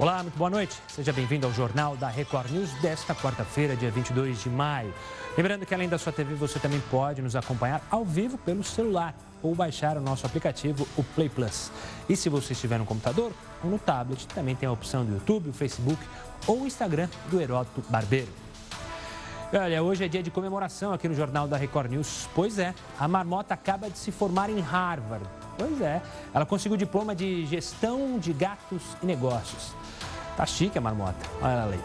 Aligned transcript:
Olá, 0.00 0.22
muito 0.22 0.38
boa 0.38 0.48
noite. 0.48 0.80
Seja 0.88 1.12
bem-vindo 1.12 1.46
ao 1.46 1.52
Jornal 1.52 1.94
da 1.94 2.08
Record 2.08 2.50
News 2.50 2.72
desta 2.80 3.14
quarta-feira, 3.14 3.76
dia 3.76 3.90
22 3.90 4.42
de 4.42 4.48
maio. 4.48 4.94
Lembrando 5.36 5.66
que 5.66 5.74
além 5.74 5.90
da 5.90 5.98
sua 5.98 6.10
TV, 6.10 6.34
você 6.36 6.58
também 6.58 6.80
pode 6.90 7.20
nos 7.20 7.36
acompanhar 7.36 7.82
ao 7.90 8.02
vivo 8.02 8.38
pelo 8.38 8.64
celular 8.64 9.14
ou 9.42 9.54
baixar 9.54 9.98
o 9.98 10.00
nosso 10.00 10.24
aplicativo, 10.24 10.88
o 10.96 11.04
Play 11.04 11.28
Plus. 11.28 11.70
E 12.08 12.16
se 12.16 12.30
você 12.30 12.54
estiver 12.54 12.78
no 12.78 12.86
computador 12.86 13.30
ou 13.62 13.68
no 13.68 13.78
tablet, 13.78 14.26
também 14.28 14.56
tem 14.56 14.66
a 14.66 14.72
opção 14.72 15.04
do 15.04 15.12
YouTube, 15.12 15.50
o 15.50 15.52
Facebook 15.52 16.02
ou 16.46 16.62
o 16.62 16.66
Instagram 16.66 17.06
do 17.30 17.38
Heródoto 17.38 17.84
Barbeiro. 17.90 18.39
Olha, 19.52 19.82
hoje 19.82 20.04
é 20.04 20.08
dia 20.08 20.22
de 20.22 20.30
comemoração 20.30 20.92
aqui 20.92 21.08
no 21.08 21.14
Jornal 21.14 21.48
da 21.48 21.56
Record 21.56 21.90
News. 21.90 22.28
Pois 22.36 22.56
é, 22.56 22.72
a 22.96 23.08
marmota 23.08 23.52
acaba 23.52 23.90
de 23.90 23.98
se 23.98 24.12
formar 24.12 24.48
em 24.48 24.60
Harvard. 24.60 25.26
Pois 25.58 25.80
é, 25.80 26.00
ela 26.32 26.46
conseguiu 26.46 26.76
o 26.76 26.78
diploma 26.78 27.16
de 27.16 27.44
gestão 27.46 28.16
de 28.16 28.32
gatos 28.32 28.80
e 29.02 29.06
negócios. 29.06 29.74
Tá 30.36 30.46
chique 30.46 30.78
a 30.78 30.80
marmota. 30.80 31.18
Olha 31.42 31.50
ela 31.50 31.64
ali. 31.64 31.80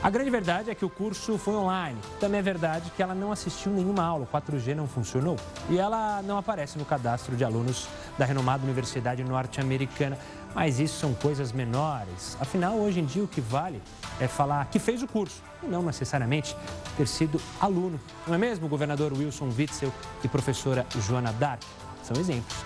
A 0.00 0.10
grande 0.10 0.30
verdade 0.30 0.70
é 0.70 0.74
que 0.74 0.84
o 0.84 0.90
curso 0.90 1.38
foi 1.38 1.54
online. 1.54 1.98
Também 2.20 2.38
é 2.38 2.42
verdade 2.42 2.90
que 2.96 3.02
ela 3.02 3.14
não 3.14 3.32
assistiu 3.32 3.72
nenhuma 3.72 4.04
aula, 4.04 4.24
o 4.24 4.26
4G 4.26 4.74
não 4.74 4.86
funcionou. 4.86 5.36
E 5.68 5.78
ela 5.78 6.22
não 6.22 6.38
aparece 6.38 6.78
no 6.78 6.84
cadastro 6.84 7.34
de 7.36 7.44
alunos 7.44 7.88
da 8.16 8.24
renomada 8.24 8.64
Universidade 8.64 9.24
Norte-Americana. 9.24 10.16
Mas 10.54 10.80
isso 10.80 10.98
são 10.98 11.14
coisas 11.14 11.52
menores. 11.52 12.36
Afinal, 12.40 12.76
hoje 12.76 13.00
em 13.00 13.04
dia, 13.04 13.22
o 13.22 13.28
que 13.28 13.40
vale 13.40 13.80
é 14.20 14.26
falar 14.26 14.66
que 14.66 14.78
fez 14.78 15.02
o 15.02 15.06
curso 15.06 15.42
e 15.62 15.66
não 15.66 15.82
necessariamente 15.82 16.56
ter 16.96 17.06
sido 17.06 17.40
aluno. 17.60 18.00
Não 18.26 18.34
é 18.34 18.38
mesmo, 18.38 18.68
governador 18.68 19.12
Wilson 19.12 19.50
Witzel 19.56 19.92
e 20.22 20.28
professora 20.28 20.86
Joana 21.06 21.32
Dark? 21.32 21.62
São 22.02 22.16
exemplos. 22.18 22.56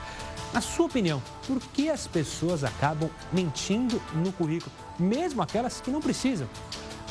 Na 0.53 0.61
sua 0.61 0.87
opinião, 0.87 1.23
por 1.47 1.59
que 1.59 1.89
as 1.89 2.07
pessoas 2.07 2.63
acabam 2.63 3.11
mentindo 3.33 4.01
no 4.13 4.31
currículo, 4.33 4.71
mesmo 4.99 5.41
aquelas 5.41 5.81
que 5.81 5.91
não 5.91 6.01
precisam? 6.01 6.47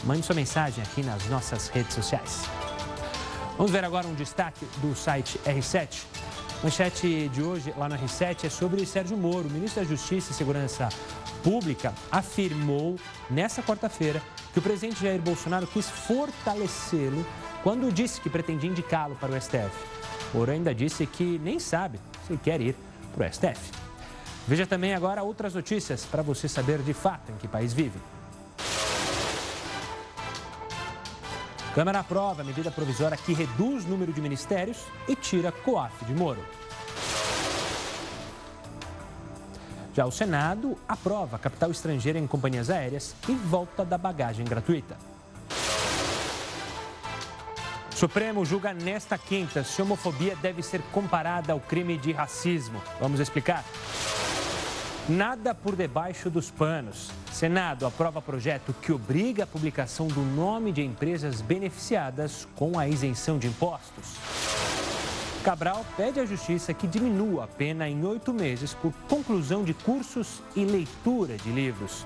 Mande 0.04 0.24
sua 0.24 0.36
mensagem 0.36 0.84
aqui 0.84 1.04
nas 1.04 1.28
nossas 1.28 1.68
redes 1.68 1.94
sociais. 1.94 2.44
Vamos 3.58 3.72
ver 3.72 3.84
agora 3.84 4.08
um 4.08 4.14
destaque 4.14 4.66
do 4.78 4.96
site 4.96 5.40
R7. 5.40 6.06
Manchete 6.64 7.28
de 7.30 7.42
hoje 7.42 7.74
lá 7.76 7.90
no 7.90 7.96
R7 7.96 8.46
é 8.46 8.50
sobre 8.50 8.86
Sérgio 8.86 9.18
Moro. 9.18 9.48
O 9.48 9.52
ministro 9.52 9.82
da 9.82 9.90
Justiça 9.90 10.32
e 10.32 10.36
Segurança 10.36 10.90
Pública 11.44 11.92
afirmou 12.12 12.98
nesta 13.32 13.64
quarta-feira 13.64 14.22
que 14.54 14.60
o 14.60 14.62
presidente 14.62 15.02
Jair 15.02 15.20
Bolsonaro 15.20 15.66
quis 15.66 15.90
fortalecê-lo 15.90 17.26
quando 17.64 17.92
disse 17.92 18.22
que 18.22 18.30
pretendia 18.30 18.70
indicá-lo 18.70 19.16
para 19.16 19.32
o 19.32 19.42
STF. 19.42 19.72
Moro 20.36 20.52
ainda 20.52 20.74
disse 20.74 21.08
que 21.08 21.40
nem 21.40 21.60
sabe 21.60 22.00
se 22.28 22.38
quer 22.38 22.62
ir 22.62 22.76
para 23.16 23.28
o 23.28 23.34
STF. 23.34 23.72
Veja 24.48 24.68
também 24.68 24.94
agora 24.94 25.24
outras 25.24 25.56
notícias 25.56 26.06
para 26.06 26.22
você 26.22 26.48
saber 26.48 26.84
de 26.84 26.94
fato 26.94 27.32
em 27.32 27.38
que 27.38 27.48
país 27.48 27.74
vive. 27.74 27.98
Câmara 31.74 32.00
aprova 32.00 32.42
a 32.42 32.46
medida 32.46 32.70
provisória 32.70 33.16
que 33.16 33.34
reduz 33.34 33.86
o 33.86 33.88
número 33.88 34.12
de 34.12 34.22
ministérios 34.22 34.78
e 35.08 35.16
tira 35.16 35.54
COAF 35.54 36.04
de 36.04 36.14
Moro. 36.14 36.44
Já 39.94 40.06
o 40.06 40.12
Senado 40.12 40.78
aprova 40.88 41.40
capital 41.40 41.72
estrangeira 41.72 42.20
em 42.20 42.28
companhias 42.28 42.70
aéreas 42.70 43.16
e 43.28 43.32
volta 43.32 43.86
da 43.86 43.98
bagagem 43.98 44.46
gratuita. 44.46 44.98
Supremo 47.96 48.44
julga 48.44 48.74
nesta 48.74 49.18
quinta 49.18 49.64
se 49.64 49.82
homofobia 49.82 50.36
deve 50.36 50.62
ser 50.62 50.82
comparada 50.92 51.54
ao 51.54 51.60
crime 51.60 51.98
de 51.98 52.12
racismo. 52.12 52.82
Vamos 53.00 53.20
explicar? 53.22 53.64
Nada 55.10 55.56
por 55.56 55.76
debaixo 55.76 56.30
dos 56.30 56.52
panos. 56.52 57.10
Senado 57.32 57.88
aprova 57.88 58.22
projeto 58.22 58.74
que 58.82 58.92
obriga 58.92 59.44
a 59.46 59.48
publicação 59.48 60.08
do 60.08 60.22
nome 60.22 60.72
de 60.72 60.84
empresas 60.84 61.42
beneficiadas 61.42 62.48
com 62.56 62.78
a 62.78 62.88
isenção 62.88 63.40
de 63.40 63.48
impostos. 63.48 64.16
Cabral 65.44 65.84
pede 65.98 66.20
à 66.20 66.26
Justiça 66.26 66.72
que 66.72 66.86
diminua 66.86 67.46
a 67.46 67.48
pena 67.48 67.90
em 67.90 68.06
oito 68.06 68.32
meses 68.32 68.76
por 68.76 68.94
conclusão 69.10 69.64
de 69.64 69.74
cursos 69.74 70.40
e 70.56 70.64
leitura 70.64 71.36
de 71.36 71.50
livros. 71.50 72.06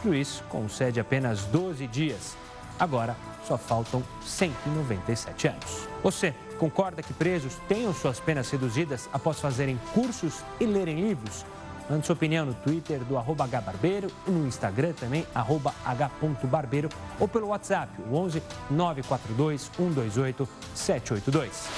O 0.00 0.08
juiz 0.08 0.42
concede 0.50 1.00
apenas 1.00 1.44
12 1.44 1.86
dias. 1.86 2.36
Agora, 2.78 3.16
só 3.46 3.56
faltam 3.56 4.02
197 4.22 5.48
anos. 5.48 5.88
Você 6.02 6.34
concorda 6.58 7.02
que 7.02 7.14
presos 7.14 7.54
tenham 7.66 7.94
suas 7.94 8.20
penas 8.20 8.50
reduzidas 8.50 9.08
após 9.10 9.40
fazerem 9.40 9.80
cursos 9.94 10.44
e 10.60 10.66
lerem 10.66 11.00
livros? 11.00 11.46
Mande 11.88 12.04
sua 12.04 12.14
opinião 12.14 12.44
no 12.44 12.52
Twitter 12.52 12.98
do 13.04 13.16
arroba 13.16 13.44
hbarbeiro 13.44 14.10
e 14.26 14.30
no 14.30 14.46
Instagram 14.48 14.92
também, 14.92 15.24
arroba 15.32 15.72
h.barbeiro 15.84 16.88
ou 17.20 17.28
pelo 17.28 17.48
WhatsApp, 17.48 17.92
o 18.10 18.16
11 18.16 18.42
942 18.68 19.70
128 19.76 20.48
782. 20.74 21.68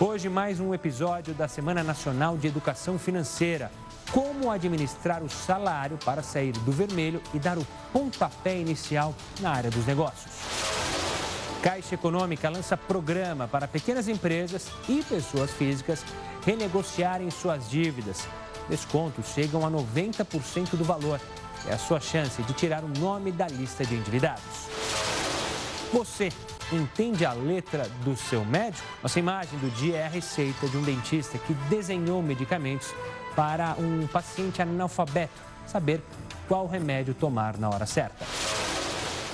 Hoje 0.00 0.30
mais 0.30 0.60
um 0.60 0.72
episódio 0.72 1.34
da 1.34 1.46
Semana 1.46 1.82
Nacional 1.82 2.38
de 2.38 2.46
Educação 2.46 2.98
Financeira. 2.98 3.70
Como 4.12 4.50
administrar 4.50 5.22
o 5.22 5.28
salário 5.28 5.98
para 6.02 6.22
sair 6.22 6.52
do 6.52 6.72
vermelho 6.72 7.20
e 7.34 7.38
dar 7.38 7.58
o 7.58 7.66
pontapé 7.92 8.56
inicial 8.56 9.14
na 9.40 9.50
área 9.50 9.70
dos 9.70 9.84
negócios. 9.84 10.32
Caixa 11.62 11.96
Econômica 11.96 12.48
lança 12.48 12.76
programa 12.76 13.46
para 13.46 13.68
pequenas 13.68 14.08
empresas 14.08 14.68
e 14.88 15.02
pessoas 15.02 15.50
físicas 15.50 16.04
renegociarem 16.44 17.30
suas 17.30 17.68
dívidas. 17.68 18.26
Descontos 18.68 19.26
chegam 19.34 19.64
a 19.66 19.70
90% 19.70 20.76
do 20.76 20.84
valor. 20.84 21.20
É 21.68 21.74
a 21.74 21.78
sua 21.78 22.00
chance 22.00 22.42
de 22.42 22.52
tirar 22.52 22.84
o 22.84 22.88
nome 22.88 23.32
da 23.32 23.46
lista 23.46 23.84
de 23.84 23.94
endividados. 23.94 24.68
Você 25.92 26.32
entende 26.72 27.24
a 27.24 27.32
letra 27.32 27.88
do 28.04 28.16
seu 28.16 28.44
médico? 28.44 28.86
Nossa 29.02 29.18
imagem 29.18 29.58
do 29.58 29.70
dia 29.70 29.96
é 29.98 30.06
a 30.06 30.08
receita 30.08 30.68
de 30.68 30.76
um 30.76 30.82
dentista 30.82 31.38
que 31.38 31.54
desenhou 31.68 32.22
medicamentos 32.22 32.92
para 33.34 33.76
um 33.78 34.06
paciente 34.06 34.60
analfabeto 34.60 35.34
saber 35.66 36.02
qual 36.48 36.66
remédio 36.66 37.14
tomar 37.14 37.58
na 37.58 37.68
hora 37.68 37.86
certa. 37.86 38.24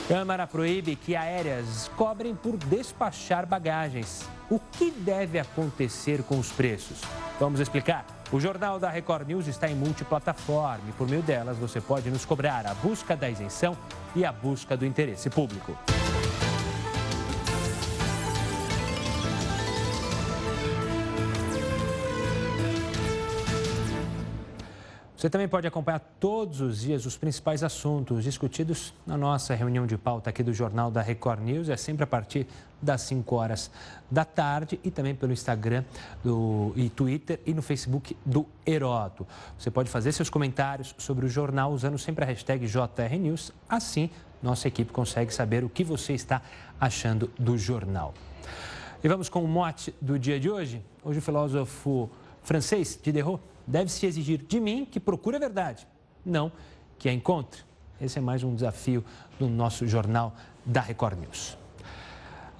Câmara 0.08 0.46
proíbe 0.46 0.96
que 0.96 1.14
aéreas 1.14 1.90
cobrem 1.96 2.34
por 2.34 2.56
despachar 2.56 3.46
bagagens. 3.46 4.28
O 4.50 4.58
que 4.58 4.90
deve 4.90 5.38
acontecer 5.38 6.22
com 6.24 6.38
os 6.38 6.50
preços? 6.50 7.00
Vamos 7.38 7.60
explicar. 7.60 8.21
O 8.32 8.40
Jornal 8.40 8.80
da 8.80 8.88
Record 8.88 9.28
News 9.28 9.46
está 9.46 9.68
em 9.68 9.74
multiplataforma 9.74 10.88
e 10.88 10.92
por 10.92 11.06
meio 11.06 11.20
delas 11.20 11.58
você 11.58 11.82
pode 11.82 12.08
nos 12.10 12.24
cobrar 12.24 12.66
a 12.66 12.72
busca 12.72 13.14
da 13.14 13.28
isenção 13.28 13.76
e 14.16 14.24
a 14.24 14.32
busca 14.32 14.74
do 14.74 14.86
interesse 14.86 15.28
público. 15.28 15.76
Você 25.22 25.30
também 25.30 25.46
pode 25.46 25.68
acompanhar 25.68 26.00
todos 26.18 26.60
os 26.60 26.80
dias 26.80 27.06
os 27.06 27.16
principais 27.16 27.62
assuntos 27.62 28.24
discutidos 28.24 28.92
na 29.06 29.16
nossa 29.16 29.54
reunião 29.54 29.86
de 29.86 29.96
pauta 29.96 30.30
aqui 30.30 30.42
do 30.42 30.52
Jornal 30.52 30.90
da 30.90 31.00
Record 31.00 31.38
News. 31.38 31.68
É 31.68 31.76
sempre 31.76 32.02
a 32.02 32.08
partir 32.08 32.44
das 32.82 33.02
5 33.02 33.36
horas 33.36 33.70
da 34.10 34.24
tarde 34.24 34.80
e 34.82 34.90
também 34.90 35.14
pelo 35.14 35.32
Instagram 35.32 35.84
do, 36.24 36.72
e 36.74 36.90
Twitter 36.90 37.38
e 37.46 37.54
no 37.54 37.62
Facebook 37.62 38.16
do 38.26 38.44
Heroto. 38.66 39.24
Você 39.56 39.70
pode 39.70 39.88
fazer 39.88 40.10
seus 40.10 40.28
comentários 40.28 40.92
sobre 40.98 41.24
o 41.24 41.28
jornal 41.28 41.70
usando 41.70 42.00
sempre 42.00 42.24
a 42.24 42.26
hashtag 42.26 42.66
JRNews. 42.66 43.52
Assim, 43.68 44.10
nossa 44.42 44.66
equipe 44.66 44.90
consegue 44.90 45.32
saber 45.32 45.62
o 45.62 45.68
que 45.68 45.84
você 45.84 46.14
está 46.14 46.42
achando 46.80 47.30
do 47.38 47.56
jornal. 47.56 48.12
E 49.04 49.06
vamos 49.06 49.28
com 49.28 49.44
o 49.44 49.46
mote 49.46 49.94
do 50.00 50.18
dia 50.18 50.40
de 50.40 50.50
hoje. 50.50 50.82
Hoje 51.04 51.20
o 51.20 51.22
filósofo 51.22 52.10
francês 52.42 52.98
Diderot 53.00 53.40
deve-se 53.66 54.06
exigir 54.06 54.42
de 54.46 54.60
mim 54.60 54.84
que 54.84 55.00
procure 55.00 55.36
a 55.36 55.40
verdade, 55.40 55.86
não 56.24 56.52
que 56.98 57.08
a 57.08 57.12
encontre. 57.12 57.62
Esse 58.00 58.18
é 58.18 58.22
mais 58.22 58.42
um 58.42 58.54
desafio 58.54 59.04
do 59.38 59.48
nosso 59.48 59.86
jornal 59.86 60.34
da 60.64 60.80
Record 60.80 61.18
News. 61.18 61.56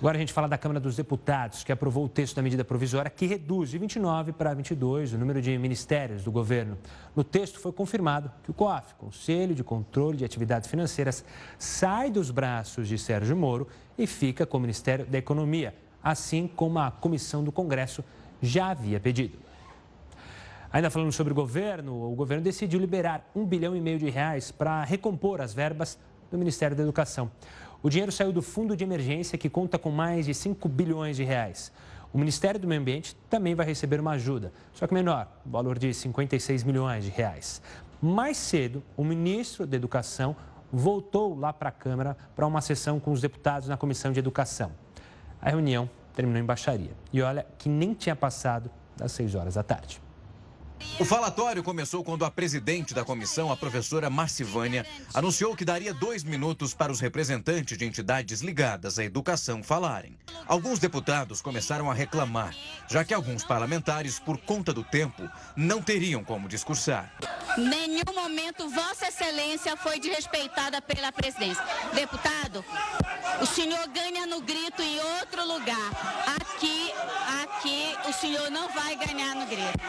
Agora 0.02 0.16
a 0.16 0.20
gente 0.20 0.32
fala 0.32 0.48
da 0.48 0.58
Câmara 0.58 0.80
dos 0.80 0.96
Deputados, 0.96 1.62
que 1.62 1.70
aprovou 1.70 2.06
o 2.06 2.08
texto 2.08 2.34
da 2.34 2.42
medida 2.42 2.64
provisória 2.64 3.08
que 3.08 3.24
reduz 3.24 3.70
de 3.70 3.78
29 3.78 4.32
para 4.32 4.52
22 4.52 5.12
o 5.12 5.16
número 5.16 5.40
de 5.40 5.56
ministérios 5.56 6.24
do 6.24 6.32
governo. 6.32 6.76
No 7.14 7.22
texto 7.22 7.60
foi 7.60 7.70
confirmado 7.70 8.28
que 8.42 8.50
o 8.50 8.54
COAF, 8.54 8.96
Conselho 8.96 9.54
de 9.54 9.62
Controle 9.62 10.16
de 10.16 10.24
Atividades 10.24 10.68
Financeiras, 10.68 11.24
sai 11.56 12.10
dos 12.10 12.32
braços 12.32 12.88
de 12.88 12.98
Sérgio 12.98 13.36
Moro 13.36 13.68
e 13.96 14.04
fica 14.04 14.44
com 14.44 14.58
o 14.58 14.60
Ministério 14.60 15.06
da 15.06 15.18
Economia, 15.18 15.72
assim 16.02 16.48
como 16.48 16.80
a 16.80 16.90
comissão 16.90 17.44
do 17.44 17.52
Congresso 17.52 18.04
já 18.40 18.70
havia 18.70 18.98
pedido. 18.98 19.38
Ainda 20.72 20.88
falando 20.88 21.12
sobre 21.12 21.34
o 21.34 21.36
governo, 21.36 22.10
o 22.10 22.14
governo 22.14 22.42
decidiu 22.42 22.80
liberar 22.80 23.30
um 23.36 23.44
bilhão 23.44 23.76
e 23.76 23.80
meio 23.80 23.98
de 23.98 24.08
reais 24.08 24.50
para 24.50 24.82
recompor 24.84 25.42
as 25.42 25.52
verbas 25.52 25.98
do 26.30 26.38
Ministério 26.38 26.74
da 26.74 26.82
Educação. 26.82 27.30
O 27.82 27.90
dinheiro 27.90 28.10
saiu 28.10 28.32
do 28.32 28.40
fundo 28.40 28.74
de 28.74 28.82
emergência 28.82 29.36
que 29.36 29.50
conta 29.50 29.78
com 29.78 29.90
mais 29.90 30.24
de 30.24 30.32
5 30.32 30.66
bilhões 30.70 31.16
de 31.16 31.24
reais. 31.24 31.70
O 32.10 32.16
Ministério 32.16 32.58
do 32.58 32.66
Meio 32.66 32.80
Ambiente 32.80 33.14
também 33.28 33.54
vai 33.54 33.66
receber 33.66 34.00
uma 34.00 34.12
ajuda, 34.12 34.50
só 34.72 34.86
que 34.86 34.94
menor, 34.94 35.28
valor 35.44 35.78
de 35.78 35.92
56 35.92 36.64
milhões 36.64 37.04
de 37.04 37.10
reais. 37.10 37.60
Mais 38.00 38.38
cedo, 38.38 38.82
o 38.96 39.04
ministro 39.04 39.66
da 39.66 39.76
Educação 39.76 40.34
voltou 40.72 41.38
lá 41.38 41.52
para 41.52 41.68
a 41.68 41.72
Câmara 41.72 42.16
para 42.34 42.46
uma 42.46 42.62
sessão 42.62 42.98
com 42.98 43.12
os 43.12 43.20
deputados 43.20 43.68
na 43.68 43.76
Comissão 43.76 44.10
de 44.10 44.20
Educação. 44.20 44.72
A 45.40 45.50
reunião 45.50 45.88
terminou 46.14 46.40
em 46.40 46.46
baixaria. 46.46 46.92
E 47.12 47.20
olha 47.20 47.46
que 47.58 47.68
nem 47.68 47.92
tinha 47.92 48.16
passado 48.16 48.70
das 48.96 49.12
6 49.12 49.34
horas 49.34 49.54
da 49.54 49.62
tarde. 49.62 50.00
O 50.98 51.04
falatório 51.04 51.62
começou 51.62 52.04
quando 52.04 52.24
a 52.24 52.30
presidente 52.30 52.94
da 52.94 53.04
comissão, 53.04 53.50
a 53.50 53.56
professora 53.56 54.10
Marcivânia, 54.10 54.86
anunciou 55.12 55.56
que 55.56 55.64
daria 55.64 55.92
dois 55.92 56.22
minutos 56.22 56.74
para 56.74 56.92
os 56.92 57.00
representantes 57.00 57.76
de 57.76 57.84
entidades 57.84 58.40
ligadas 58.40 58.98
à 58.98 59.04
educação 59.04 59.62
falarem. 59.62 60.16
Alguns 60.46 60.78
deputados 60.78 61.40
começaram 61.40 61.90
a 61.90 61.94
reclamar, 61.94 62.54
já 62.88 63.04
que 63.04 63.14
alguns 63.14 63.42
parlamentares, 63.42 64.18
por 64.18 64.38
conta 64.38 64.72
do 64.72 64.84
tempo, 64.84 65.28
não 65.56 65.82
teriam 65.82 66.22
como 66.22 66.48
discursar. 66.48 67.12
Nenhum 67.56 68.14
momento 68.14 68.68
Vossa 68.68 69.08
Excelência 69.08 69.76
foi 69.76 69.98
desrespeitada 69.98 70.80
pela 70.80 71.10
presidência. 71.10 71.64
Deputado, 71.94 72.64
o 73.40 73.46
senhor 73.46 73.88
ganha 73.88 74.26
no 74.26 74.40
grito 74.40 74.82
em 74.82 75.00
outro 75.18 75.46
lugar. 75.46 75.90
Aqui, 76.40 76.92
aqui, 77.42 77.96
o 78.08 78.12
senhor 78.12 78.50
não 78.50 78.68
vai 78.72 78.94
ganhar 78.96 79.34
no 79.34 79.46
grito. 79.46 79.80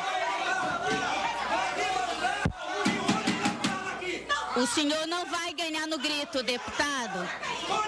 O 4.56 4.68
senhor 4.68 5.08
não 5.08 5.26
vai 5.26 5.52
ganhar 5.54 5.88
no 5.88 5.98
grito, 5.98 6.44
deputado. 6.44 7.28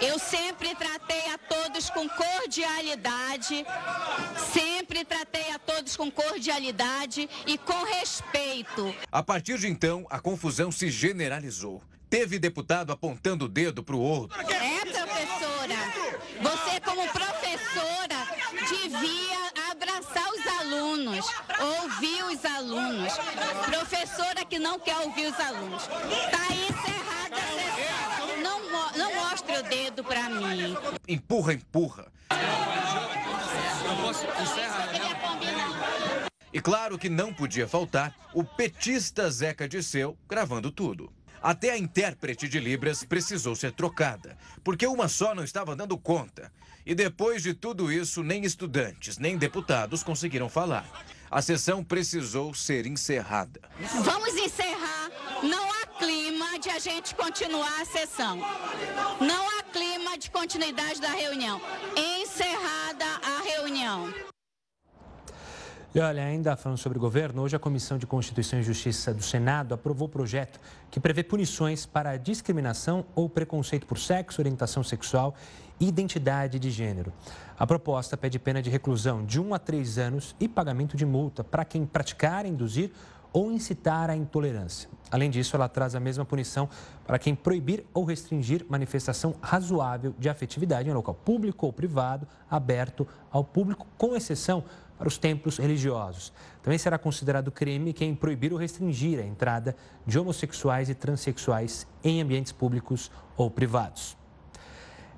Eu 0.01 0.17
sempre 0.17 0.73
tratei 0.75 1.31
a 1.31 1.37
todos 1.37 1.89
com 1.89 2.09
cordialidade, 2.09 3.65
sempre 4.51 5.05
tratei 5.05 5.51
a 5.51 5.59
todos 5.59 5.95
com 5.95 6.09
cordialidade 6.11 7.29
e 7.45 7.57
com 7.57 7.83
respeito. 7.83 8.93
A 9.11 9.21
partir 9.21 9.57
de 9.59 9.67
então, 9.67 10.05
a 10.09 10.19
confusão 10.19 10.71
se 10.71 10.89
generalizou. 10.89 11.81
Teve 12.09 12.39
deputado 12.39 12.91
apontando 12.91 13.45
o 13.45 13.49
dedo 13.49 13.83
para 13.83 13.95
o 13.95 13.99
outro. 14.01 14.39
É, 14.41 14.79
professora. 14.85 15.75
Você, 16.41 16.79
como 16.81 17.07
professora, 17.09 18.27
devia 18.67 19.44
alunos, 21.15 21.81
ouvir 21.81 22.23
os 22.23 22.45
alunos. 22.45 23.13
Professora 23.65 24.45
que 24.45 24.59
não 24.59 24.79
quer 24.79 24.97
ouvir 24.97 25.27
os 25.27 25.39
alunos. 25.39 25.83
Está 25.83 26.53
encerrada 26.53 27.35
a 27.35 27.47
sessão. 27.47 28.41
Não, 28.41 28.97
não 28.97 29.15
mostre 29.15 29.57
o 29.57 29.63
dedo 29.63 30.03
para 30.03 30.29
mim. 30.29 30.75
Empurra, 31.07 31.53
empurra. 31.53 32.11
E 36.51 36.61
claro 36.61 36.97
que 36.97 37.09
não 37.09 37.33
podia 37.33 37.67
faltar 37.67 38.15
o 38.33 38.43
petista 38.43 39.29
Zeca 39.29 39.67
Disseu 39.67 40.17
gravando 40.27 40.71
tudo. 40.71 41.11
Até 41.45 41.69
a 41.69 41.77
intérprete 41.77 42.49
de 42.49 42.59
Libras 42.59 43.03
precisou 43.03 43.55
ser 43.55 43.71
trocada, 43.71 44.35
porque 44.63 44.87
uma 44.87 45.07
só 45.07 45.35
não 45.35 45.43
estava 45.43 45.75
dando 45.75 45.95
conta. 45.95 46.51
E 46.83 46.95
depois 46.95 47.43
de 47.43 47.53
tudo 47.53 47.91
isso, 47.91 48.23
nem 48.23 48.43
estudantes, 48.43 49.19
nem 49.19 49.37
deputados 49.37 50.01
conseguiram 50.01 50.49
falar. 50.49 50.89
A 51.29 51.43
sessão 51.43 51.83
precisou 51.83 52.51
ser 52.55 52.87
encerrada. 52.87 53.61
Vamos 54.03 54.33
encerrar. 54.33 55.11
Não 55.43 55.71
há 55.71 55.85
clima 55.99 56.57
de 56.57 56.71
a 56.71 56.79
gente 56.79 57.13
continuar 57.13 57.79
a 57.79 57.85
sessão. 57.85 58.37
Não 59.21 59.47
há 59.59 59.61
clima 59.71 60.17
de 60.17 60.31
continuidade 60.31 60.99
da 60.99 61.09
reunião. 61.09 61.61
Encerrada 61.95 63.05
a 63.21 63.43
reunião. 63.43 64.34
E 65.95 65.99
olha, 66.01 66.25
ainda 66.25 66.57
falando 66.57 66.77
sobre 66.77 66.99
governo, 66.99 67.41
hoje 67.41 67.55
a 67.55 67.59
Comissão 67.59 67.97
de 67.97 68.05
Constituição 68.05 68.59
e 68.59 68.63
Justiça 68.63 69.13
do 69.13 69.23
Senado 69.23 69.73
aprovou 69.73 70.09
o 70.09 70.11
projeto 70.11 70.59
que 70.91 70.99
prevê 70.99 71.23
punições 71.23 71.85
para 71.85 72.17
discriminação 72.17 73.05
ou 73.15 73.29
preconceito 73.29 73.87
por 73.87 73.97
sexo, 73.97 74.41
orientação 74.41 74.83
sexual 74.83 75.33
e 75.79 75.87
identidade 75.87 76.59
de 76.59 76.69
gênero. 76.69 77.13
A 77.57 77.65
proposta 77.65 78.17
pede 78.17 78.37
pena 78.37 78.61
de 78.61 78.69
reclusão 78.69 79.25
de 79.25 79.39
1 79.39 79.53
a 79.53 79.57
3 79.57 79.97
anos 79.97 80.35
e 80.37 80.49
pagamento 80.49 80.97
de 80.97 81.05
multa 81.05 81.45
para 81.45 81.63
quem 81.63 81.85
praticar, 81.85 82.45
induzir 82.45 82.91
ou 83.31 83.49
incitar 83.49 84.09
a 84.09 84.17
intolerância. 84.17 84.89
Além 85.11 85.29
disso, 85.29 85.55
ela 85.55 85.69
traz 85.69 85.95
a 85.95 85.99
mesma 85.99 86.25
punição 86.25 86.69
para 87.05 87.19
quem 87.19 87.35
proibir 87.35 87.85
ou 87.93 88.03
restringir 88.03 88.65
manifestação 88.67 89.35
razoável 89.41 90.13
de 90.17 90.27
afetividade 90.27 90.89
em 90.89 90.93
local 90.93 91.13
público 91.13 91.65
ou 91.65 91.73
privado, 91.73 92.27
aberto 92.49 93.07
ao 93.31 93.43
público, 93.43 93.87
com 93.97 94.15
exceção 94.15 94.63
para 94.97 95.07
os 95.07 95.17
templos 95.17 95.57
religiosos. 95.57 96.31
Também 96.61 96.77
será 96.77 96.97
considerado 96.97 97.51
crime 97.51 97.93
quem 97.93 98.15
proibir 98.15 98.51
ou 98.53 98.59
restringir 98.59 99.19
a 99.19 99.25
entrada 99.25 99.75
de 100.05 100.17
homossexuais 100.17 100.89
e 100.89 100.95
transexuais 100.95 101.87
em 102.03 102.21
ambientes 102.21 102.51
públicos 102.51 103.11
ou 103.35 103.49
privados. 103.49 104.17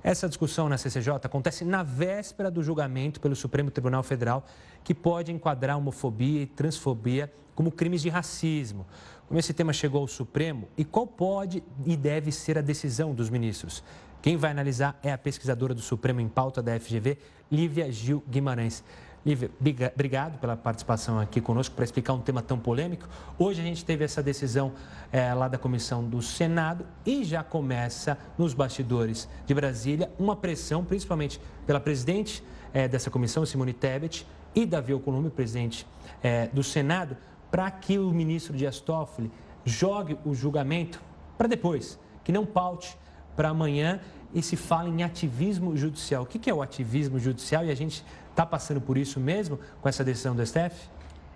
Essa 0.03 0.27
discussão 0.27 0.69
na 0.69 0.77
CCJ 0.77 1.13
acontece 1.23 1.65
na 1.65 1.83
véspera 1.83 2.49
do 2.49 2.63
julgamento 2.63 3.19
pelo 3.19 3.35
Supremo 3.35 3.71
Tribunal 3.71 4.03
Federal, 4.03 4.45
que 4.83 4.93
pode 4.93 5.31
enquadrar 5.31 5.77
homofobia 5.77 6.41
e 6.41 6.45
transfobia 6.45 7.31
como 7.53 7.71
crimes 7.71 8.01
de 8.01 8.09
racismo. 8.09 8.85
Como 9.27 9.39
esse 9.39 9.53
tema 9.53 9.73
chegou 9.73 10.01
ao 10.01 10.07
Supremo 10.07 10.69
e 10.77 10.85
qual 10.85 11.05
pode 11.05 11.63
e 11.85 11.97
deve 11.97 12.31
ser 12.31 12.57
a 12.57 12.61
decisão 12.61 13.13
dos 13.13 13.29
ministros? 13.29 13.83
Quem 14.21 14.37
vai 14.37 14.51
analisar 14.51 14.97
é 15.03 15.11
a 15.11 15.17
pesquisadora 15.17 15.73
do 15.73 15.81
Supremo 15.81 16.21
em 16.21 16.29
pauta 16.29 16.61
da 16.61 16.79
FGV, 16.79 17.17
Lívia 17.51 17.91
Gil 17.91 18.23
Guimarães. 18.29 18.83
Lívia, 19.27 19.51
obrigado 19.93 20.39
pela 20.39 20.55
participação 20.55 21.19
aqui 21.19 21.41
conosco 21.41 21.75
para 21.75 21.83
explicar 21.83 22.13
um 22.13 22.21
tema 22.21 22.41
tão 22.41 22.57
polêmico. 22.57 23.09
Hoje 23.37 23.59
a 23.59 23.63
gente 23.65 23.83
teve 23.83 24.05
essa 24.05 24.23
decisão 24.23 24.71
é, 25.11 25.33
lá 25.33 25.49
da 25.49 25.57
comissão 25.57 26.01
do 26.01 26.21
Senado 26.21 26.85
e 27.05 27.25
já 27.25 27.43
começa 27.43 28.17
nos 28.37 28.53
bastidores 28.53 29.27
de 29.45 29.53
Brasília 29.53 30.09
uma 30.17 30.33
pressão, 30.33 30.81
principalmente 30.85 31.41
pela 31.65 31.77
presidente 31.77 32.41
é, 32.73 32.87
dessa 32.87 33.11
comissão, 33.11 33.45
Simone 33.45 33.73
Tebet, 33.73 34.25
e 34.55 34.65
Davi 34.65 34.93
Alcolumbre, 34.93 35.29
presidente 35.29 35.85
é, 36.23 36.47
do 36.47 36.63
Senado, 36.63 37.17
para 37.51 37.69
que 37.69 37.99
o 37.99 38.09
ministro 38.11 38.55
Dias 38.55 38.79
Toffoli 38.79 39.29
jogue 39.65 40.17
o 40.23 40.33
julgamento 40.33 41.01
para 41.37 41.49
depois, 41.49 41.99
que 42.23 42.31
não 42.31 42.45
paute 42.45 42.97
para 43.35 43.49
amanhã 43.49 43.99
e 44.33 44.41
se 44.41 44.55
fala 44.55 44.89
em 44.89 45.03
ativismo 45.03 45.75
judicial. 45.75 46.23
O 46.23 46.25
que 46.25 46.49
é 46.49 46.53
o 46.53 46.61
ativismo 46.61 47.19
judicial? 47.19 47.65
E 47.65 47.71
a 47.71 47.75
gente 47.75 48.03
está 48.37 48.45
passando 48.45 48.79
por 48.79 48.99
isso 48.99 49.19
mesmo 49.19 49.59
com 49.81 49.89
essa 49.89 50.03
decisão 50.03 50.35
do 50.35 50.45
STF? 50.45 50.87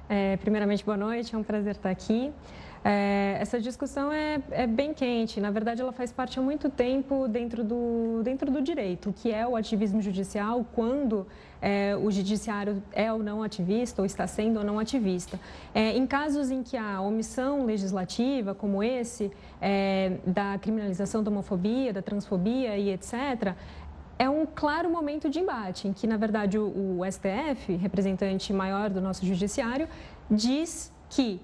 É, 0.07 0.37
primeiramente, 0.37 0.85
boa 0.85 0.97
noite, 0.97 1.33
é 1.33 1.37
um 1.37 1.41
prazer 1.41 1.71
estar 1.71 1.89
aqui. 1.89 2.31
É, 2.83 3.37
essa 3.39 3.59
discussão 3.59 4.11
é, 4.11 4.39
é, 4.49 4.65
bem 4.65 4.91
quente, 4.91 5.39
na 5.39 5.51
verdade 5.51 5.81
ela 5.81 5.91
faz 5.91 6.11
parte 6.11 6.39
há 6.39 6.41
muito 6.41 6.67
tempo 6.67 7.27
dentro 7.27 7.63
do, 7.63 8.21
dentro 8.23 8.49
do 8.49 8.59
direito, 8.59 9.13
que 9.15 9.31
é 9.31 9.47
o 9.47 9.55
ativismo 9.55 10.01
judicial, 10.01 10.65
quando 10.73 11.27
é, 11.61 11.95
o 11.95 12.09
judiciário 12.09 12.81
é 12.91 13.13
ou 13.13 13.21
não 13.21 13.43
ativista, 13.43 14.01
ou 14.01 14.05
está 14.05 14.25
sendo 14.25 14.57
ou 14.57 14.65
não 14.65 14.79
ativista. 14.79 15.39
É, 15.75 15.95
em 15.95 16.07
casos 16.07 16.49
em 16.49 16.63
que 16.63 16.75
há 16.75 16.99
omissão 17.01 17.65
legislativa, 17.65 18.55
como 18.55 18.81
esse, 18.81 19.31
é, 19.61 20.13
da 20.25 20.57
criminalização 20.57 21.21
da 21.21 21.29
homofobia, 21.29 21.93
da 21.93 22.01
transfobia 22.01 22.77
e 22.77 22.89
etc., 22.89 23.55
é 24.21 24.29
um 24.29 24.45
claro 24.45 24.87
momento 24.87 25.27
de 25.31 25.39
embate, 25.39 25.87
em 25.87 25.93
que, 25.93 26.05
na 26.05 26.15
verdade, 26.15 26.55
o, 26.55 26.99
o 26.99 27.11
STF, 27.11 27.75
representante 27.75 28.53
maior 28.53 28.87
do 28.91 29.01
nosso 29.01 29.25
judiciário, 29.25 29.87
diz 30.29 30.93
que 31.09 31.41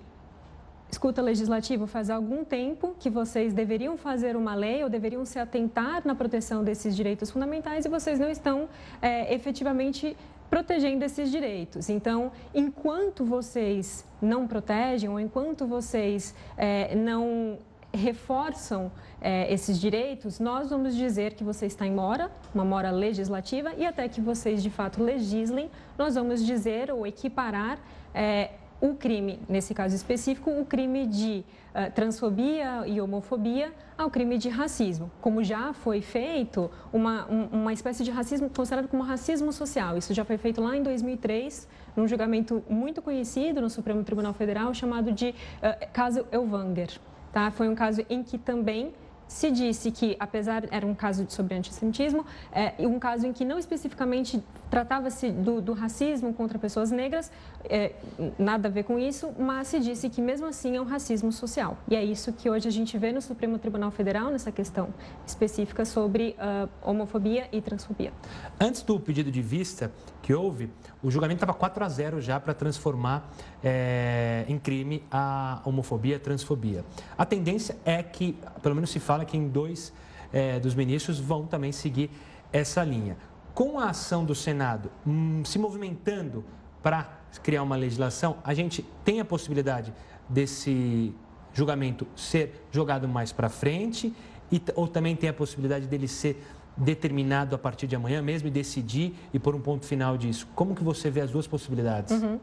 escuta 0.87 1.19
legislativa 1.19 1.87
faz 1.87 2.11
algum 2.11 2.45
tempo 2.45 2.95
que 2.99 3.09
vocês 3.09 3.51
deveriam 3.51 3.97
fazer 3.97 4.35
uma 4.35 4.53
lei 4.53 4.83
ou 4.83 4.91
deveriam 4.91 5.25
se 5.25 5.39
atentar 5.39 6.03
na 6.05 6.13
proteção 6.13 6.63
desses 6.63 6.95
direitos 6.95 7.31
fundamentais 7.31 7.83
e 7.83 7.89
vocês 7.89 8.19
não 8.19 8.29
estão 8.29 8.69
é, 9.01 9.33
efetivamente 9.33 10.15
protegendo 10.47 11.03
esses 11.03 11.31
direitos. 11.31 11.89
Então, 11.89 12.31
enquanto 12.53 13.25
vocês 13.25 14.05
não 14.21 14.47
protegem 14.47 15.09
ou 15.09 15.19
enquanto 15.19 15.65
vocês 15.65 16.35
é, 16.55 16.95
não 16.95 17.57
reforçam 17.93 18.91
é, 19.21 19.51
esses 19.51 19.79
direitos, 19.79 20.39
nós 20.39 20.69
vamos 20.69 20.95
dizer 20.95 21.33
que 21.33 21.43
você 21.43 21.65
está 21.65 21.85
em 21.85 21.91
mora, 21.91 22.31
uma 22.53 22.65
mora 22.65 22.91
legislativa, 22.91 23.73
e 23.77 23.85
até 23.85 24.07
que 24.07 24.21
vocês 24.21 24.61
de 24.61 24.69
fato 24.69 25.01
legislem, 25.01 25.69
nós 25.97 26.15
vamos 26.15 26.45
dizer 26.45 26.91
ou 26.91 27.07
equiparar 27.07 27.79
é, 28.13 28.51
o 28.79 28.93
crime, 28.93 29.39
nesse 29.49 29.73
caso 29.73 29.95
específico, 29.95 30.51
o 30.51 30.65
crime 30.65 31.07
de 31.07 31.43
uh, 31.73 31.91
transfobia 31.93 32.87
e 32.87 33.01
homofobia 33.01 33.73
ao 33.97 34.09
crime 34.11 34.37
de 34.37 34.49
racismo, 34.49 35.09
como 35.19 35.43
já 35.43 35.73
foi 35.73 35.99
feito 36.01 36.69
uma, 36.93 37.27
um, 37.27 37.61
uma 37.61 37.73
espécie 37.73 38.03
de 38.03 38.11
racismo 38.11 38.49
considerado 38.49 38.87
como 38.87 39.01
racismo 39.01 39.51
social. 39.51 39.97
Isso 39.97 40.13
já 40.13 40.23
foi 40.23 40.37
feito 40.37 40.61
lá 40.61 40.77
em 40.77 40.83
2003, 40.83 41.67
num 41.95 42.07
julgamento 42.07 42.63
muito 42.69 43.01
conhecido 43.01 43.59
no 43.61 43.69
Supremo 43.69 44.03
Tribunal 44.03 44.33
Federal, 44.33 44.71
chamado 44.75 45.11
de 45.11 45.29
uh, 45.29 45.91
caso 45.91 46.27
Elvanger. 46.31 46.99
Tá? 47.37 47.51
Foi 47.51 47.69
um 47.69 47.75
caso 47.75 48.03
em 48.09 48.23
que 48.23 48.35
também 48.35 48.91
se 49.27 49.51
disse 49.51 49.91
que, 49.91 50.17
apesar 50.19 50.63
era 50.71 50.83
um 50.83 50.95
caso 50.95 51.23
sobre 51.29 51.53
antissemitismo, 51.53 52.25
é, 52.51 52.73
um 52.79 52.97
caso 52.97 53.27
em 53.27 53.33
que 53.33 53.45
não 53.45 53.59
especificamente 53.59 54.43
tratava-se 54.71 55.29
do, 55.29 55.61
do, 55.61 55.73
racismo 55.73 56.33
contra 56.33 56.57
pessoas 56.57 56.89
negras, 56.89 57.31
é, 57.65 57.93
nada 58.39 58.69
a 58.69 58.71
ver 58.71 58.83
com 58.83 58.97
isso, 58.97 59.31
mas 59.37 59.67
se 59.67 59.79
disse 59.79 60.09
que 60.09 60.19
mesmo 60.19 60.47
assim 60.47 60.77
é 60.77 60.81
um 60.81 60.85
racismo 60.85 61.31
social. 61.31 61.77
E 61.87 61.95
é 61.95 62.03
isso 62.03 62.33
que 62.33 62.49
hoje 62.49 62.67
a 62.67 62.71
gente 62.71 62.97
vê 62.97 63.11
no 63.11 63.21
Supremo 63.21 63.59
Tribunal 63.59 63.91
Federal 63.91 64.31
nessa 64.31 64.51
questão 64.51 64.89
específica 65.25 65.85
sobre 65.85 66.35
uh, 66.39 66.67
homofobia 66.81 67.47
e 67.51 67.61
transfobia. 67.61 68.11
Antes 68.59 68.81
do 68.81 68.99
pedido 68.99 69.29
de 69.29 69.43
vista 69.43 69.91
que 70.27 70.33
houve, 70.33 70.69
o 71.01 71.09
julgamento 71.09 71.37
estava 71.37 71.57
4 71.57 71.85
a 71.85 71.87
0 71.87 72.19
já 72.19 72.37
para 72.37 72.53
transformar 72.53 73.31
é, 73.63 74.43
em 74.49 74.59
crime 74.59 75.01
a 75.09 75.61
homofobia 75.63 76.15
e 76.15 76.17
a 76.17 76.19
transfobia. 76.19 76.83
A 77.17 77.25
tendência 77.25 77.77
é 77.85 78.03
que, 78.03 78.37
pelo 78.61 78.75
menos 78.75 78.89
se 78.89 78.99
fala 78.99 79.23
que 79.23 79.37
em 79.37 79.47
dois 79.47 79.93
é, 80.33 80.59
dos 80.59 80.75
ministros 80.75 81.17
vão 81.17 81.47
também 81.47 81.71
seguir 81.71 82.11
essa 82.51 82.83
linha. 82.83 83.15
Com 83.53 83.79
a 83.79 83.91
ação 83.91 84.25
do 84.25 84.35
Senado 84.35 84.91
hum, 85.07 85.45
se 85.45 85.57
movimentando 85.57 86.43
para 86.83 87.09
criar 87.41 87.63
uma 87.63 87.77
legislação, 87.77 88.35
a 88.43 88.53
gente 88.53 88.85
tem 89.05 89.21
a 89.21 89.25
possibilidade 89.25 89.93
desse 90.27 91.15
julgamento 91.53 92.05
ser 92.17 92.67
jogado 92.69 93.07
mais 93.07 93.31
para 93.31 93.47
frente 93.47 94.13
e, 94.51 94.61
ou 94.75 94.89
também 94.89 95.15
tem 95.15 95.29
a 95.29 95.33
possibilidade 95.33 95.87
dele 95.87 96.05
ser 96.05 96.45
determinado 96.77 97.55
a 97.55 97.57
partir 97.57 97.87
de 97.87 97.95
amanhã 97.95 98.21
mesmo 98.21 98.47
e 98.47 98.51
decidir 98.51 99.15
e 99.33 99.39
pôr 99.39 99.55
um 99.55 99.61
ponto 99.61 99.85
final 99.85 100.17
disso. 100.17 100.47
Como 100.55 100.75
que 100.75 100.83
você 100.83 101.09
vê 101.09 101.21
as 101.21 101.31
duas 101.31 101.47
possibilidades? 101.47 102.21
Uhum. 102.21 102.39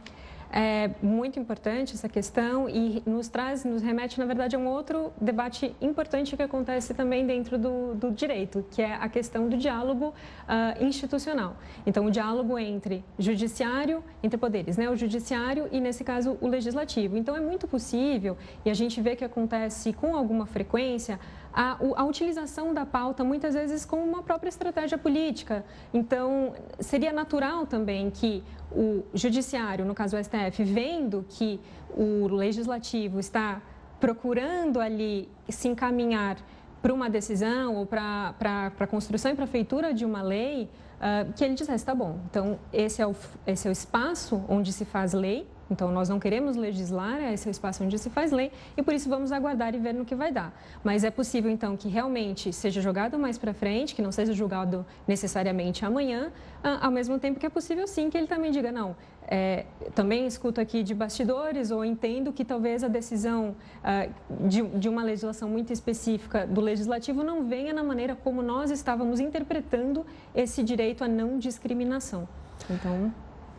É 0.56 0.88
muito 1.02 1.40
importante 1.40 1.94
essa 1.94 2.08
questão 2.08 2.68
e 2.68 3.02
nos 3.04 3.26
traz, 3.26 3.64
nos 3.64 3.82
remete, 3.82 4.20
na 4.20 4.24
verdade, 4.24 4.54
a 4.54 4.58
um 4.58 4.68
outro 4.68 5.12
debate 5.20 5.74
importante 5.80 6.36
que 6.36 6.42
acontece 6.44 6.94
também 6.94 7.26
dentro 7.26 7.58
do, 7.58 7.96
do 7.96 8.12
direito, 8.12 8.64
que 8.70 8.80
é 8.80 8.94
a 8.94 9.08
questão 9.08 9.48
do 9.48 9.56
diálogo 9.56 10.14
uh, 10.44 10.84
institucional. 10.84 11.56
Então, 11.84 12.06
o 12.06 12.10
diálogo 12.10 12.56
entre 12.56 13.04
judiciário, 13.18 14.04
entre 14.22 14.38
poderes, 14.38 14.76
né? 14.76 14.88
o 14.88 14.94
judiciário 14.94 15.68
e, 15.72 15.80
nesse 15.80 16.04
caso, 16.04 16.38
o 16.40 16.46
legislativo. 16.46 17.16
Então, 17.16 17.36
é 17.36 17.40
muito 17.40 17.66
possível, 17.66 18.38
e 18.64 18.70
a 18.70 18.74
gente 18.74 19.00
vê 19.00 19.16
que 19.16 19.24
acontece 19.24 19.92
com 19.92 20.14
alguma 20.14 20.46
frequência, 20.46 21.18
a, 21.54 21.78
a, 21.96 22.04
utilização 22.04 22.74
da 22.74 22.84
pauta 22.84 23.22
muitas 23.22 23.54
vezes 23.54 23.84
como 23.84 24.02
uma 24.02 24.22
própria 24.22 24.48
estratégia 24.48 24.98
política. 24.98 25.64
Então, 25.92 26.52
seria 26.80 27.12
natural 27.12 27.64
também 27.64 28.10
que 28.10 28.42
o 28.72 29.04
judiciário, 29.14 29.84
no 29.84 29.94
caso 29.94 30.16
o 30.16 30.22
STF, 30.22 30.64
vendo 30.64 31.24
que 31.28 31.60
o 31.96 32.26
legislativo 32.26 33.20
está 33.20 33.62
procurando 34.00 34.80
ali 34.80 35.28
se 35.48 35.68
encaminhar 35.68 36.36
para 36.82 36.92
uma 36.92 37.08
decisão 37.08 37.76
ou 37.76 37.86
para 37.86 38.34
a 38.78 38.86
construção 38.86 39.30
e 39.30 39.34
para 39.34 39.44
a 39.44 39.46
feitura 39.46 39.94
de 39.94 40.04
uma 40.04 40.22
lei, 40.22 40.68
uh, 40.98 41.32
que 41.32 41.44
ele 41.44 41.54
dissesse, 41.54 41.84
tá 41.84 41.94
bom, 41.94 42.18
então 42.28 42.58
esse 42.72 43.00
é, 43.00 43.06
o, 43.06 43.14
esse 43.46 43.66
é 43.66 43.70
o 43.70 43.72
espaço 43.72 44.44
onde 44.48 44.72
se 44.72 44.84
faz 44.84 45.14
lei, 45.14 45.46
então, 45.70 45.90
nós 45.90 46.08
não 46.08 46.20
queremos 46.20 46.56
legislar, 46.56 47.22
esse 47.32 47.48
é 47.48 47.50
o 47.50 47.52
espaço 47.52 47.82
onde 47.82 47.98
se 47.98 48.10
faz 48.10 48.32
lei, 48.32 48.52
e 48.76 48.82
por 48.82 48.94
isso 48.94 49.08
vamos 49.08 49.32
aguardar 49.32 49.74
e 49.74 49.78
ver 49.78 49.94
no 49.94 50.04
que 50.04 50.14
vai 50.14 50.30
dar. 50.30 50.52
Mas 50.82 51.04
é 51.04 51.10
possível, 51.10 51.50
então, 51.50 51.76
que 51.76 51.88
realmente 51.88 52.52
seja 52.52 52.80
jogado 52.80 53.18
mais 53.18 53.38
para 53.38 53.54
frente, 53.54 53.94
que 53.94 54.02
não 54.02 54.12
seja 54.12 54.32
julgado 54.32 54.84
necessariamente 55.06 55.84
amanhã, 55.84 56.32
ao 56.80 56.90
mesmo 56.90 57.18
tempo 57.18 57.40
que 57.40 57.46
é 57.46 57.50
possível, 57.50 57.86
sim, 57.86 58.10
que 58.10 58.16
ele 58.16 58.26
também 58.26 58.50
diga, 58.50 58.70
não, 58.70 58.96
é, 59.26 59.64
também 59.94 60.26
escuto 60.26 60.60
aqui 60.60 60.82
de 60.82 60.94
bastidores 60.94 61.70
ou 61.70 61.84
entendo 61.84 62.32
que 62.32 62.44
talvez 62.44 62.84
a 62.84 62.88
decisão 62.88 63.56
uh, 63.82 64.46
de, 64.48 64.62
de, 64.62 64.88
uma 64.88 65.02
legislação 65.02 65.48
muito 65.48 65.72
específica 65.72 66.46
do 66.46 66.60
legislativo 66.60 67.22
não 67.22 67.44
venha 67.44 67.72
na 67.72 67.82
maneira 67.82 68.14
como 68.14 68.42
nós 68.42 68.70
estávamos 68.70 69.20
interpretando 69.20 70.04
esse 70.34 70.62
direito 70.62 71.02
à 71.02 71.08
não 71.08 71.38
discriminação. 71.38 72.28
Então. 72.68 73.12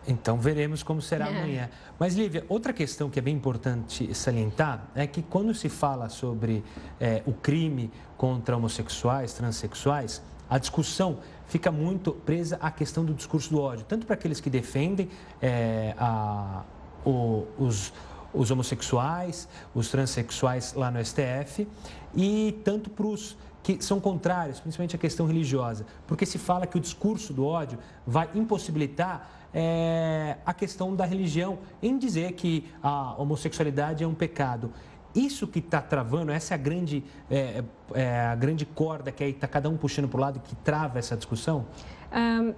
Então 0.07 0.37
veremos 0.37 0.83
como 0.83 1.01
será 1.01 1.27
é. 1.27 1.29
amanhã. 1.29 1.69
Mas, 1.99 2.15
Lívia, 2.15 2.45
outra 2.47 2.73
questão 2.73 3.09
que 3.09 3.19
é 3.19 3.21
bem 3.21 3.35
importante 3.35 4.13
salientar 4.13 4.87
é 4.95 5.07
que 5.07 5.21
quando 5.21 5.53
se 5.53 5.69
fala 5.69 6.09
sobre 6.09 6.63
é, 6.99 7.23
o 7.25 7.33
crime 7.33 7.91
contra 8.17 8.55
homossexuais, 8.55 9.33
transexuais, 9.33 10.21
a 10.49 10.57
discussão 10.57 11.19
fica 11.47 11.71
muito 11.71 12.11
presa 12.11 12.57
à 12.61 12.69
questão 12.71 13.03
do 13.03 13.13
discurso 13.13 13.49
do 13.49 13.59
ódio, 13.59 13.85
tanto 13.87 14.05
para 14.05 14.15
aqueles 14.15 14.39
que 14.39 14.49
defendem 14.49 15.09
é, 15.41 15.95
a, 15.97 16.63
o, 17.03 17.45
os, 17.57 17.93
os 18.33 18.51
homossexuais, 18.51 19.47
os 19.73 19.89
transexuais 19.89 20.73
lá 20.73 20.91
no 20.91 21.03
STF, 21.03 21.67
e 22.15 22.59
tanto 22.63 22.89
para 22.89 23.07
os 23.07 23.37
que 23.63 23.83
são 23.83 23.99
contrários, 23.99 24.59
principalmente 24.59 24.95
a 24.95 24.99
questão 24.99 25.25
religiosa, 25.25 25.87
porque 26.05 26.23
se 26.23 26.37
fala 26.37 26.67
que 26.67 26.77
o 26.77 26.79
discurso 26.79 27.33
do 27.33 27.43
ódio 27.43 27.79
vai 28.05 28.29
impossibilitar 28.35 29.44
é, 29.55 30.35
a 30.45 30.53
questão 30.53 30.93
da 30.93 31.05
religião 31.05 31.59
em 31.81 31.97
dizer 31.97 32.33
que 32.33 32.69
a 32.83 33.15
homossexualidade 33.17 34.03
é 34.03 34.07
um 34.07 34.13
pecado. 34.13 34.73
Isso 35.15 35.47
que 35.47 35.59
está 35.59 35.81
travando, 35.81 36.29
essa 36.29 36.53
é 36.53 36.55
a 36.55 36.57
grande, 36.57 37.01
é, 37.31 37.63
é, 37.93 38.19
a 38.19 38.35
grande 38.35 38.65
corda 38.65 39.13
que 39.13 39.23
aí 39.23 39.31
está 39.31 39.47
cada 39.47 39.69
um 39.69 39.77
puxando 39.77 40.09
para 40.09 40.17
o 40.17 40.21
lado 40.21 40.41
que 40.41 40.53
trava 40.57 40.99
essa 40.99 41.15
discussão? 41.15 41.65
Um, 42.13 42.53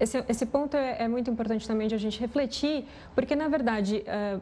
esse, 0.00 0.24
esse 0.28 0.44
ponto 0.44 0.76
é, 0.76 1.04
é, 1.04 1.08
muito 1.08 1.30
importante 1.30 1.68
também 1.68 1.86
de 1.86 1.94
a 1.94 1.98
gente 1.98 2.18
refletir, 2.18 2.84
porque, 3.14 3.36
na 3.36 3.46
verdade, 3.46 4.02
uh, 4.08 4.40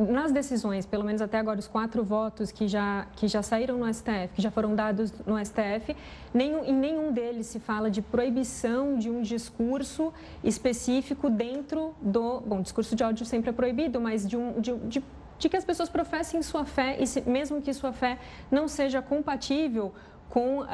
nas 0.00 0.32
decisões, 0.32 0.86
pelo 0.86 1.04
menos 1.04 1.20
até 1.20 1.38
agora, 1.38 1.58
os 1.58 1.68
quatro 1.68 2.02
votos 2.02 2.50
que 2.50 2.66
já, 2.66 3.06
que 3.16 3.28
já 3.28 3.42
saíram 3.42 3.78
no 3.78 3.92
STF, 3.92 4.28
que 4.34 4.42
já 4.42 4.50
foram 4.50 4.74
dados 4.74 5.12
no 5.26 5.38
STF, 5.44 5.96
nenhum, 6.32 6.64
em 6.64 6.72
nenhum 6.72 7.12
deles 7.12 7.46
se 7.46 7.60
fala 7.60 7.90
de 7.90 8.00
proibição 8.00 8.98
de 8.98 9.10
um 9.10 9.22
discurso 9.22 10.12
específico 10.42 11.28
dentro 11.28 11.94
do. 12.00 12.40
Bom, 12.40 12.62
discurso 12.62 12.96
de 12.96 13.04
ódio 13.04 13.26
sempre 13.26 13.50
é 13.50 13.52
proibido, 13.52 14.00
mas 14.00 14.26
de, 14.26 14.36
um, 14.36 14.60
de, 14.60 14.74
de 14.76 15.02
de 15.40 15.48
que 15.48 15.56
as 15.56 15.64
pessoas 15.64 15.88
professem 15.88 16.42
sua 16.42 16.66
fé 16.66 16.98
e 17.00 17.06
se, 17.06 17.22
mesmo 17.22 17.62
que 17.62 17.72
sua 17.72 17.94
fé 17.94 18.18
não 18.50 18.68
seja 18.68 19.00
compatível 19.00 19.90
com 20.28 20.60
uh, 20.60 20.66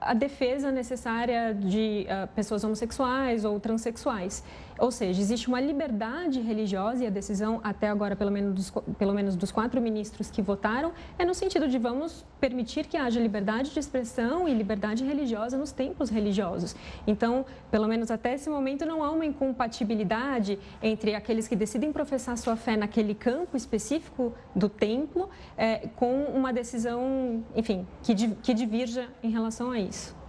a 0.00 0.14
defesa 0.14 0.70
necessária 0.70 1.52
de 1.52 2.06
uh, 2.06 2.28
pessoas 2.28 2.62
homossexuais 2.62 3.44
ou 3.44 3.58
transexuais. 3.58 4.44
Ou 4.78 4.90
seja, 4.90 5.20
existe 5.20 5.48
uma 5.48 5.60
liberdade 5.60 6.40
religiosa 6.40 7.04
e 7.04 7.06
a 7.06 7.10
decisão, 7.10 7.60
até 7.64 7.88
agora, 7.88 8.14
pelo 8.14 8.30
menos, 8.30 8.54
dos, 8.54 8.70
pelo 8.98 9.14
menos 9.14 9.34
dos 9.34 9.50
quatro 9.50 9.80
ministros 9.80 10.30
que 10.30 10.42
votaram, 10.42 10.92
é 11.18 11.24
no 11.24 11.34
sentido 11.34 11.66
de 11.66 11.78
vamos 11.78 12.24
permitir 12.38 12.86
que 12.86 12.96
haja 12.96 13.18
liberdade 13.18 13.72
de 13.72 13.78
expressão 13.78 14.46
e 14.48 14.52
liberdade 14.52 15.04
religiosa 15.04 15.56
nos 15.56 15.72
templos 15.72 16.10
religiosos. 16.10 16.76
Então, 17.06 17.46
pelo 17.70 17.88
menos 17.88 18.10
até 18.10 18.34
esse 18.34 18.50
momento, 18.50 18.84
não 18.84 19.02
há 19.02 19.10
uma 19.10 19.24
incompatibilidade 19.24 20.58
entre 20.82 21.14
aqueles 21.14 21.48
que 21.48 21.56
decidem 21.56 21.92
professar 21.92 22.36
sua 22.36 22.56
fé 22.56 22.76
naquele 22.76 23.14
campo 23.14 23.56
específico 23.56 24.34
do 24.54 24.68
templo 24.68 25.30
é, 25.56 25.88
com 25.96 26.24
uma 26.24 26.52
decisão, 26.52 27.42
enfim, 27.54 27.86
que, 28.02 28.14
que 28.14 28.52
divirja 28.52 29.08
em 29.22 29.30
relação 29.30 29.70
a 29.70 29.78
isso. 29.78 30.25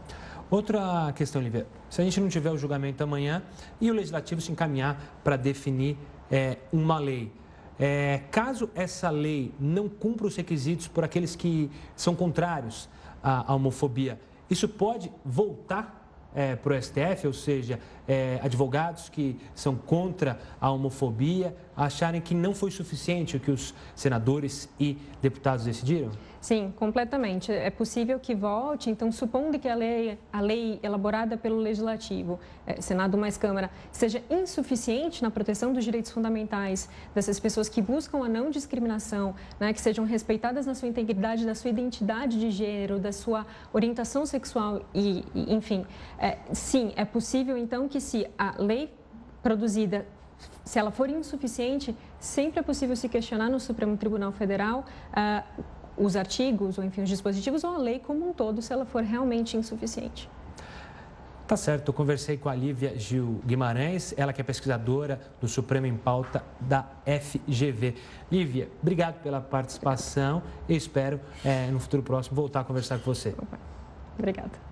Outra 0.50 1.12
questão, 1.14 1.42
Lívia. 1.42 1.68
Se 1.90 2.00
a 2.00 2.06
gente 2.06 2.22
não 2.22 2.30
tiver 2.30 2.50
o 2.50 2.58
julgamento 2.58 3.04
amanhã 3.04 3.44
e 3.82 3.92
o 3.92 3.94
legislativo 3.94 4.40
se 4.40 4.50
encaminhar 4.50 5.20
para 5.22 5.36
definir 5.36 5.98
é, 6.32 6.58
uma 6.72 6.98
lei, 6.98 7.34
é, 7.78 8.22
caso 8.32 8.70
essa 8.74 9.10
lei 9.10 9.54
não 9.60 9.90
cumpra 9.90 10.26
os 10.26 10.38
requisitos 10.38 10.88
por 10.88 11.04
aqueles 11.04 11.36
que 11.36 11.70
são 11.98 12.16
contrários 12.16 12.88
à, 13.22 13.52
à 13.52 13.56
homofobia, 13.56 14.22
isso 14.50 14.70
pode 14.70 15.12
voltar 15.26 16.10
é, 16.34 16.56
para 16.56 16.78
o 16.78 16.82
STF, 16.82 17.28
ou 17.28 17.34
seja, 17.34 17.78
é, 18.08 18.40
advogados 18.42 19.10
que 19.10 19.38
são 19.54 19.76
contra 19.76 20.40
a 20.62 20.72
homofobia 20.72 21.54
acharem 21.78 22.20
que 22.20 22.34
não 22.34 22.56
foi 22.56 22.72
suficiente 22.72 23.38
o 23.38 23.40
que 23.40 23.52
os 23.52 23.74
senadores 23.96 24.68
e 24.80 24.98
deputados 25.22 25.66
decidiram? 25.66 26.10
Sim, 26.42 26.74
completamente. 26.78 27.52
É 27.52 27.70
possível 27.70 28.20
que 28.20 28.34
volte, 28.34 28.90
então, 28.90 29.12
supondo 29.12 29.60
que 29.60 29.68
a 29.68 29.76
lei, 29.76 30.18
a 30.32 30.40
lei 30.40 30.80
elaborada 30.82 31.36
pelo 31.36 31.58
Legislativo, 31.58 32.40
é, 32.66 32.80
Senado 32.80 33.18
mais 33.18 33.38
Câmara, 33.38 33.70
seja 33.92 34.24
insuficiente 34.30 35.22
na 35.22 35.30
proteção 35.30 35.74
dos 35.74 35.84
direitos 35.84 36.12
fundamentais 36.12 36.90
dessas 37.14 37.40
pessoas 37.40 37.68
que 37.68 37.82
buscam 37.82 38.24
a 38.24 38.30
não 38.30 38.50
discriminação, 38.50 39.36
né, 39.60 39.74
que 39.74 39.82
sejam 39.82 40.06
respeitadas 40.06 40.66
na 40.66 40.74
sua 40.74 40.88
integridade, 40.88 41.46
da 41.46 41.56
sua 41.56 41.70
identidade 41.70 42.40
de 42.40 42.50
gênero, 42.52 43.00
da 43.00 43.12
sua 43.12 43.46
orientação 43.74 44.26
sexual 44.26 44.84
e, 44.94 45.26
enfim, 45.36 45.86
é, 46.18 46.38
sim, 46.54 46.94
é 46.96 47.04
possível, 47.04 47.58
então, 47.58 47.88
que 47.88 48.00
se 48.00 48.28
a 48.38 48.56
lei 48.58 48.90
produzida 49.42 50.06
se 50.68 50.78
ela 50.78 50.92
for 50.92 51.10
insuficiente, 51.10 51.96
sempre 52.20 52.60
é 52.60 52.62
possível 52.62 52.96
se 52.96 53.08
questionar 53.08 53.50
no 53.50 53.60
Supremo 53.60 53.96
Tribunal 53.96 54.34
Federal 54.34 54.84
uh, 55.14 55.64
os 55.98 56.16
artigos, 56.16 56.78
ou 56.78 56.84
enfim, 56.84 57.04
os 57.04 57.10
dispositivos, 57.10 57.64
ou 57.64 57.74
a 57.74 57.78
lei 57.78 58.00
como 58.00 58.30
um 58.30 58.34
todo, 58.34 58.62
se 58.62 58.74
ela 58.74 58.86
for 58.86 59.02
realmente 59.02 59.56
insuficiente. 59.56 60.30
Tá 61.48 61.56
certo, 61.56 61.88
eu 61.88 61.94
conversei 61.94 62.36
com 62.36 62.50
a 62.50 62.54
Lívia 62.54 63.00
Gil 63.00 63.40
Guimarães, 63.46 64.14
ela 64.18 64.34
que 64.34 64.42
é 64.42 64.44
pesquisadora 64.44 65.22
do 65.40 65.48
Supremo 65.48 65.86
em 65.86 65.96
Pauta 65.96 66.44
da 66.60 66.86
FGV. 67.06 67.96
Lívia, 68.30 68.70
obrigado 68.82 69.22
pela 69.24 69.40
participação 69.40 70.44
e 70.68 70.76
espero 70.76 71.22
é, 71.46 71.72
no 71.72 71.80
futuro 71.80 72.04
próximo 72.04 72.36
voltar 72.36 72.60
a 72.60 72.64
conversar 72.66 73.00
com 73.00 73.06
você. 73.06 73.34
Obrigada. 74.20 74.67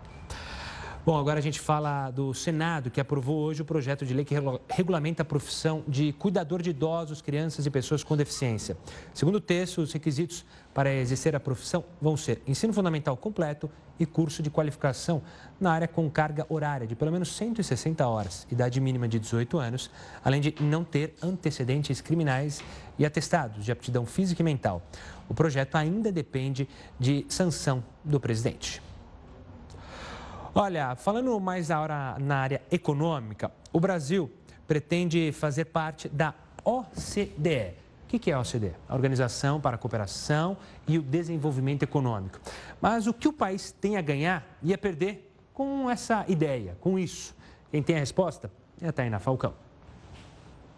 Bom, 1.06 1.20
agora 1.20 1.38
a 1.38 1.42
gente 1.42 1.60
fala 1.60 2.10
do 2.10 2.34
Senado, 2.34 2.90
que 2.90 3.00
aprovou 3.00 3.38
hoje 3.38 3.62
o 3.62 3.66
projeto 3.66 4.04
de 4.04 4.12
lei 4.12 4.26
que 4.26 4.34
regulamenta 4.68 5.22
a 5.22 5.26
profissão 5.26 5.84
de 5.88 6.12
cuidador 6.14 6.64
de 6.64 6.72
idosos, 6.72 7.22
crianças 7.22 7.64
e 7.64 7.70
pessoas 7.70 8.04
com 8.04 8.18
deficiência. 8.18 8.76
Segundo 9.14 9.36
o 9.36 9.40
texto, 9.40 9.82
os 9.82 9.94
requisitos 9.94 10.44
para 10.74 10.92
exercer 10.92 11.36
a 11.36 11.40
profissão 11.40 11.86
vão 12.02 12.18
ser 12.18 12.42
ensino 12.48 12.74
fundamental 12.74 13.16
completo 13.16 13.70
e 14.00 14.06
curso 14.08 14.42
de 14.42 14.50
qualificação 14.50 15.22
na 15.60 15.72
área 15.74 15.88
com 15.88 16.10
carga 16.10 16.44
horária 16.50 16.88
de 16.88 16.96
pelo 16.96 17.12
menos 17.12 17.36
160 17.36 18.08
horas, 18.08 18.48
idade 18.52 18.82
mínima 18.82 19.08
de 19.08 19.20
18 19.20 19.60
anos, 19.60 19.92
além 20.24 20.42
de 20.42 20.56
não 20.60 20.84
ter 20.84 21.14
antecedentes 21.22 22.02
criminais 22.02 22.64
e 22.98 23.06
atestados 23.06 23.64
de 23.64 23.72
aptidão 23.72 24.08
física 24.08 24.42
e 24.42 24.44
mental. 24.44 24.82
O 25.30 25.36
projeto 25.36 25.76
ainda 25.76 26.12
depende 26.12 26.68
de 27.00 27.28
sanção 27.30 27.84
do 28.04 28.20
presidente. 28.20 28.82
Olha, 30.58 30.96
falando 30.96 31.38
mais 31.38 31.68
na 31.68 32.38
área 32.38 32.62
econômica, 32.72 33.52
o 33.74 33.80
Brasil 33.80 34.32
pretende 34.66 35.34
fazer 35.34 35.66
parte 35.66 36.08
da 36.08 36.34
OCDE. 36.64 37.74
O 38.06 38.08
que 38.08 38.32
é 38.32 38.34
a 38.34 38.40
OCDE? 38.40 38.72
A 38.88 38.96
Organização 38.96 39.60
para 39.60 39.76
a 39.76 39.78
Cooperação 39.78 40.56
e 40.88 40.98
o 40.98 41.02
Desenvolvimento 41.02 41.84
Econômico. 41.84 42.40
Mas 42.80 43.06
o 43.06 43.14
que 43.14 43.28
o 43.28 43.34
país 43.34 43.74
tem 43.74 43.98
a 43.98 44.02
ganhar 44.02 44.48
e 44.64 44.74
a 44.74 44.78
perder 44.78 45.30
com 45.54 45.90
essa 45.90 46.24
ideia, 46.26 46.78
com 46.80 46.98
isso? 46.98 47.36
Quem 47.70 47.84
tem 47.84 47.98
a 47.98 48.00
resposta 48.00 48.50
é 48.82 48.88
a 48.88 48.94
Taina 48.94 49.20
Falcão. 49.20 49.65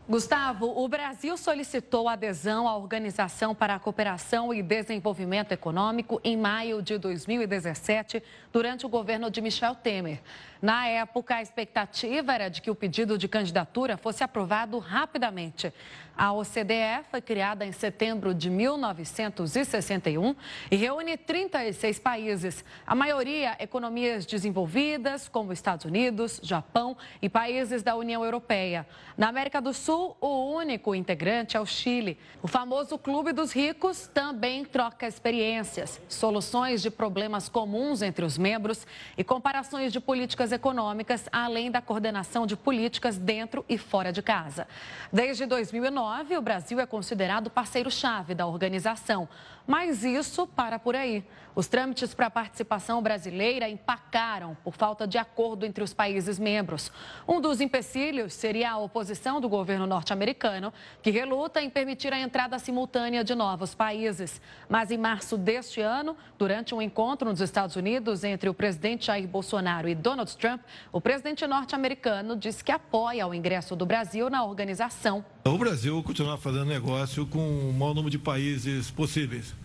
Gustavo, 0.10 0.68
o 0.82 0.88
Brasil 0.88 1.36
solicitou 1.36 2.08
adesão 2.08 2.66
à 2.66 2.78
Organização 2.78 3.54
para 3.54 3.76
a 3.76 3.80
Cooperação 3.80 4.54
e 4.54 4.64
Desenvolvimento 4.64 5.52
Econômico 5.52 6.22
em 6.24 6.38
maio 6.38 6.82
de 6.82 6.98
2017, 6.98 8.24
durante 8.54 8.86
o 8.86 8.90
governo 8.90 9.30
de 9.30 9.42
Michel 9.42 9.76
Temer. 9.76 10.22
Na 10.62 10.88
época, 10.88 11.36
a 11.36 11.42
expectativa 11.42 12.34
era 12.34 12.50
de 12.50 12.62
que 12.62 12.72
o 12.72 12.76
pedido 12.76 13.18
de 13.18 13.28
candidatura 13.28 13.98
fosse 13.98 14.24
aprovado 14.24 14.80
rapidamente. 14.80 15.72
A 16.18 16.34
OCDE 16.34 17.06
foi 17.12 17.22
criada 17.22 17.64
em 17.64 17.72
setembro 17.72 18.34
de 18.34 18.50
1961 18.50 20.36
e 20.72 20.76
reúne 20.76 21.16
36 21.16 22.00
países, 22.00 22.66
a 22.88 22.96
maioria 22.96 23.56
economias 23.60 24.26
desenvolvidas, 24.26 25.30
como 25.30 25.54
Estados 25.54 25.86
Unidos, 25.86 26.40
Japão 26.42 26.98
e 27.22 27.30
países 27.30 27.84
da 27.84 27.96
União 27.96 28.26
Europeia. 28.26 28.88
Na 29.16 29.30
América 29.30 29.62
do 29.62 29.74
Sul, 29.76 30.18
o 30.20 30.56
único 30.56 30.96
integrante 30.96 31.56
é 31.56 31.60
o 31.60 31.66
Chile. 31.68 32.18
O 32.42 32.48
famoso 32.48 32.98
Clube 32.98 33.32
dos 33.32 33.52
Ricos 33.52 34.08
também 34.08 34.66
troca 34.66 35.08
experiências, 35.08 36.02
soluções 36.10 36.82
de 36.82 36.90
problemas 36.90 37.48
comuns 37.48 38.02
entre 38.02 38.26
os 38.26 38.40
membros 38.40 38.88
e 39.16 39.24
comparações 39.24 39.94
de 39.94 40.00
políticas 40.00 40.47
econômicas, 40.52 41.28
além 41.32 41.70
da 41.72 41.82
coordenação 41.82 42.46
de 42.46 42.56
políticas 42.56 43.18
dentro 43.18 43.66
e 43.68 43.78
fora 43.78 44.12
de 44.12 44.22
casa. 44.22 44.68
Desde 45.12 45.46
2009, 45.46 46.38
o 46.38 46.42
Brasil 46.42 46.80
é 46.80 46.86
considerado 46.86 47.50
parceiro-chave 47.50 48.36
da 48.36 48.46
organização. 48.46 49.28
Mas 49.68 50.06
isso 50.06 50.48
para 50.48 50.80
por 50.80 50.96
aí. 50.96 51.26
Os 51.54 51.68
trâmites 51.68 52.14
para 52.14 52.28
a 52.28 52.30
participação 52.30 53.02
brasileira 53.02 53.68
empacaram 53.68 54.56
por 54.64 54.76
falta 54.76 55.08
de 55.08 55.18
acordo 55.18 55.66
entre 55.66 55.84
os 55.84 55.92
países 55.92 56.38
membros. 56.38 56.92
Um 57.28 57.42
dos 57.42 57.60
empecilhos 57.60 58.34
seria 58.34 58.72
a 58.72 58.78
oposição 58.78 59.42
do 59.42 59.50
governo 59.50 59.88
norte-americano, 59.88 60.72
que 61.02 61.10
reluta 61.10 61.60
em 61.60 61.70
permitir 61.70 62.14
a 62.14 62.20
entrada 62.20 62.60
simultânea 62.60 63.24
de 63.24 63.34
novos 63.34 63.74
países. 63.74 64.40
Mas 64.70 64.92
em 64.92 64.98
março 64.98 65.36
deste 65.36 65.82
ano, 65.82 66.16
durante 66.38 66.74
um 66.74 66.82
encontro 66.82 67.28
nos 67.28 67.42
Estados 67.42 67.76
Unidos 67.76 68.24
entre 68.24 68.48
o 68.48 68.54
presidente 68.54 69.08
Jair 69.08 69.28
Bolsonaro 69.28 69.90
e 69.90 69.96
Donald 69.96 70.38
Trump, 70.38 70.62
o 70.92 71.02
presidente 71.02 71.46
norte-americano 71.48 72.38
disse 72.38 72.64
que 72.64 72.72
apoia 72.72 73.28
o 73.28 73.34
ingresso 73.34 73.76
do 73.76 73.86
Brasil 73.86 74.30
na 74.30 74.46
organização. 74.46 75.26
O 75.48 75.58
Brasil 75.58 76.04
continuar 76.04 76.36
fazendo 76.36 76.66
negócio 76.66 77.26
com 77.26 77.70
o 77.70 77.72
maior 77.72 77.94
número 77.94 78.10
de 78.10 78.20
países 78.20 78.92
possíveis. 78.92 79.56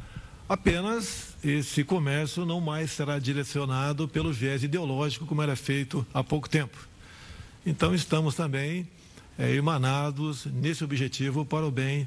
Apenas 0.48 1.36
esse 1.42 1.82
comércio 1.82 2.46
não 2.46 2.60
mais 2.60 2.92
será 2.92 3.18
direcionado 3.18 4.06
pelo 4.06 4.32
viés 4.32 4.62
ideológico 4.62 5.26
como 5.26 5.42
era 5.42 5.56
feito 5.56 6.06
há 6.14 6.22
pouco 6.22 6.48
tempo. 6.48 6.78
Então 7.66 7.92
estamos 7.92 8.36
também 8.36 8.88
é, 9.36 9.54
emanados 9.54 10.46
nesse 10.46 10.84
objetivo 10.84 11.44
para 11.44 11.66
o 11.66 11.70
bem 11.70 12.06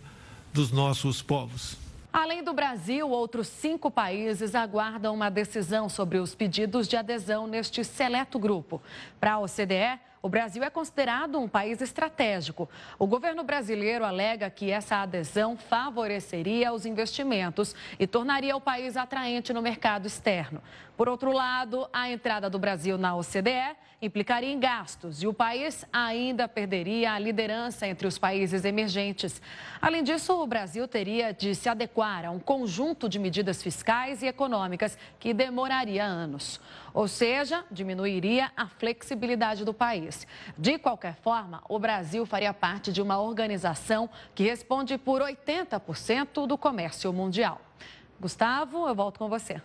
dos 0.53 0.71
nossos 0.71 1.21
povos. 1.21 1.77
Além 2.13 2.41
do 2.41 2.53
Brasil, 2.53 3.09
outros 3.09 3.45
cinco 3.45 3.91
países 3.91 4.55
aguardam 4.55 5.13
uma 5.13 5.29
decisão 5.29 5.89
sobre 5.89 6.17
os 6.17 6.33
pedidos 6.33 6.87
de 6.87 6.95
adesão 6.95 7.45
neste 7.45 7.83
seleto 7.83 8.39
grupo. 8.39 8.81
Para 9.19 9.33
a 9.33 9.39
OCDE, 9.39 9.99
o 10.25 10.29
Brasil 10.29 10.63
é 10.63 10.71
considerado 10.71 11.39
um 11.39 11.47
país 11.47 11.79
estratégico. 11.83 12.67
O 12.97 13.05
governo 13.05 13.43
brasileiro 13.43 14.03
alega 14.03 14.49
que 14.49 14.71
essa 14.71 14.95
adesão 14.95 15.55
favoreceria 15.55 16.73
os 16.73 16.83
investimentos 16.83 17.75
e 17.99 18.07
tornaria 18.07 18.57
o 18.57 18.59
país 18.59 18.97
atraente 18.97 19.53
no 19.53 19.61
mercado 19.61 20.07
externo. 20.07 20.63
Por 20.97 21.07
outro 21.07 21.31
lado, 21.31 21.87
a 21.93 22.09
entrada 22.09 22.49
do 22.49 22.57
Brasil 22.57 22.97
na 22.97 23.15
OCDE 23.15 23.75
implicaria 24.01 24.51
em 24.51 24.59
gastos 24.59 25.23
e 25.23 25.27
o 25.27 25.33
país 25.33 25.85
ainda 25.91 26.47
perderia 26.47 27.13
a 27.13 27.19
liderança 27.19 27.87
entre 27.87 28.07
os 28.07 28.17
países 28.17 28.65
emergentes. 28.65 29.41
Além 29.81 30.03
disso, 30.03 30.33
o 30.41 30.47
Brasil 30.47 30.87
teria 30.87 31.33
de 31.33 31.55
se 31.55 31.69
adequar 31.69 32.25
a 32.25 32.31
um 32.31 32.39
conjunto 32.39 33.07
de 33.07 33.17
medidas 33.17 33.63
fiscais 33.63 34.21
e 34.21 34.27
econômicas 34.27 34.97
que 35.19 35.33
demoraria 35.33 36.03
anos. 36.03 36.59
Ou 36.93 37.07
seja, 37.07 37.65
diminuiria 37.71 38.51
a 38.55 38.67
flexibilidade 38.67 39.65
do 39.65 39.73
país. 39.73 40.27
De 40.57 40.77
qualquer 40.77 41.15
forma, 41.15 41.61
o 41.67 41.79
Brasil 41.79 42.25
faria 42.25 42.53
parte 42.53 42.91
de 42.91 43.01
uma 43.01 43.19
organização 43.19 44.09
que 44.33 44.43
responde 44.43 44.97
por 44.97 45.21
80% 45.21 46.45
do 46.45 46.57
comércio 46.57 47.11
mundial. 47.11 47.61
Gustavo, 48.19 48.87
eu 48.87 48.95
volto 48.95 49.19
com 49.19 49.27
você. 49.27 49.61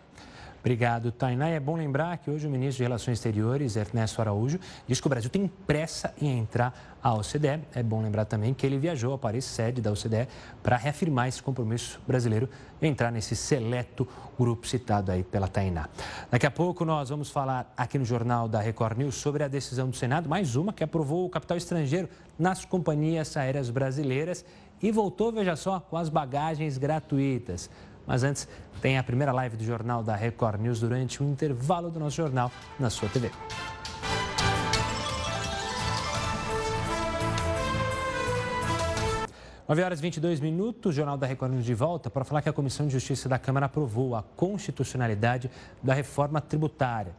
Obrigado, 0.60 1.10
Tainá. 1.10 1.48
É 1.48 1.58
bom 1.58 1.74
lembrar 1.74 2.18
que 2.18 2.30
hoje 2.30 2.46
o 2.46 2.50
ministro 2.50 2.76
de 2.76 2.82
Relações 2.82 3.16
Exteriores, 3.18 3.76
Ernesto 3.76 4.20
Araújo, 4.20 4.60
diz 4.86 5.00
que 5.00 5.06
o 5.06 5.10
Brasil 5.10 5.30
tem 5.30 5.48
pressa 5.66 6.12
em 6.20 6.38
entrar 6.38 6.98
à 7.02 7.14
OCDE. 7.14 7.60
É 7.74 7.82
bom 7.82 8.02
lembrar 8.02 8.26
também 8.26 8.52
que 8.52 8.66
ele 8.66 8.76
viajou 8.76 9.12
ao 9.12 9.18
Paris, 9.18 9.46
sede 9.46 9.80
da 9.80 9.90
OCDE, 9.90 10.28
para 10.62 10.76
reafirmar 10.76 11.28
esse 11.28 11.42
compromisso 11.42 11.98
brasileiro 12.06 12.46
em 12.82 12.90
entrar 12.90 13.10
nesse 13.10 13.34
seleto 13.34 14.06
grupo 14.38 14.66
citado 14.66 15.10
aí 15.10 15.22
pela 15.22 15.48
Tainá. 15.48 15.88
Daqui 16.30 16.44
a 16.44 16.50
pouco 16.50 16.84
nós 16.84 17.08
vamos 17.08 17.30
falar 17.30 17.72
aqui 17.74 17.98
no 17.98 18.04
Jornal 18.04 18.46
da 18.46 18.60
Record 18.60 18.98
News 18.98 19.14
sobre 19.14 19.42
a 19.42 19.48
decisão 19.48 19.88
do 19.88 19.96
Senado, 19.96 20.28
mais 20.28 20.56
uma 20.56 20.74
que 20.74 20.84
aprovou 20.84 21.24
o 21.24 21.30
capital 21.30 21.56
estrangeiro 21.56 22.06
nas 22.38 22.66
companhias 22.66 23.34
aéreas 23.34 23.70
brasileiras 23.70 24.44
e 24.82 24.90
voltou, 24.90 25.32
veja 25.32 25.56
só, 25.56 25.80
com 25.80 25.96
as 25.96 26.08
bagagens 26.08 26.78
gratuitas. 26.78 27.70
Mas 28.06 28.22
antes, 28.22 28.48
tem 28.80 28.98
a 28.98 29.02
primeira 29.02 29.32
live 29.32 29.56
do 29.56 29.64
Jornal 29.64 30.02
da 30.02 30.16
Record 30.16 30.60
News 30.60 30.80
durante 30.80 31.22
o 31.22 31.26
intervalo 31.26 31.90
do 31.90 32.00
nosso 32.00 32.16
jornal 32.16 32.50
na 32.78 32.90
sua 32.90 33.08
TV. 33.08 33.30
Nove 39.70 39.84
horas 39.84 40.00
e 40.00 40.02
22 40.02 40.40
minutos, 40.40 40.96
Jornal 40.96 41.16
da 41.16 41.28
Record 41.28 41.52
News 41.52 41.64
de 41.64 41.74
volta 41.74 42.10
para 42.10 42.24
falar 42.24 42.42
que 42.42 42.48
a 42.48 42.52
Comissão 42.52 42.88
de 42.88 42.92
Justiça 42.92 43.28
da 43.28 43.38
Câmara 43.38 43.66
aprovou 43.66 44.16
a 44.16 44.22
constitucionalidade 44.34 45.48
da 45.80 45.94
reforma 45.94 46.40
tributária. 46.40 47.14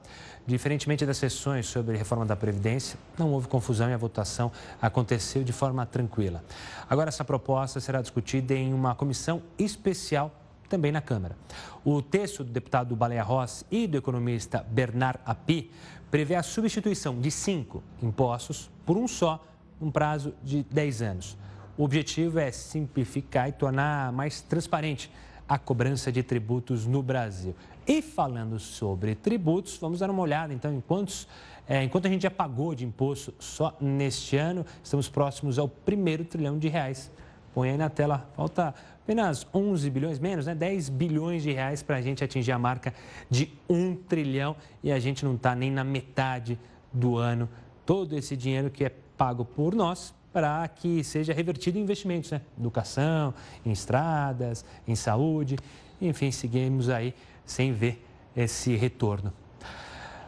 Diferentemente 0.46 1.06
das 1.06 1.16
sessões 1.16 1.66
sobre 1.68 1.96
reforma 1.96 2.26
da 2.26 2.36
Previdência, 2.36 3.00
não 3.18 3.32
houve 3.32 3.48
confusão 3.48 3.90
e 3.90 3.94
a 3.94 3.98
votação 3.98 4.52
aconteceu 4.82 5.46
de 5.46 5.54
forma 5.54 5.86
tranquila. 5.86 6.44
Agora, 6.90 7.08
essa 7.08 7.24
proposta 7.24 7.80
será 7.80 8.02
discutida 8.02 8.54
em 8.54 8.74
uma 8.74 8.96
comissão 8.96 9.42
especial 9.58 10.30
também 10.72 10.92
na 10.92 11.02
Câmara. 11.02 11.36
O 11.84 12.02
texto 12.02 12.46
do 12.46 12.52
deputado 12.52 12.96
Baleia 12.96 13.22
Rossi 13.22 13.66
e 13.70 13.86
do 13.86 13.98
economista 13.98 14.66
Bernard 14.70 15.20
Api 15.26 15.70
prevê 16.10 16.36
a 16.36 16.42
substituição 16.42 17.20
de 17.20 17.30
cinco 17.30 17.84
impostos 18.02 18.72
por 18.86 18.96
um 18.96 19.06
só, 19.06 19.46
um 19.82 19.92
prazo 19.92 20.34
de 20.42 20.64
10 20.64 21.02
anos. 21.02 21.38
O 21.78 21.84
objetivo 21.84 22.40
é 22.40 22.52
simplificar 22.52 23.50
e 23.50 23.52
tornar 23.52 24.14
mais 24.14 24.42
transparente 24.42 25.12
a 25.48 25.60
cobrança 25.60 26.10
de 26.10 26.24
tributos 26.24 26.88
no 26.88 27.04
Brasil. 27.04 27.54
E 27.86 28.02
falando 28.02 28.58
sobre 28.58 29.14
tributos, 29.14 29.78
vamos 29.78 30.00
dar 30.00 30.10
uma 30.10 30.22
olhada 30.22 30.54
então 30.54 30.74
em 30.74 30.80
quantos, 30.80 31.28
é, 31.68 31.84
enquanto 31.84 32.06
a 32.06 32.10
gente 32.10 32.22
já 32.22 32.32
pagou 32.32 32.74
de 32.74 32.86
imposto 32.86 33.34
só 33.40 33.76
neste 33.82 34.38
ano, 34.38 34.66
estamos 34.82 35.10
próximos 35.10 35.60
ao 35.60 35.68
primeiro 35.68 36.24
trilhão 36.24 36.58
de 36.58 36.70
reais. 36.70 37.12
Põe 37.54 37.72
aí 37.72 37.78
na 37.78 37.90
tela, 37.90 38.30
falta 38.34 38.74
apenas 39.04 39.46
11 39.54 39.90
bilhões, 39.90 40.20
menos, 40.20 40.46
né? 40.46 40.56
10 40.56 40.90
bilhões 40.90 41.44
de 41.44 41.52
reais 41.52 41.82
para 41.84 41.98
a 41.98 42.02
gente 42.02 42.24
atingir 42.24 42.52
a 42.52 42.60
marca 42.60 42.94
de 43.30 43.52
1 43.70 43.96
trilhão 43.96 44.56
e 44.84 44.92
a 44.92 45.00
gente 45.00 45.26
não 45.26 45.36
está 45.36 45.56
nem 45.56 45.72
na 45.72 45.84
metade 45.84 46.60
do 46.94 47.18
ano. 47.18 47.50
Todo 47.86 48.16
esse 48.16 48.38
dinheiro 48.38 48.70
que 48.70 48.86
é 48.86 48.92
pago 49.18 49.44
por 49.44 49.76
nós 49.76 50.14
para 50.32 50.68
que 50.68 51.04
seja 51.04 51.34
revertido 51.34 51.78
em 51.78 51.82
investimentos, 51.82 52.32
né? 52.32 52.42
Educação, 52.58 53.34
em 53.66 53.72
estradas, 53.72 54.64
em 54.88 54.96
saúde, 54.96 55.58
enfim, 56.00 56.32
seguimos 56.32 56.90
aí 56.90 57.14
sem 57.46 57.74
ver 57.74 58.06
esse 58.36 58.76
retorno. 58.76 59.34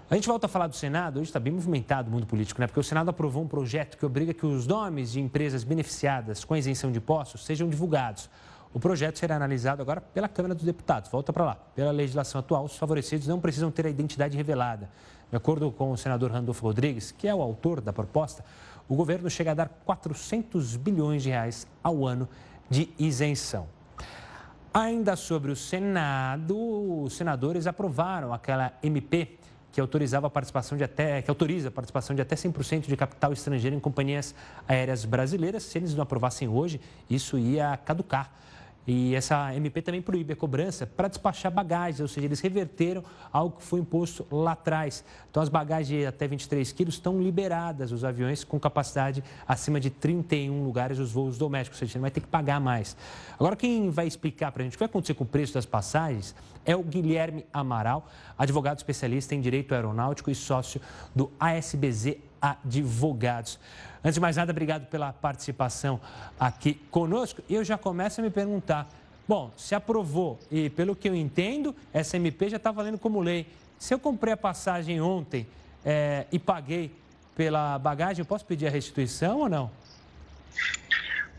A 0.10 0.16
gente 0.16 0.28
volta 0.28 0.46
a 0.46 0.50
falar 0.50 0.68
do 0.68 0.76
Senado, 0.76 1.20
hoje 1.20 1.30
está 1.30 1.40
bem 1.40 1.54
movimentado 1.54 2.10
o 2.10 2.12
mundo 2.12 2.28
político, 2.28 2.60
né? 2.60 2.68
Porque 2.68 2.80
o 2.80 2.84
Senado 2.84 3.10
aprovou 3.10 3.42
um 3.42 3.48
projeto 3.48 3.98
que 3.98 4.06
obriga 4.06 4.34
que 4.34 4.46
os 4.46 4.68
nomes 4.68 5.14
de 5.14 5.22
empresas 5.22 5.64
beneficiadas 5.64 6.44
com 6.44 6.54
a 6.54 6.60
isenção 6.60 6.92
de 6.92 6.98
impostos 6.98 7.46
sejam 7.46 7.70
divulgados. 7.70 8.30
O 8.74 8.80
projeto 8.80 9.20
será 9.20 9.36
analisado 9.36 9.82
agora 9.82 10.02
pela 10.02 10.28
Câmara 10.28 10.56
dos 10.56 10.64
Deputados. 10.64 11.10
Volta 11.12 11.32
para 11.32 11.46
lá. 11.46 11.56
Pela 11.76 11.92
legislação 11.92 12.40
atual, 12.40 12.66
os 12.66 12.76
favorecidos 12.76 13.28
não 13.28 13.40
precisam 13.40 13.70
ter 13.70 13.86
a 13.86 13.90
identidade 13.90 14.36
revelada. 14.36 14.90
De 15.30 15.38
acordo 15.38 15.72
com 15.72 15.92
o 15.92 15.98
senador 15.98 16.32
Randolfo 16.32 16.66
Rodrigues, 16.66 17.12
que 17.12 17.28
é 17.28 17.36
o 17.36 17.42
autor 17.42 17.82
da 17.82 17.94
proposta, 17.94 18.44
o 18.88 18.96
governo 18.96 19.30
chega 19.30 19.52
a 19.52 19.54
dar 19.54 19.70
400 19.86 20.76
bilhões 20.76 21.22
de 21.22 21.30
reais 21.30 21.68
ao 21.84 22.06
ano 22.06 22.28
de 22.70 22.90
isenção. 22.98 23.68
Ainda 24.74 25.16
sobre 25.16 25.52
o 25.52 25.56
Senado, 25.56 27.04
os 27.04 27.14
senadores 27.16 27.68
aprovaram 27.68 28.34
aquela 28.34 28.74
MP 28.82 29.38
que 29.72 29.80
autorizava 29.80 30.28
a 30.28 30.30
participação 30.30 30.78
de 30.78 30.84
até 30.84 31.22
que 31.22 31.30
autoriza 31.30 31.68
a 31.68 31.72
participação 31.72 32.16
de 32.16 32.22
até 32.22 32.36
100% 32.36 32.88
de 32.88 32.98
capital 32.98 33.34
estrangeiro 33.34 33.76
em 33.76 33.80
companhias 33.80 34.34
aéreas 34.68 35.06
brasileiras. 35.06 35.64
Se 35.64 35.78
eles 35.78 35.94
não 35.94 36.04
aprovassem 36.04 36.48
hoje, 36.48 36.82
isso 37.10 37.38
ia 37.38 37.78
caducar. 37.78 38.32
E 38.86 39.16
essa 39.16 39.56
MP 39.56 39.82
também 39.82 40.02
proíbe 40.02 40.34
a 40.34 40.36
cobrança 40.36 40.86
para 40.86 41.08
despachar 41.08 41.52
bagagens, 41.52 42.02
ou 42.02 42.08
seja, 42.08 42.28
eles 42.28 42.42
reverteram 42.42 43.04
algo 43.32 43.58
que 43.58 43.64
foi 43.64 43.80
imposto 43.80 44.28
lá 44.30 44.52
atrás. 44.52 45.06
Então, 45.32 45.42
as 45.42 45.48
bagagens 45.48 45.88
de 45.88 46.06
até 46.06 46.28
23 46.28 46.70
quilos 46.74 46.96
estão 46.96 47.22
liberadas, 47.22 47.92
os 47.92 48.04
aviões 48.04 48.44
com 48.44 48.60
capacidade 48.60 49.24
acima 49.48 49.80
de 49.80 49.90
31 49.90 50.64
lugares, 50.64 51.00
os 51.00 51.12
voos 51.12 51.38
domésticos, 51.38 51.82
ou 51.82 51.88
seja, 51.88 51.98
não 51.98 52.02
vai 52.02 52.12
ter 52.12 52.20
que 52.20 52.28
pagar 52.28 52.60
mais. 52.60 52.98
Agora, 53.36 53.56
quem 53.56 53.90
vai 53.90 54.06
explicar 54.06 54.52
para 54.52 54.64
a 54.64 54.66
gente 54.66 54.74
o 54.74 54.78
que 54.78 54.80
vai 54.80 54.90
acontecer 54.90 55.14
com 55.14 55.24
o 55.24 55.28
preço 55.28 55.54
das 55.54 55.66
passagens 55.66 56.36
é 56.66 56.76
o 56.76 56.84
Guilherme 56.84 57.46
Amaral, 57.54 58.08
advogado 58.38 58.78
especialista 58.78 59.34
em 59.36 59.42
direito 59.42 59.74
aeronáutico 59.74 60.30
e 60.30 60.36
sócio 60.36 60.82
do 61.16 61.32
ASBZ 61.40 62.18
Advogados. 62.42 63.58
Antes 64.04 64.16
de 64.16 64.20
mais 64.20 64.36
nada, 64.36 64.52
obrigado 64.52 64.86
pela 64.88 65.14
participação 65.14 66.02
aqui 66.38 66.74
conosco. 66.92 67.42
Eu 67.50 67.64
já 67.64 67.78
começo 67.78 68.20
a 68.20 68.24
me 68.24 68.30
perguntar: 68.30 68.90
bom, 69.26 69.54
se 69.56 69.74
aprovou 69.74 70.38
e, 70.52 70.70
pelo 70.70 70.94
que 70.94 71.08
eu 71.08 71.16
entendo, 71.16 71.74
essa 71.94 72.18
MP 72.18 72.50
já 72.50 72.58
está 72.58 72.70
valendo 72.70 73.00
como 73.00 73.22
lei. 73.22 73.48
Se 73.80 73.94
eu 73.94 74.00
comprei 74.00 74.34
a 74.34 74.38
passagem 74.38 75.00
ontem 75.00 75.48
é, 75.86 76.28
e 76.34 76.38
paguei 76.38 76.92
pela 77.34 77.80
bagagem, 77.80 78.22
eu 78.22 78.26
posso 78.26 78.46
pedir 78.46 78.68
a 78.68 78.70
restituição 78.70 79.40
ou 79.40 79.50
não? 79.50 79.72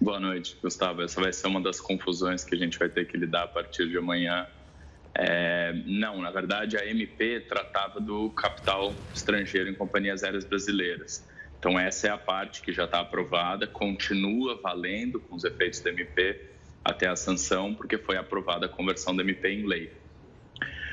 Boa 0.01 0.19
noite, 0.19 0.57
Gustavo. 0.63 1.03
Essa 1.03 1.21
vai 1.21 1.35
ser 1.35 1.47
uma 1.47 1.61
das 1.61 1.81
confusões 1.81 2.45
que 2.45 2.55
a 2.55 2.59
gente 2.59 2.79
vai 2.79 2.89
ter 2.89 3.07
que 3.07 3.17
lidar 3.17 3.45
a 3.45 3.49
partir 3.49 3.89
de 3.91 3.99
amanhã. 3.99 4.47
É, 5.15 5.73
não, 5.87 6.21
na 6.21 6.31
verdade, 6.31 6.79
a 6.79 6.87
MP 6.87 7.41
tratava 7.41 8.01
do 8.01 8.31
capital 8.31 8.93
estrangeiro 9.15 9.69
em 9.69 9.75
companhias 9.75 10.25
aéreas 10.25 10.45
brasileiras. 10.45 11.25
Então, 11.65 11.79
essa 11.79 12.09
é 12.09 12.11
a 12.11 12.19
parte 12.19 12.61
que 12.61 12.75
já 12.75 12.85
está 12.85 13.01
aprovada, 13.01 13.67
continua 13.67 14.61
valendo 14.63 15.19
com 15.19 15.35
os 15.35 15.45
efeitos 15.45 15.81
da 15.81 15.89
MP 15.89 16.39
até 16.85 17.07
a 17.09 17.17
sanção, 17.17 17.75
porque 17.75 17.97
foi 17.97 18.19
aprovada 18.19 18.67
a 18.67 18.69
conversão 18.69 19.17
da 19.17 19.23
MP 19.23 19.49
em 19.49 19.67
lei. 19.67 19.91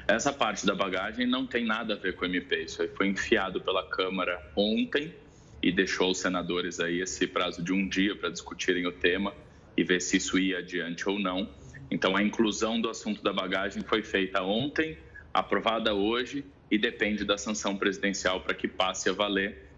Essa 0.07 0.31
parte 0.31 0.65
da 0.65 0.73
bagagem 0.73 1.27
não 1.27 1.45
tem 1.45 1.65
nada 1.65 1.95
a 1.95 1.97
ver 1.97 2.15
com 2.15 2.23
o 2.23 2.25
MP, 2.25 2.63
isso 2.63 2.81
aí 2.81 2.88
foi 2.88 3.07
enfiado 3.07 3.60
pela 3.60 3.86
Câmara 3.86 4.41
ontem 4.55 5.13
e 5.62 5.73
deixou 5.73 6.12
os 6.12 6.19
senadores 6.19 6.79
aí 6.79 7.01
esse 7.01 7.27
prazo 7.27 7.62
de 7.62 7.73
um 7.73 7.86
dia 7.86 8.15
para 8.15 8.29
discutirem 8.29 8.88
o 8.88 8.93
tema 8.93 9.34
e 9.75 9.84
ver 9.84 9.99
se 9.99 10.15
isso 10.15 10.39
ia 10.39 10.60
adiante 10.60 11.10
ou 11.10 11.19
não. 11.19 11.49
Então, 11.91 12.15
a 12.15 12.23
inclusão 12.23 12.79
do 12.79 12.89
assunto 12.89 13.21
da 13.21 13.34
bagagem 13.34 13.84
foi 13.84 14.03
feita 14.03 14.41
ontem, 14.41 14.97
aprovada 15.34 15.93
hoje 15.93 16.45
e 16.71 16.77
depende 16.77 17.25
da 17.25 17.38
sanção 17.38 17.75
presidencial 17.75 18.39
para 18.39 18.53
que 18.53 18.69
passe 18.69 19.10
a 19.10 19.12
valer 19.12 19.70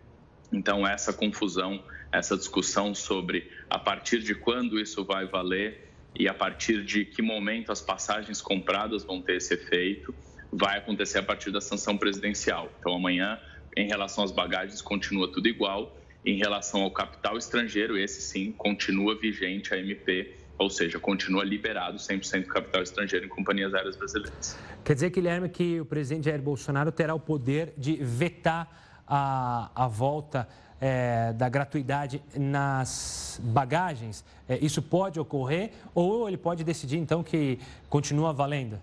então, 0.53 0.87
essa 0.87 1.11
confusão, 1.11 1.83
essa 2.11 2.37
discussão 2.37 2.93
sobre 2.93 3.51
a 3.67 3.79
partir 3.79 4.19
de 4.19 4.35
quando 4.35 4.79
isso 4.79 5.03
vai 5.03 5.25
valer 5.25 5.89
e 6.15 6.27
a 6.27 6.33
partir 6.33 6.85
de 6.85 7.03
que 7.05 7.23
momento 7.23 7.71
as 7.71 7.81
passagens 7.81 8.39
compradas 8.39 9.03
vão 9.03 9.19
ter 9.19 9.37
esse 9.37 9.55
efeito, 9.55 10.13
vai 10.51 10.77
acontecer 10.77 11.17
a 11.17 11.23
partir 11.23 11.49
da 11.49 11.59
sanção 11.59 11.97
presidencial. 11.97 12.71
Então, 12.79 12.93
amanhã, 12.93 13.39
em 13.75 13.87
relação 13.87 14.23
às 14.23 14.31
bagagens, 14.31 14.79
continua 14.79 15.31
tudo 15.31 15.47
igual. 15.47 15.97
Em 16.23 16.37
relação 16.37 16.83
ao 16.83 16.91
capital 16.91 17.35
estrangeiro, 17.35 17.97
esse 17.97 18.21
sim 18.21 18.51
continua 18.51 19.19
vigente 19.19 19.73
a 19.73 19.77
MP, 19.77 20.35
ou 20.59 20.69
seja, 20.69 20.99
continua 20.99 21.43
liberado 21.43 21.97
100% 21.97 22.43
do 22.43 22.47
capital 22.47 22.83
estrangeiro 22.83 23.25
em 23.25 23.29
companhias 23.29 23.73
aéreas 23.73 23.95
brasileiras. 23.95 24.57
Quer 24.85 24.93
dizer, 24.93 25.09
Guilherme, 25.09 25.49
que 25.49 25.81
o 25.81 25.85
presidente 25.85 26.25
Jair 26.25 26.41
Bolsonaro 26.41 26.91
terá 26.91 27.15
o 27.15 27.19
poder 27.19 27.73
de 27.75 27.95
vetar 27.95 28.92
a, 29.07 29.69
a 29.75 29.87
volta 29.87 30.47
é, 30.79 31.31
da 31.33 31.47
gratuidade 31.47 32.21
nas 32.35 33.39
bagagens, 33.43 34.25
é, 34.49 34.57
isso 34.63 34.81
pode 34.81 35.19
ocorrer 35.19 35.71
ou 35.95 36.27
ele 36.27 36.37
pode 36.37 36.63
decidir 36.63 36.97
então 36.97 37.23
que 37.23 37.57
continua 37.89 38.33
valendo? 38.33 38.81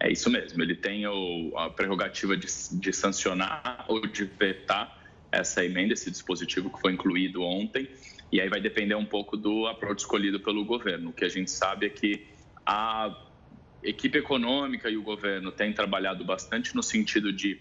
É 0.00 0.10
isso 0.10 0.30
mesmo, 0.30 0.62
ele 0.62 0.74
tem 0.74 1.06
o, 1.06 1.52
a 1.56 1.70
prerrogativa 1.70 2.36
de, 2.36 2.46
de 2.72 2.92
sancionar 2.92 3.84
ou 3.88 4.06
de 4.06 4.24
vetar 4.24 4.98
essa 5.30 5.64
emenda, 5.64 5.92
esse 5.92 6.10
dispositivo 6.10 6.70
que 6.70 6.80
foi 6.80 6.92
incluído 6.92 7.42
ontem, 7.42 7.88
e 8.30 8.40
aí 8.40 8.48
vai 8.48 8.60
depender 8.60 8.94
um 8.94 9.04
pouco 9.04 9.36
do 9.36 9.66
approach 9.66 10.00
escolhido 10.00 10.40
pelo 10.40 10.64
governo. 10.64 11.10
O 11.10 11.12
que 11.12 11.24
a 11.24 11.28
gente 11.28 11.50
sabe 11.50 11.86
é 11.86 11.88
que 11.90 12.26
a 12.64 13.14
equipe 13.82 14.18
econômica 14.18 14.88
e 14.90 14.96
o 14.96 15.02
governo 15.02 15.52
têm 15.52 15.72
trabalhado 15.72 16.24
bastante 16.24 16.74
no 16.74 16.82
sentido 16.82 17.32
de 17.32 17.60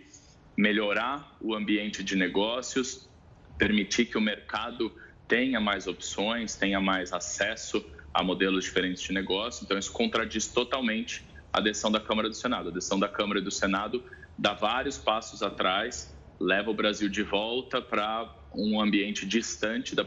melhorar 0.55 1.35
o 1.41 1.53
ambiente 1.53 2.03
de 2.03 2.15
negócios, 2.15 3.09
permitir 3.57 4.05
que 4.05 4.17
o 4.17 4.21
mercado 4.21 4.91
tenha 5.27 5.59
mais 5.59 5.87
opções, 5.87 6.55
tenha 6.55 6.79
mais 6.79 7.11
acesso 7.11 7.85
a 8.13 8.23
modelos 8.23 8.63
diferentes 8.63 9.03
de 9.03 9.11
negócio. 9.13 9.63
Então, 9.63 9.77
isso 9.77 9.91
contradiz 9.91 10.47
totalmente 10.47 11.25
a 11.51 11.59
decisão 11.59 11.91
da 11.91 11.99
Câmara 11.99 12.29
do 12.29 12.35
Senado. 12.35 12.69
A 12.69 12.71
decisão 12.71 12.99
da 12.99 13.09
Câmara 13.09 13.39
e 13.39 13.43
do 13.43 13.51
Senado 13.51 14.03
dá 14.37 14.53
vários 14.53 14.97
passos 14.97 15.41
atrás, 15.41 16.15
leva 16.39 16.69
o 16.69 16.73
Brasil 16.73 17.09
de 17.09 17.23
volta 17.23 17.81
para 17.81 18.33
um 18.53 18.79
ambiente 18.79 19.25
distante 19.25 19.95
da 19.95 20.05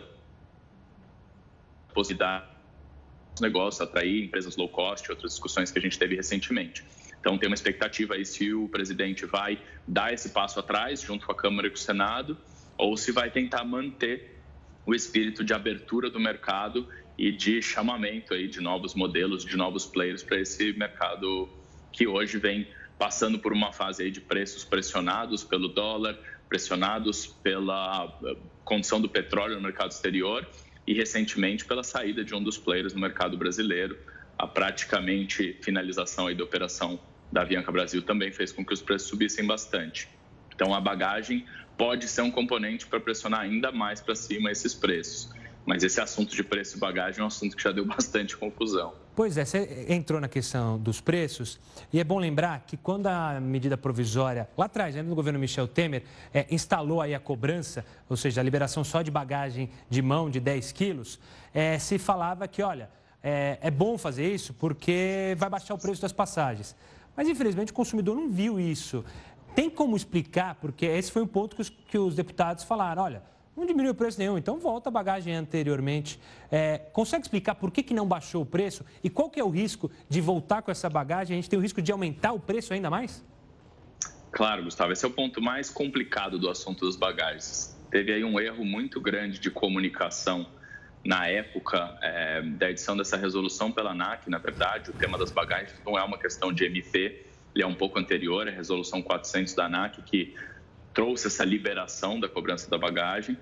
possibilidade 1.92 2.58
negócios, 3.40 3.80
atrair 3.80 4.24
empresas 4.24 4.56
low 4.56 4.68
cost, 4.68 5.10
outras 5.10 5.32
discussões 5.32 5.70
que 5.70 5.78
a 5.78 5.82
gente 5.82 5.98
teve 5.98 6.16
recentemente. 6.16 6.84
Então, 7.20 7.36
tem 7.36 7.48
uma 7.48 7.54
expectativa 7.54 8.14
aí 8.14 8.24
se 8.24 8.52
o 8.52 8.68
presidente 8.68 9.26
vai 9.26 9.60
dar 9.86 10.12
esse 10.12 10.30
passo 10.30 10.60
atrás, 10.60 11.02
junto 11.02 11.26
com 11.26 11.32
a 11.32 11.34
Câmara 11.34 11.66
e 11.66 11.70
com 11.70 11.76
o 11.76 11.80
Senado, 11.80 12.38
ou 12.76 12.96
se 12.96 13.10
vai 13.10 13.30
tentar 13.30 13.64
manter 13.64 14.38
o 14.86 14.94
espírito 14.94 15.44
de 15.44 15.52
abertura 15.52 16.08
do 16.08 16.20
mercado 16.20 16.88
e 17.18 17.32
de 17.32 17.60
chamamento 17.60 18.32
aí 18.32 18.46
de 18.46 18.60
novos 18.60 18.94
modelos, 18.94 19.44
de 19.44 19.56
novos 19.56 19.84
players 19.84 20.22
para 20.22 20.40
esse 20.40 20.72
mercado 20.74 21.48
que 21.92 22.06
hoje 22.06 22.38
vem 22.38 22.68
passando 22.96 23.38
por 23.38 23.52
uma 23.52 23.72
fase 23.72 24.04
aí 24.04 24.10
de 24.10 24.20
preços 24.20 24.64
pressionados 24.64 25.44
pelo 25.44 25.68
dólar, 25.68 26.18
pressionados 26.48 27.26
pela 27.26 28.18
eh, 28.24 28.36
condição 28.64 29.00
do 29.00 29.08
petróleo 29.08 29.56
no 29.56 29.62
mercado 29.62 29.90
exterior 29.90 30.46
e 30.86 30.94
recentemente 30.94 31.64
pela 31.64 31.82
saída 31.82 32.24
de 32.24 32.34
um 32.34 32.42
dos 32.42 32.56
players 32.56 32.94
no 32.94 33.00
mercado 33.00 33.36
brasileiro, 33.36 33.98
a 34.38 34.46
praticamente 34.46 35.58
finalização 35.60 36.28
aí 36.28 36.34
da 36.34 36.44
operação 36.44 37.00
da 37.30 37.42
Avianca 37.42 37.72
Brasil 37.72 38.02
também 38.02 38.30
fez 38.30 38.52
com 38.52 38.64
que 38.64 38.72
os 38.72 38.80
preços 38.80 39.08
subissem 39.08 39.46
bastante. 39.46 40.08
Então, 40.54 40.72
a 40.72 40.80
bagagem 40.80 41.44
pode 41.76 42.08
ser 42.08 42.22
um 42.22 42.30
componente 42.30 42.86
para 42.86 42.98
pressionar 42.98 43.40
ainda 43.40 43.70
mais 43.70 44.00
para 44.00 44.14
cima 44.14 44.50
esses 44.50 44.74
preços. 44.74 45.30
Mas 45.66 45.84
esse 45.84 46.00
assunto 46.00 46.34
de 46.34 46.42
preço 46.42 46.76
e 46.76 46.80
bagagem 46.80 47.20
é 47.20 47.24
um 47.24 47.26
assunto 47.26 47.54
que 47.54 47.62
já 47.62 47.70
deu 47.70 47.84
bastante 47.86 48.36
confusão. 48.36 48.94
Pois 49.14 49.36
é, 49.36 49.44
você 49.44 49.86
entrou 49.88 50.20
na 50.20 50.28
questão 50.28 50.78
dos 50.78 51.00
preços 51.00 51.60
e 51.92 52.00
é 52.00 52.04
bom 52.04 52.18
lembrar 52.18 52.64
que 52.66 52.76
quando 52.76 53.08
a 53.08 53.38
medida 53.40 53.76
provisória, 53.76 54.48
lá 54.56 54.66
atrás, 54.66 54.96
ainda 54.96 55.08
no 55.08 55.14
governo 55.14 55.38
Michel 55.38 55.68
Temer, 55.68 56.04
é, 56.32 56.46
instalou 56.50 57.02
aí 57.02 57.14
a 57.14 57.20
cobrança, 57.20 57.84
ou 58.08 58.16
seja, 58.16 58.40
a 58.40 58.44
liberação 58.44 58.82
só 58.82 59.02
de 59.02 59.10
bagagem 59.10 59.68
de 59.90 60.00
mão 60.00 60.30
de 60.30 60.40
10 60.40 60.72
quilos, 60.72 61.18
é, 61.52 61.78
se 61.78 61.98
falava 61.98 62.48
que, 62.48 62.62
olha, 62.62 62.88
é, 63.22 63.58
é 63.60 63.70
bom 63.70 63.98
fazer 63.98 64.32
isso 64.32 64.54
porque 64.54 65.34
vai 65.38 65.48
baixar 65.48 65.74
o 65.74 65.78
preço 65.78 66.00
das 66.02 66.12
passagens. 66.12 66.74
Mas, 67.16 67.28
infelizmente, 67.28 67.72
o 67.72 67.74
consumidor 67.74 68.14
não 68.14 68.28
viu 68.30 68.60
isso. 68.60 69.04
Tem 69.54 69.68
como 69.68 69.96
explicar, 69.96 70.54
porque 70.56 70.86
esse 70.86 71.10
foi 71.10 71.22
um 71.22 71.26
ponto 71.26 71.56
que 71.56 71.62
os, 71.62 71.68
que 71.68 71.98
os 71.98 72.14
deputados 72.14 72.62
falaram, 72.64 73.02
olha, 73.02 73.22
não 73.56 73.66
diminuiu 73.66 73.90
o 73.90 73.94
preço 73.94 74.20
nenhum, 74.20 74.38
então 74.38 74.60
volta 74.60 74.88
a 74.88 74.92
bagagem 74.92 75.34
anteriormente. 75.34 76.20
É, 76.48 76.78
consegue 76.92 77.22
explicar 77.24 77.56
por 77.56 77.72
que, 77.72 77.82
que 77.82 77.92
não 77.92 78.06
baixou 78.06 78.42
o 78.42 78.46
preço 78.46 78.84
e 79.02 79.10
qual 79.10 79.28
que 79.28 79.40
é 79.40 79.44
o 79.44 79.48
risco 79.48 79.90
de 80.08 80.20
voltar 80.20 80.62
com 80.62 80.70
essa 80.70 80.88
bagagem? 80.88 81.34
A 81.34 81.40
gente 81.40 81.50
tem 81.50 81.58
o 81.58 81.62
risco 81.62 81.82
de 81.82 81.90
aumentar 81.90 82.32
o 82.32 82.38
preço 82.38 82.72
ainda 82.72 82.88
mais? 82.88 83.24
Claro, 84.30 84.62
Gustavo, 84.62 84.92
esse 84.92 85.04
é 85.04 85.08
o 85.08 85.10
ponto 85.10 85.42
mais 85.42 85.70
complicado 85.70 86.38
do 86.38 86.48
assunto 86.48 86.84
dos 86.84 86.94
bagagens. 86.94 87.76
Teve 87.90 88.12
aí 88.12 88.22
um 88.22 88.38
erro 88.38 88.64
muito 88.64 89.00
grande 89.00 89.40
de 89.40 89.50
comunicação 89.50 90.46
na 91.08 91.26
época 91.26 91.98
é, 92.02 92.42
da 92.42 92.70
edição 92.70 92.94
dessa 92.94 93.16
resolução 93.16 93.72
pela 93.72 93.92
ANAC. 93.92 94.28
Na 94.28 94.36
verdade, 94.36 94.90
o 94.90 94.92
tema 94.92 95.16
das 95.16 95.30
bagagens 95.30 95.80
não 95.82 95.98
é 95.98 96.04
uma 96.04 96.18
questão 96.18 96.52
de 96.52 96.66
MP, 96.66 97.24
ele 97.54 97.64
é 97.64 97.66
um 97.66 97.74
pouco 97.74 97.98
anterior 97.98 98.46
à 98.46 98.50
resolução 98.50 99.00
400 99.00 99.54
da 99.54 99.64
ANAC, 99.64 100.02
que 100.02 100.36
trouxe 100.92 101.28
essa 101.28 101.46
liberação 101.46 102.20
da 102.20 102.28
cobrança 102.28 102.68
da 102.68 102.76
bagagem. 102.76 103.38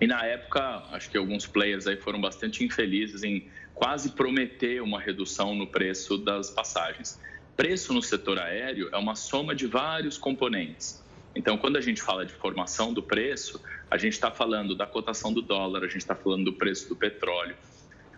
E 0.00 0.06
na 0.06 0.24
época, 0.24 0.84
acho 0.92 1.10
que 1.10 1.18
alguns 1.18 1.48
players 1.48 1.88
aí 1.88 1.96
foram 1.96 2.20
bastante 2.20 2.62
infelizes 2.62 3.24
em 3.24 3.50
quase 3.74 4.12
prometer 4.12 4.80
uma 4.80 5.00
redução 5.00 5.56
no 5.56 5.66
preço 5.66 6.16
das 6.16 6.48
passagens. 6.48 7.20
Preço 7.56 7.92
no 7.92 8.00
setor 8.00 8.38
aéreo 8.38 8.88
é 8.92 8.96
uma 8.96 9.16
soma 9.16 9.52
de 9.52 9.66
vários 9.66 10.16
componentes. 10.16 11.04
Então, 11.34 11.58
quando 11.58 11.76
a 11.76 11.80
gente 11.80 12.00
fala 12.00 12.24
de 12.24 12.32
formação 12.32 12.92
do 12.92 13.02
preço, 13.02 13.60
a 13.90 13.96
gente 13.96 14.14
está 14.14 14.30
falando 14.30 14.74
da 14.74 14.86
cotação 14.86 15.32
do 15.32 15.40
dólar, 15.40 15.82
a 15.82 15.86
gente 15.86 15.98
está 15.98 16.14
falando 16.14 16.44
do 16.44 16.52
preço 16.52 16.88
do 16.88 16.96
petróleo, 16.96 17.56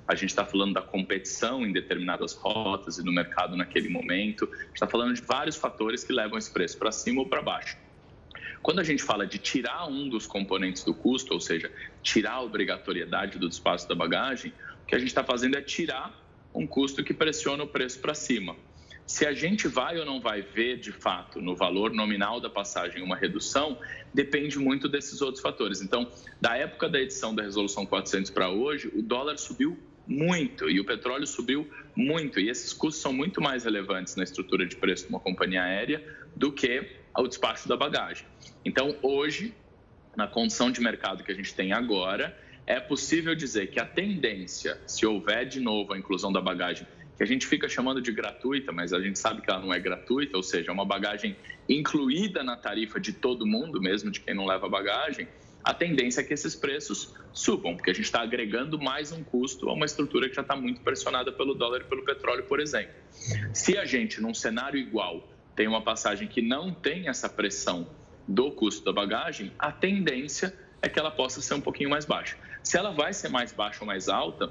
a 0.06 0.14
gente 0.14 0.30
está 0.30 0.44
falando 0.44 0.74
da 0.74 0.82
competição 0.82 1.64
em 1.64 1.72
determinadas 1.72 2.34
rotas 2.34 2.98
e 2.98 3.04
no 3.04 3.12
mercado 3.12 3.56
naquele 3.56 3.88
momento, 3.88 4.48
a 4.52 4.56
gente 4.64 4.74
está 4.74 4.88
falando 4.88 5.14
de 5.14 5.22
vários 5.22 5.56
fatores 5.56 6.02
que 6.02 6.12
levam 6.12 6.36
esse 6.36 6.52
preço 6.52 6.76
para 6.76 6.90
cima 6.90 7.20
ou 7.20 7.28
para 7.28 7.40
baixo. 7.40 7.76
Quando 8.62 8.80
a 8.80 8.84
gente 8.84 9.02
fala 9.02 9.26
de 9.26 9.38
tirar 9.38 9.86
um 9.86 10.08
dos 10.08 10.26
componentes 10.26 10.84
do 10.84 10.92
custo, 10.92 11.32
ou 11.32 11.40
seja, 11.40 11.72
tirar 12.02 12.32
a 12.32 12.42
obrigatoriedade 12.42 13.38
do 13.38 13.48
espaço 13.48 13.88
da 13.88 13.94
bagagem, 13.94 14.52
o 14.82 14.86
que 14.86 14.94
a 14.94 14.98
gente 14.98 15.08
está 15.08 15.24
fazendo 15.24 15.56
é 15.56 15.62
tirar 15.62 16.12
um 16.52 16.66
custo 16.66 17.02
que 17.02 17.14
pressiona 17.14 17.62
o 17.62 17.66
preço 17.66 18.00
para 18.00 18.12
cima. 18.12 18.56
Se 19.10 19.26
a 19.26 19.32
gente 19.32 19.66
vai 19.66 19.98
ou 19.98 20.06
não 20.06 20.20
vai 20.20 20.40
ver, 20.40 20.78
de 20.78 20.92
fato, 20.92 21.42
no 21.42 21.56
valor 21.56 21.92
nominal 21.92 22.40
da 22.40 22.48
passagem 22.48 23.02
uma 23.02 23.16
redução, 23.16 23.76
depende 24.14 24.56
muito 24.56 24.88
desses 24.88 25.20
outros 25.20 25.42
fatores. 25.42 25.82
Então, 25.82 26.08
da 26.40 26.56
época 26.56 26.88
da 26.88 27.00
edição 27.00 27.34
da 27.34 27.42
Resolução 27.42 27.84
400 27.84 28.30
para 28.30 28.50
hoje, 28.50 28.88
o 28.94 29.02
dólar 29.02 29.36
subiu 29.36 29.76
muito 30.06 30.70
e 30.70 30.78
o 30.78 30.84
petróleo 30.84 31.26
subiu 31.26 31.68
muito. 31.96 32.38
E 32.38 32.48
esses 32.48 32.72
custos 32.72 33.02
são 33.02 33.12
muito 33.12 33.42
mais 33.42 33.64
relevantes 33.64 34.14
na 34.14 34.22
estrutura 34.22 34.64
de 34.64 34.76
preço 34.76 35.06
de 35.06 35.10
uma 35.10 35.18
companhia 35.18 35.64
aérea 35.64 36.06
do 36.36 36.52
que 36.52 36.88
o 37.18 37.26
despacho 37.26 37.68
da 37.68 37.76
bagagem. 37.76 38.24
Então, 38.64 38.96
hoje, 39.02 39.52
na 40.16 40.28
condição 40.28 40.70
de 40.70 40.80
mercado 40.80 41.24
que 41.24 41.32
a 41.32 41.34
gente 41.34 41.52
tem 41.52 41.72
agora, 41.72 42.38
é 42.64 42.78
possível 42.78 43.34
dizer 43.34 43.72
que 43.72 43.80
a 43.80 43.84
tendência, 43.84 44.80
se 44.86 45.04
houver 45.04 45.46
de 45.46 45.58
novo 45.58 45.94
a 45.94 45.98
inclusão 45.98 46.32
da 46.32 46.40
bagagem 46.40 46.86
que 47.20 47.24
a 47.24 47.26
gente 47.26 47.46
fica 47.46 47.68
chamando 47.68 48.00
de 48.00 48.10
gratuita, 48.12 48.72
mas 48.72 48.94
a 48.94 48.98
gente 48.98 49.18
sabe 49.18 49.42
que 49.42 49.50
ela 49.50 49.60
não 49.60 49.74
é 49.74 49.78
gratuita, 49.78 50.38
ou 50.38 50.42
seja, 50.42 50.70
é 50.70 50.72
uma 50.72 50.86
bagagem 50.86 51.36
incluída 51.68 52.42
na 52.42 52.56
tarifa 52.56 52.98
de 52.98 53.12
todo 53.12 53.46
mundo, 53.46 53.78
mesmo 53.78 54.10
de 54.10 54.20
quem 54.20 54.32
não 54.32 54.46
leva 54.46 54.66
bagagem, 54.70 55.28
a 55.62 55.74
tendência 55.74 56.22
é 56.22 56.24
que 56.24 56.32
esses 56.32 56.56
preços 56.56 57.14
subam, 57.30 57.76
porque 57.76 57.90
a 57.90 57.92
gente 57.92 58.06
está 58.06 58.22
agregando 58.22 58.80
mais 58.80 59.12
um 59.12 59.22
custo 59.22 59.68
a 59.68 59.74
uma 59.74 59.84
estrutura 59.84 60.30
que 60.30 60.34
já 60.34 60.40
está 60.40 60.56
muito 60.56 60.80
pressionada 60.80 61.30
pelo 61.30 61.52
dólar 61.52 61.82
e 61.82 61.84
pelo 61.84 62.06
petróleo, 62.06 62.44
por 62.44 62.58
exemplo. 62.58 62.94
Se 63.52 63.76
a 63.76 63.84
gente, 63.84 64.18
num 64.22 64.32
cenário 64.32 64.80
igual, 64.80 65.28
tem 65.54 65.68
uma 65.68 65.82
passagem 65.82 66.26
que 66.26 66.40
não 66.40 66.72
tem 66.72 67.06
essa 67.06 67.28
pressão 67.28 67.86
do 68.26 68.50
custo 68.50 68.82
da 68.82 68.94
bagagem, 68.94 69.52
a 69.58 69.70
tendência 69.70 70.56
é 70.80 70.88
que 70.88 70.98
ela 70.98 71.10
possa 71.10 71.42
ser 71.42 71.52
um 71.52 71.60
pouquinho 71.60 71.90
mais 71.90 72.06
baixa. 72.06 72.38
Se 72.62 72.78
ela 72.78 72.92
vai 72.92 73.12
ser 73.12 73.28
mais 73.28 73.52
baixa 73.52 73.80
ou 73.82 73.86
mais 73.86 74.08
alta, 74.08 74.50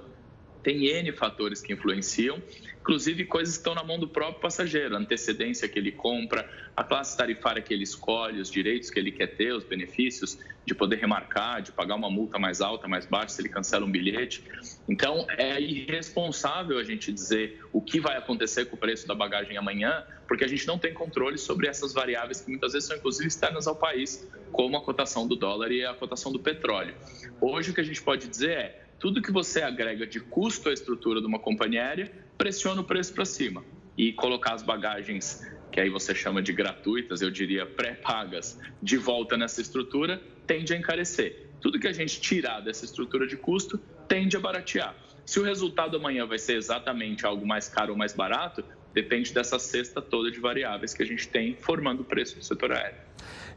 tem 0.63 0.86
N 0.88 1.12
fatores 1.12 1.62
que 1.62 1.74
influenciam, 1.74 2.41
inclusive 2.82 3.26
coisas 3.26 3.56
que 3.56 3.60
estão 3.60 3.76
na 3.76 3.84
mão 3.84 4.00
do 4.00 4.08
próprio 4.08 4.41
passageiro, 4.41 4.95
a 4.95 5.00
antecedência 5.00 5.67
que 5.67 5.78
ele 5.78 5.91
compra, 5.91 6.50
a 6.76 6.84
classe 6.84 7.15
tarifária 7.15 7.62
que 7.62 7.74
ele 7.74 7.84
escolhe, 7.84 8.41
os 8.41 8.50
direitos 8.50 8.89
que 8.89 9.00
ele 9.00 9.12
quer 9.12 9.28
ter, 9.28 9.54
os 9.54 9.63
benefícios 9.63 10.39
de 10.65 10.76
poder 10.76 10.98
remarcar, 10.98 11.62
de 11.62 11.72
pagar 11.72 11.95
uma 11.95 12.10
multa 12.10 12.38
mais 12.38 12.62
alta, 12.62 12.88
mais 12.88 13.06
baixa 13.06 13.30
se 13.30 13.41
ele 13.41 13.50
cancela 13.50 13.86
um 13.86 13.91
bilhete. 13.91 14.43
Então, 14.88 15.26
é 15.38 15.60
irresponsável 15.60 16.78
a 16.78 16.84
gente 16.84 17.12
dizer 17.12 17.62
o 17.74 17.82
que 17.82 18.00
vai 18.00 18.17
acontecer 18.17 18.65
com 18.65 18.76
o 18.76 18.80
preço 18.80 19.08
da 19.08 19.15
bagagem 19.15 19.58
amanhã, 19.58 20.04
porque 20.28 20.43
a 20.43 20.48
gente 20.48 20.67
não 20.67 20.78
tem 20.78 20.93
controle 20.93 21.38
sobre 21.38 21.67
essas 21.67 21.93
variáveis 21.93 22.41
que 22.41 22.50
muitas 22.50 22.74
vezes 22.74 22.88
são 22.88 22.98
inclusive 22.98 23.28
externas 23.28 23.67
ao 23.67 23.76
país, 23.76 24.28
como 24.52 24.78
a 24.78 24.82
cotação 24.82 25.28
do 25.28 25.36
dólar 25.36 25.72
e 25.72 25.84
a 25.84 25.93
cotação 25.93 26.32
do 26.32 26.39
petróleo. 26.39 26.93
Hoje 27.41 27.72
o 27.72 27.74
que 27.74 27.82
a 27.82 27.84
gente 27.84 28.02
pode 28.02 28.28
dizer 28.28 28.52
é 28.52 28.88
tudo 29.00 29.22
que 29.22 29.32
você 29.32 29.62
agrega 29.62 30.06
de 30.06 30.20
custo 30.20 30.70
à 30.70 30.74
estrutura 30.74 31.22
de 31.22 31.26
uma 31.26 31.40
companhia 31.40 31.86
aérea 31.86 32.12
pressiona 32.38 32.82
o 32.82 32.84
preço 32.84 33.14
para 33.14 33.24
cima. 33.24 33.64
E 33.98 34.14
colocar 34.14 34.54
as 34.54 34.62
bagagens, 34.62 35.42
que 35.72 35.80
aí 35.80 35.90
você 35.90 36.14
chama 36.14 36.42
de 36.42 36.54
gratuitas, 36.54 37.22
eu 37.22 37.32
diria 37.32 37.66
pré-pagas, 37.66 38.60
de 38.82 38.98
volta 38.98 39.38
nessa 39.38 39.62
estrutura, 39.62 40.22
tende 40.46 40.74
a 40.74 40.78
encarecer. 40.78 41.50
Tudo 41.62 41.80
que 41.80 41.88
a 41.88 41.94
gente 41.94 42.20
tirar 42.20 42.62
dessa 42.62 42.86
estrutura 42.86 43.26
de 43.26 43.38
custo 43.38 43.78
tende 44.08 44.36
a 44.36 44.40
baratear. 44.40 44.96
Se 45.26 45.40
o 45.40 45.44
resultado 45.44 45.98
amanhã 45.98 46.26
vai 46.26 46.40
ser 46.40 46.56
exatamente 46.56 47.26
algo 47.26 47.46
mais 47.46 47.70
caro 47.70 47.92
ou 47.92 47.98
mais 47.98 48.14
barato, 48.14 48.64
depende 48.94 49.34
dessa 49.34 49.60
cesta 49.60 50.02
toda 50.02 50.32
de 50.32 50.40
variáveis 50.40 50.94
que 50.94 51.04
a 51.04 51.06
gente 51.06 51.28
tem 51.28 51.56
formando 51.56 52.02
o 52.02 52.06
preço 52.06 52.38
do 52.38 52.44
setor 52.44 52.72
aéreo. 52.72 53.09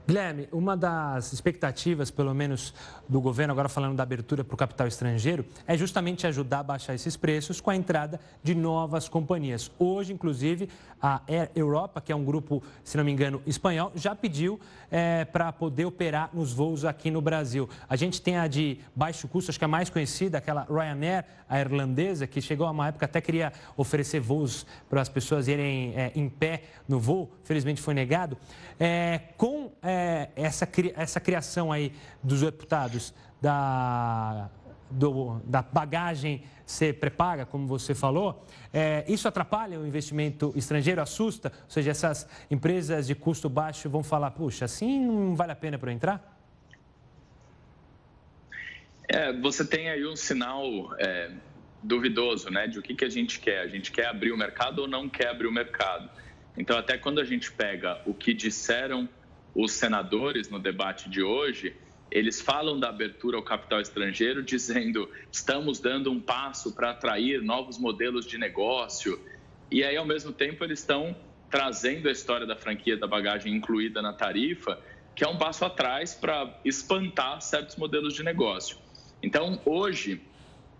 Guilherme, 0.04 0.48
uma 0.50 0.76
das 0.76 1.32
expectativas, 1.32 2.10
pelo 2.10 2.34
menos 2.34 2.74
do 3.08 3.20
governo, 3.20 3.52
agora 3.52 3.68
falando 3.68 3.94
da 3.94 4.02
abertura 4.02 4.42
para 4.42 4.54
o 4.54 4.56
capital 4.56 4.88
estrangeiro, 4.88 5.44
é 5.64 5.78
justamente 5.78 6.26
ajudar 6.26 6.58
a 6.58 6.62
baixar 6.64 6.92
esses 6.92 7.16
preços 7.16 7.60
com 7.60 7.70
a 7.70 7.76
entrada 7.76 8.18
de 8.42 8.52
novas 8.52 9.08
companhias. 9.08 9.70
Hoje, 9.78 10.12
inclusive, 10.12 10.68
a 11.00 11.20
Air 11.28 11.50
Europa, 11.54 12.00
que 12.00 12.10
é 12.10 12.16
um 12.16 12.24
grupo, 12.24 12.60
se 12.82 12.96
não 12.96 13.04
me 13.04 13.12
engano, 13.12 13.40
espanhol, 13.46 13.92
já 13.94 14.12
pediu 14.12 14.58
é, 14.90 15.24
para 15.24 15.52
poder 15.52 15.84
operar 15.84 16.30
nos 16.32 16.52
voos 16.52 16.84
aqui 16.84 17.08
no 17.08 17.20
Brasil. 17.20 17.68
A 17.88 17.94
gente 17.94 18.20
tem 18.20 18.36
a 18.36 18.48
de 18.48 18.78
baixo 18.96 19.28
custo, 19.28 19.52
acho 19.52 19.58
que 19.58 19.64
é 19.64 19.66
a 19.66 19.68
mais 19.68 19.88
conhecida, 19.88 20.38
aquela 20.38 20.66
Ryanair, 20.68 21.24
a 21.48 21.60
irlandesa, 21.60 22.26
que 22.26 22.40
chegou 22.40 22.66
a 22.66 22.70
uma 22.70 22.88
época 22.88 23.04
até 23.04 23.20
queria 23.20 23.52
oferecer 23.76 24.18
voos 24.20 24.66
para 24.88 25.00
as 25.00 25.08
pessoas 25.08 25.46
irem 25.46 25.92
é, 25.94 26.10
em 26.14 26.28
pé 26.28 26.62
no 26.88 26.98
voo, 26.98 27.30
felizmente 27.44 27.80
foi 27.80 27.94
negado. 27.94 28.36
É, 28.80 29.20
com 29.36 29.70
é, 29.92 30.30
essa, 30.34 30.68
essa 30.96 31.20
criação 31.20 31.70
aí 31.70 31.92
dos 32.22 32.40
deputados 32.40 33.14
da, 33.40 34.50
do, 34.90 35.40
da 35.44 35.62
bagagem 35.62 36.44
ser 36.64 36.98
pré-paga, 36.98 37.44
como 37.44 37.66
você 37.66 37.94
falou, 37.94 38.44
é, 38.72 39.04
isso 39.06 39.28
atrapalha 39.28 39.78
o 39.78 39.86
investimento 39.86 40.52
estrangeiro, 40.56 41.02
assusta? 41.02 41.52
Ou 41.64 41.70
seja, 41.70 41.90
essas 41.90 42.26
empresas 42.50 43.06
de 43.06 43.14
custo 43.14 43.48
baixo 43.48 43.90
vão 43.90 44.02
falar, 44.02 44.30
puxa, 44.30 44.64
assim 44.64 45.04
não 45.04 45.36
vale 45.36 45.52
a 45.52 45.56
pena 45.56 45.78
para 45.78 45.90
eu 45.90 45.94
entrar? 45.94 46.38
É, 49.08 49.32
você 49.32 49.64
tem 49.64 49.90
aí 49.90 50.06
um 50.06 50.16
sinal 50.16 50.64
é, 50.98 51.30
duvidoso, 51.82 52.48
né, 52.48 52.66
de 52.66 52.78
o 52.78 52.82
que, 52.82 52.94
que 52.94 53.04
a 53.04 53.10
gente 53.10 53.38
quer. 53.40 53.60
A 53.60 53.68
gente 53.68 53.92
quer 53.92 54.06
abrir 54.06 54.32
o 54.32 54.38
mercado 54.38 54.78
ou 54.80 54.88
não 54.88 55.08
quer 55.08 55.28
abrir 55.28 55.46
o 55.46 55.52
mercado? 55.52 56.08
Então, 56.56 56.78
até 56.78 56.96
quando 56.96 57.20
a 57.20 57.24
gente 57.24 57.52
pega 57.52 58.00
o 58.06 58.14
que 58.14 58.32
disseram 58.32 59.08
os 59.54 59.72
senadores 59.72 60.48
no 60.48 60.58
debate 60.58 61.08
de 61.08 61.22
hoje, 61.22 61.74
eles 62.10 62.40
falam 62.40 62.78
da 62.78 62.88
abertura 62.88 63.36
ao 63.36 63.42
capital 63.42 63.80
estrangeiro, 63.80 64.42
dizendo 64.44 65.10
estamos 65.30 65.80
dando 65.80 66.10
um 66.10 66.20
passo 66.20 66.74
para 66.74 66.90
atrair 66.90 67.42
novos 67.42 67.78
modelos 67.78 68.26
de 68.26 68.38
negócio. 68.38 69.20
E 69.70 69.82
aí, 69.82 69.96
ao 69.96 70.04
mesmo 70.04 70.32
tempo, 70.32 70.62
eles 70.64 70.80
estão 70.80 71.16
trazendo 71.50 72.08
a 72.08 72.12
história 72.12 72.46
da 72.46 72.56
franquia 72.56 72.96
da 72.96 73.06
bagagem 73.06 73.54
incluída 73.54 74.00
na 74.00 74.12
tarifa, 74.12 74.78
que 75.14 75.24
é 75.24 75.28
um 75.28 75.36
passo 75.36 75.64
atrás 75.64 76.14
para 76.14 76.58
espantar 76.64 77.40
certos 77.42 77.76
modelos 77.76 78.14
de 78.14 78.22
negócio. 78.22 78.78
Então, 79.22 79.60
hoje, 79.64 80.22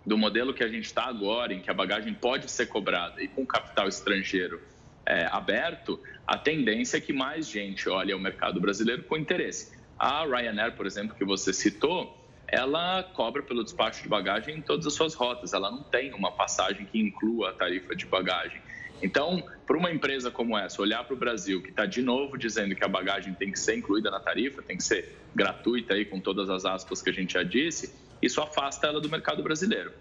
do 0.05 0.17
modelo 0.17 0.53
que 0.53 0.63
a 0.63 0.67
gente 0.67 0.85
está 0.85 1.05
agora, 1.05 1.53
em 1.53 1.61
que 1.61 1.69
a 1.69 1.73
bagagem 1.73 2.13
pode 2.13 2.49
ser 2.49 2.67
cobrada 2.67 3.21
e 3.21 3.27
com 3.27 3.45
capital 3.45 3.87
estrangeiro 3.87 4.59
é, 5.05 5.25
aberto, 5.31 5.99
a 6.25 6.37
tendência 6.37 6.97
é 6.97 7.01
que 7.01 7.13
mais 7.13 7.47
gente 7.47 7.89
olhe 7.89 8.13
o 8.13 8.19
mercado 8.19 8.59
brasileiro 8.59 9.03
com 9.03 9.17
interesse. 9.17 9.77
A 9.97 10.25
Ryanair, 10.25 10.75
por 10.75 10.85
exemplo, 10.85 11.15
que 11.15 11.25
você 11.25 11.53
citou, 11.53 12.17
ela 12.47 13.03
cobra 13.03 13.41
pelo 13.41 13.63
despacho 13.63 14.03
de 14.03 14.09
bagagem 14.09 14.57
em 14.57 14.61
todas 14.61 14.85
as 14.85 14.93
suas 14.93 15.13
rotas. 15.13 15.53
Ela 15.53 15.71
não 15.71 15.83
tem 15.83 16.13
uma 16.13 16.31
passagem 16.31 16.85
que 16.85 16.99
inclua 16.99 17.49
a 17.49 17.53
tarifa 17.53 17.95
de 17.95 18.05
bagagem. 18.05 18.61
Então, 19.01 19.43
para 19.65 19.77
uma 19.77 19.91
empresa 19.91 20.31
como 20.31 20.57
essa, 20.57 20.81
olhar 20.81 21.03
para 21.03 21.13
o 21.13 21.17
Brasil, 21.17 21.61
que 21.61 21.69
está 21.69 21.85
de 21.85 22.01
novo 22.01 22.37
dizendo 22.37 22.75
que 22.75 22.83
a 22.83 22.87
bagagem 22.87 23.33
tem 23.33 23.51
que 23.51 23.59
ser 23.59 23.75
incluída 23.75 24.09
na 24.09 24.19
tarifa, 24.19 24.61
tem 24.61 24.77
que 24.77 24.83
ser 24.83 25.17
gratuita 25.35 25.93
aí 25.93 26.05
com 26.05 26.19
todas 26.19 26.49
as 26.49 26.63
aspas 26.63 27.01
que 27.01 27.09
a 27.09 27.13
gente 27.13 27.33
já 27.33 27.43
disse, 27.43 27.93
isso 28.21 28.39
afasta 28.39 28.87
ela 28.87 29.01
do 29.01 29.09
mercado 29.09 29.43
brasileiro. 29.43 29.91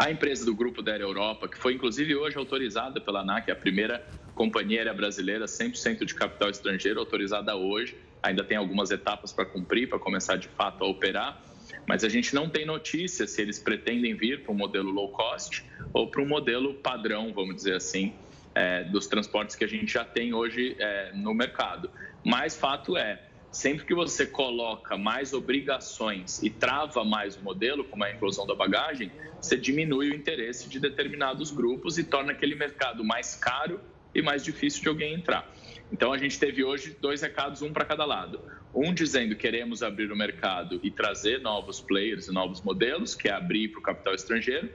A 0.00 0.10
empresa 0.10 0.46
do 0.46 0.54
grupo 0.54 0.80
da 0.80 0.92
Air 0.92 1.02
Europa, 1.02 1.46
que 1.46 1.58
foi 1.58 1.74
inclusive 1.74 2.16
hoje 2.16 2.34
autorizada 2.38 2.98
pela 3.02 3.20
ANAC, 3.20 3.50
a 3.50 3.54
primeira 3.54 4.02
companhia 4.34 4.78
aérea 4.78 4.94
brasileira 4.94 5.44
100% 5.44 6.06
de 6.06 6.14
capital 6.14 6.48
estrangeiro, 6.48 6.98
autorizada 6.98 7.54
hoje, 7.54 7.94
ainda 8.22 8.42
tem 8.42 8.56
algumas 8.56 8.90
etapas 8.90 9.30
para 9.30 9.44
cumprir, 9.44 9.90
para 9.90 9.98
começar 9.98 10.36
de 10.36 10.48
fato 10.48 10.82
a 10.82 10.88
operar, 10.88 11.38
mas 11.86 12.02
a 12.02 12.08
gente 12.08 12.34
não 12.34 12.48
tem 12.48 12.64
notícia 12.64 13.26
se 13.26 13.42
eles 13.42 13.58
pretendem 13.58 14.16
vir 14.16 14.42
para 14.42 14.52
um 14.52 14.56
modelo 14.56 14.90
low 14.90 15.12
cost 15.12 15.62
ou 15.92 16.10
para 16.10 16.22
um 16.22 16.26
modelo 16.26 16.76
padrão, 16.76 17.34
vamos 17.34 17.56
dizer 17.56 17.74
assim, 17.74 18.14
é, 18.54 18.84
dos 18.84 19.06
transportes 19.06 19.54
que 19.54 19.64
a 19.64 19.68
gente 19.68 19.92
já 19.92 20.02
tem 20.02 20.32
hoje 20.32 20.76
é, 20.80 21.12
no 21.12 21.34
mercado. 21.34 21.90
Mas 22.24 22.56
fato 22.56 22.96
é, 22.96 23.22
sempre 23.50 23.84
que 23.84 23.94
você 23.94 24.26
coloca 24.26 24.96
mais 24.96 25.32
obrigações 25.32 26.42
e 26.42 26.50
trava 26.50 27.04
mais 27.04 27.36
o 27.36 27.42
modelo, 27.42 27.84
como 27.84 28.04
a 28.04 28.10
inclusão 28.10 28.46
da 28.46 28.54
bagagem, 28.54 29.10
você 29.40 29.56
diminui 29.56 30.10
o 30.10 30.14
interesse 30.14 30.68
de 30.68 30.78
determinados 30.78 31.50
grupos 31.50 31.98
e 31.98 32.04
torna 32.04 32.32
aquele 32.32 32.54
mercado 32.54 33.02
mais 33.04 33.34
caro 33.34 33.80
e 34.14 34.22
mais 34.22 34.44
difícil 34.44 34.82
de 34.82 34.88
alguém 34.88 35.14
entrar. 35.14 35.50
Então 35.92 36.12
a 36.12 36.18
gente 36.18 36.38
teve 36.38 36.62
hoje 36.62 36.96
dois 37.00 37.22
recados, 37.22 37.62
um 37.62 37.72
para 37.72 37.84
cada 37.84 38.04
lado. 38.04 38.40
Um 38.72 38.94
dizendo 38.94 39.34
que 39.34 39.40
queremos 39.40 39.82
abrir 39.82 40.12
o 40.12 40.16
mercado 40.16 40.78
e 40.82 40.90
trazer 40.90 41.40
novos 41.40 41.80
players 41.80 42.28
e 42.28 42.32
novos 42.32 42.60
modelos, 42.60 43.14
que 43.14 43.28
é 43.28 43.32
abrir 43.32 43.68
para 43.68 43.80
o 43.80 43.82
capital 43.82 44.14
estrangeiro. 44.14 44.70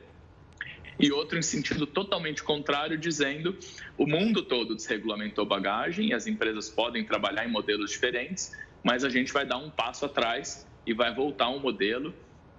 E 1.00 1.12
outro 1.12 1.38
em 1.38 1.42
sentido 1.42 1.86
totalmente 1.86 2.44
contrário, 2.44 2.98
dizendo 2.98 3.58
o 3.98 4.08
mundo 4.08 4.42
todo 4.42 4.76
desregulamentou 4.76 5.46
bagagem 5.46 6.10
e 6.10 6.14
as 6.14 6.28
empresas 6.28 6.70
podem 6.70 7.04
trabalhar 7.04 7.46
em 7.46 7.52
modelos 7.52 7.92
diferentes, 7.92 8.52
mas 8.84 9.04
a 9.04 9.10
gente 9.10 9.34
vai 9.34 9.46
dar 9.46 9.58
um 9.58 9.70
passo 9.70 10.06
atrás 10.06 10.66
e 10.86 10.94
vai 10.94 11.14
voltar 11.14 11.46
a 11.46 11.50
um 11.50 11.60
modelo 11.60 12.14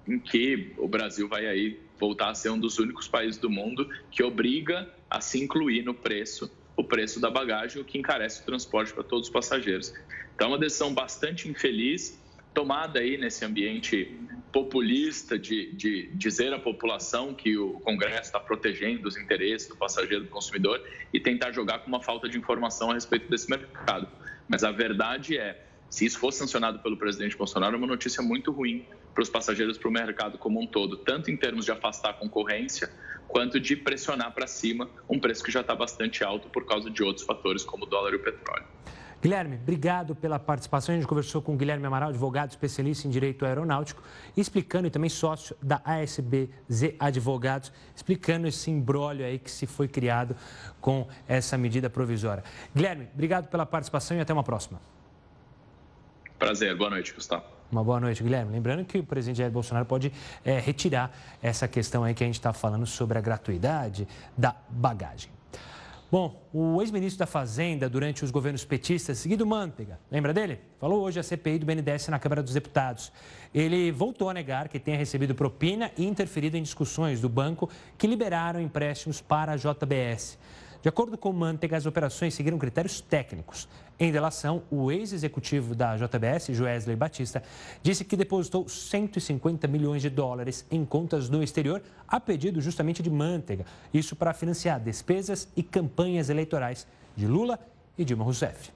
em 0.07 0.19
que 0.19 0.73
o 0.77 0.87
Brasil 0.87 1.29
vai 1.29 1.47
aí 1.47 1.81
voltar 1.99 2.31
a 2.31 2.35
ser 2.35 2.51
um 2.51 2.59
dos 2.59 2.79
únicos 2.79 3.09
países 3.09 3.41
do 3.41 3.49
mundo 3.49 3.89
que 4.11 4.23
obriga 4.23 4.89
a 5.09 5.21
se 5.21 5.43
incluir 5.43 5.83
no 5.83 5.95
preço 5.95 6.51
o 6.77 6.85
preço 6.85 7.19
da 7.19 7.31
bagagem, 7.31 7.81
o 7.81 7.85
que 7.85 7.97
encarece 7.97 8.43
o 8.43 8.45
transporte 8.45 8.93
para 8.93 9.03
todos 9.03 9.29
os 9.29 9.33
passageiros. 9.33 9.95
Então, 10.35 10.49
é 10.49 10.51
uma 10.51 10.59
decisão 10.59 10.93
bastante 10.93 11.49
infeliz, 11.49 12.21
tomada 12.53 13.01
aí 13.01 13.17
nesse 13.17 13.45
ambiente 13.45 14.15
populista 14.57 15.39
de, 15.39 15.71
de 15.73 16.11
dizer 16.15 16.51
à 16.55 16.59
população 16.59 17.35
que 17.35 17.59
o 17.59 17.75
Congresso 17.81 18.23
está 18.23 18.41
protegendo 18.41 19.07
os 19.07 19.19
interesses 19.19 19.69
do 19.69 19.77
passageiro, 19.77 20.25
do 20.25 20.31
consumidor 20.31 20.83
e 21.13 21.21
tentar 21.21 21.53
jogar 21.53 21.81
com 21.81 21.89
uma 21.89 22.03
falta 22.03 22.27
de 22.27 22.39
informação 22.39 22.91
a 22.91 22.95
respeito 22.95 23.29
desse 23.29 23.51
mercado. 23.51 24.09
Mas 24.49 24.65
a 24.65 24.73
verdade 24.73 25.37
é, 25.37 25.63
se 25.91 26.07
isso 26.07 26.19
for 26.19 26.33
sancionado 26.33 26.79
pelo 26.79 26.97
presidente 26.97 27.37
Bolsonaro, 27.37 27.75
é 27.75 27.79
uma 27.79 27.87
notícia 27.87 28.23
muito 28.23 28.51
ruim 28.51 28.89
para 29.13 29.23
os 29.23 29.29
passageiros, 29.29 29.77
para 29.77 29.91
o 29.91 29.93
mercado 29.93 30.39
como 30.39 30.59
um 30.59 30.67
todo, 30.67 30.97
tanto 31.05 31.31
em 31.31 31.37
termos 31.37 31.67
de 31.67 31.73
afastar 31.73 32.13
a 32.13 32.15
concorrência, 32.15 32.91
quanto 33.29 33.61
de 33.61 33.77
pressionar 33.77 34.33
para 34.33 34.47
cima 34.47 34.89
um 35.07 35.21
preço 35.21 35.45
que 35.45 35.53
já 35.53 35.61
está 35.61 35.75
bastante 35.75 36.25
alto 36.25 36.49
por 36.49 36.65
causa 36.65 36.91
de 36.91 37.03
outros 37.03 37.27
fatores, 37.27 37.63
como 37.63 37.85
o 37.85 37.87
dólar 37.87 38.15
e 38.15 38.17
o 38.17 38.23
petróleo. 38.23 38.65
Guilherme, 39.23 39.57
obrigado 39.57 40.15
pela 40.15 40.39
participação. 40.39 40.95
A 40.95 40.99
gente 40.99 41.09
conversou 41.09 41.41
com 41.41 41.55
o 41.55 41.57
Guilherme 41.57 41.87
Amaral, 41.87 42.11
advogado 42.11 42.51
especialista 42.51 43.09
em 43.09 43.11
direito 43.11 43.45
aeronáutico, 43.45 44.03
explicando 44.37 44.87
e 44.87 44.91
também 44.91 45.11
sócio 45.11 45.57
da 45.63 45.81
ASBZ 45.85 46.95
Advogados, 46.99 47.73
explicando 47.95 48.47
esse 48.47 48.71
embrólio 48.71 49.25
aí 49.25 49.39
que 49.39 49.51
se 49.51 49.67
foi 49.67 49.89
criado 49.89 50.37
com 50.81 51.09
essa 51.27 51.57
medida 51.57 51.89
provisória. 51.89 52.45
Guilherme, 52.75 53.09
obrigado 53.15 53.49
pela 53.49 53.65
participação 53.65 54.17
e 54.17 54.21
até 54.21 54.33
uma 54.33 54.45
próxima. 54.45 54.81
Prazer, 56.39 56.77
boa 56.77 56.91
noite, 56.91 57.15
Gustavo. 57.15 57.45
Uma 57.73 57.83
boa 57.83 57.99
noite, 57.99 58.23
Guilherme. 58.23 58.53
Lembrando 58.53 58.85
que 58.85 58.99
o 58.99 59.03
presidente 59.03 59.39
Jair 59.39 59.51
Bolsonaro 59.51 59.87
pode 59.87 60.13
é, 60.45 60.59
retirar 60.59 61.11
essa 61.43 61.67
questão 61.67 62.05
aí 62.05 62.15
que 62.15 62.23
a 62.23 62.27
gente 62.27 62.37
está 62.37 62.53
falando 62.53 62.87
sobre 62.87 63.19
a 63.19 63.21
gratuidade 63.21 64.07
da 64.37 64.55
bagagem. 64.69 65.36
Bom, 66.09 66.41
o 66.53 66.81
ex-ministro 66.81 67.19
da 67.19 67.27
Fazenda 67.27 67.89
durante 67.89 68.25
os 68.25 68.31
governos 68.31 68.65
petistas, 68.65 69.27
Guido 69.27 69.45
Mantega, 69.45 69.99
lembra 70.09 70.33
dele? 70.33 70.61
Falou 70.79 71.03
hoje 71.03 71.19
a 71.19 71.23
CPI 71.23 71.59
do 71.59 71.67
BNDES 71.67 72.07
na 72.07 72.19
Câmara 72.21 72.45
dos 72.45 72.55
Deputados. 72.55 73.11
Ele 73.53 73.91
voltou 73.91 74.31
a 74.31 74.35
negar 74.35 74.69
que 74.69 74.79
tenha 74.79 74.97
recebido 74.97 75.35
propina 75.35 75.91
e 75.99 76.07
interferido 76.07 76.57
em 76.57 76.63
discussões 76.63 77.21
do 77.21 77.29
banco 77.29 77.69
que 77.99 78.07
liberaram 78.07 78.61
empréstimos 78.61 79.21
para 79.21 79.55
a 79.55 79.57
JBS. 79.57 80.39
De 80.81 80.89
acordo 80.89 81.19
com 81.19 81.33
Mantega, 81.33 81.77
as 81.77 81.87
operações 81.87 82.35
seguiram 82.35 82.57
critérios 82.57 83.01
técnicos. 83.01 83.67
Em 83.99 84.13
delação, 84.13 84.63
o 84.71 84.93
ex-executivo 84.93 85.75
da 85.75 85.97
JBS, 85.97 86.49
Joesley 86.51 86.95
Batista, 86.95 87.43
disse 87.83 88.05
que 88.05 88.15
depositou 88.15 88.69
150 88.69 89.67
milhões 89.67 90.03
de 90.03 90.11
dólares 90.11 90.67
em 90.71 90.85
contas 90.85 91.31
no 91.31 91.43
exterior 91.43 91.83
a 92.07 92.21
pedido 92.21 92.61
justamente 92.61 93.03
de 93.03 93.09
Manteiga. 93.09 93.65
Isso 93.95 94.15
para 94.15 94.35
financiar 94.35 94.79
despesas 94.81 95.49
e 95.57 95.63
campanhas 95.63 96.29
eleitorais 96.29 96.87
de 97.17 97.27
Lula 97.27 97.59
e 97.97 98.05
Dilma 98.05 98.23
Rousseff. 98.23 98.71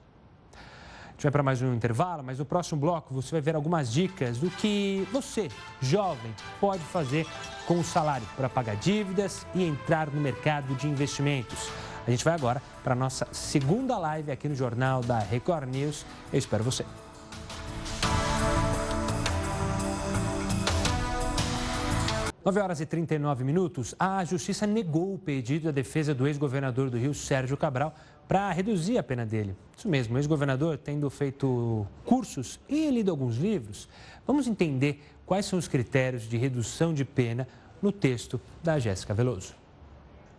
A 0.53 1.11
gente 1.11 1.23
vai 1.23 1.31
para 1.31 1.43
mais 1.43 1.61
um 1.61 1.71
intervalo, 1.75 2.23
mas 2.23 2.39
no 2.39 2.45
próximo 2.45 2.81
bloco 2.81 3.13
você 3.13 3.29
vai 3.29 3.41
ver 3.41 3.55
algumas 3.55 3.93
dicas 3.93 4.39
do 4.39 4.49
que 4.49 5.07
você, 5.11 5.49
jovem, 5.79 6.33
pode 6.59 6.81
fazer 6.85 7.27
com 7.67 7.79
o 7.79 7.83
salário 7.83 8.25
para 8.35 8.49
pagar 8.49 8.75
dívidas 8.75 9.45
e 9.53 9.63
entrar 9.63 10.09
no 10.09 10.19
mercado 10.19 10.73
de 10.73 10.87
investimentos. 10.87 11.69
A 12.05 12.09
gente 12.09 12.23
vai 12.23 12.33
agora 12.33 12.61
para 12.83 12.93
a 12.93 12.95
nossa 12.95 13.27
segunda 13.31 13.97
live 13.97 14.31
aqui 14.31 14.49
no 14.49 14.55
Jornal 14.55 15.01
da 15.01 15.19
Record 15.19 15.69
News. 15.69 16.05
Eu 16.33 16.39
espero 16.39 16.63
você. 16.63 16.83
Nove 22.43 22.59
horas 22.59 22.81
e 22.81 22.87
39 22.87 23.43
minutos, 23.43 23.93
a 23.99 24.25
Justiça 24.25 24.65
negou 24.65 25.13
o 25.13 25.19
pedido 25.19 25.65
da 25.65 25.71
defesa 25.71 26.11
do 26.11 26.25
ex-governador 26.25 26.89
do 26.89 26.97
Rio, 26.97 27.13
Sérgio 27.13 27.55
Cabral, 27.55 27.93
para 28.27 28.51
reduzir 28.51 28.97
a 28.97 29.03
pena 29.03 29.23
dele. 29.23 29.55
Isso 29.77 29.87
mesmo, 29.87 30.15
o 30.15 30.17
ex-governador 30.17 30.79
tendo 30.79 31.07
feito 31.11 31.85
cursos 32.03 32.59
e 32.67 32.89
lido 32.89 33.11
alguns 33.11 33.37
livros. 33.37 33.87
Vamos 34.25 34.47
entender 34.47 35.03
quais 35.23 35.45
são 35.45 35.59
os 35.59 35.67
critérios 35.67 36.23
de 36.23 36.35
redução 36.35 36.95
de 36.95 37.05
pena 37.05 37.47
no 37.79 37.91
texto 37.91 38.41
da 38.63 38.79
Jéssica 38.79 39.13
Veloso. 39.13 39.60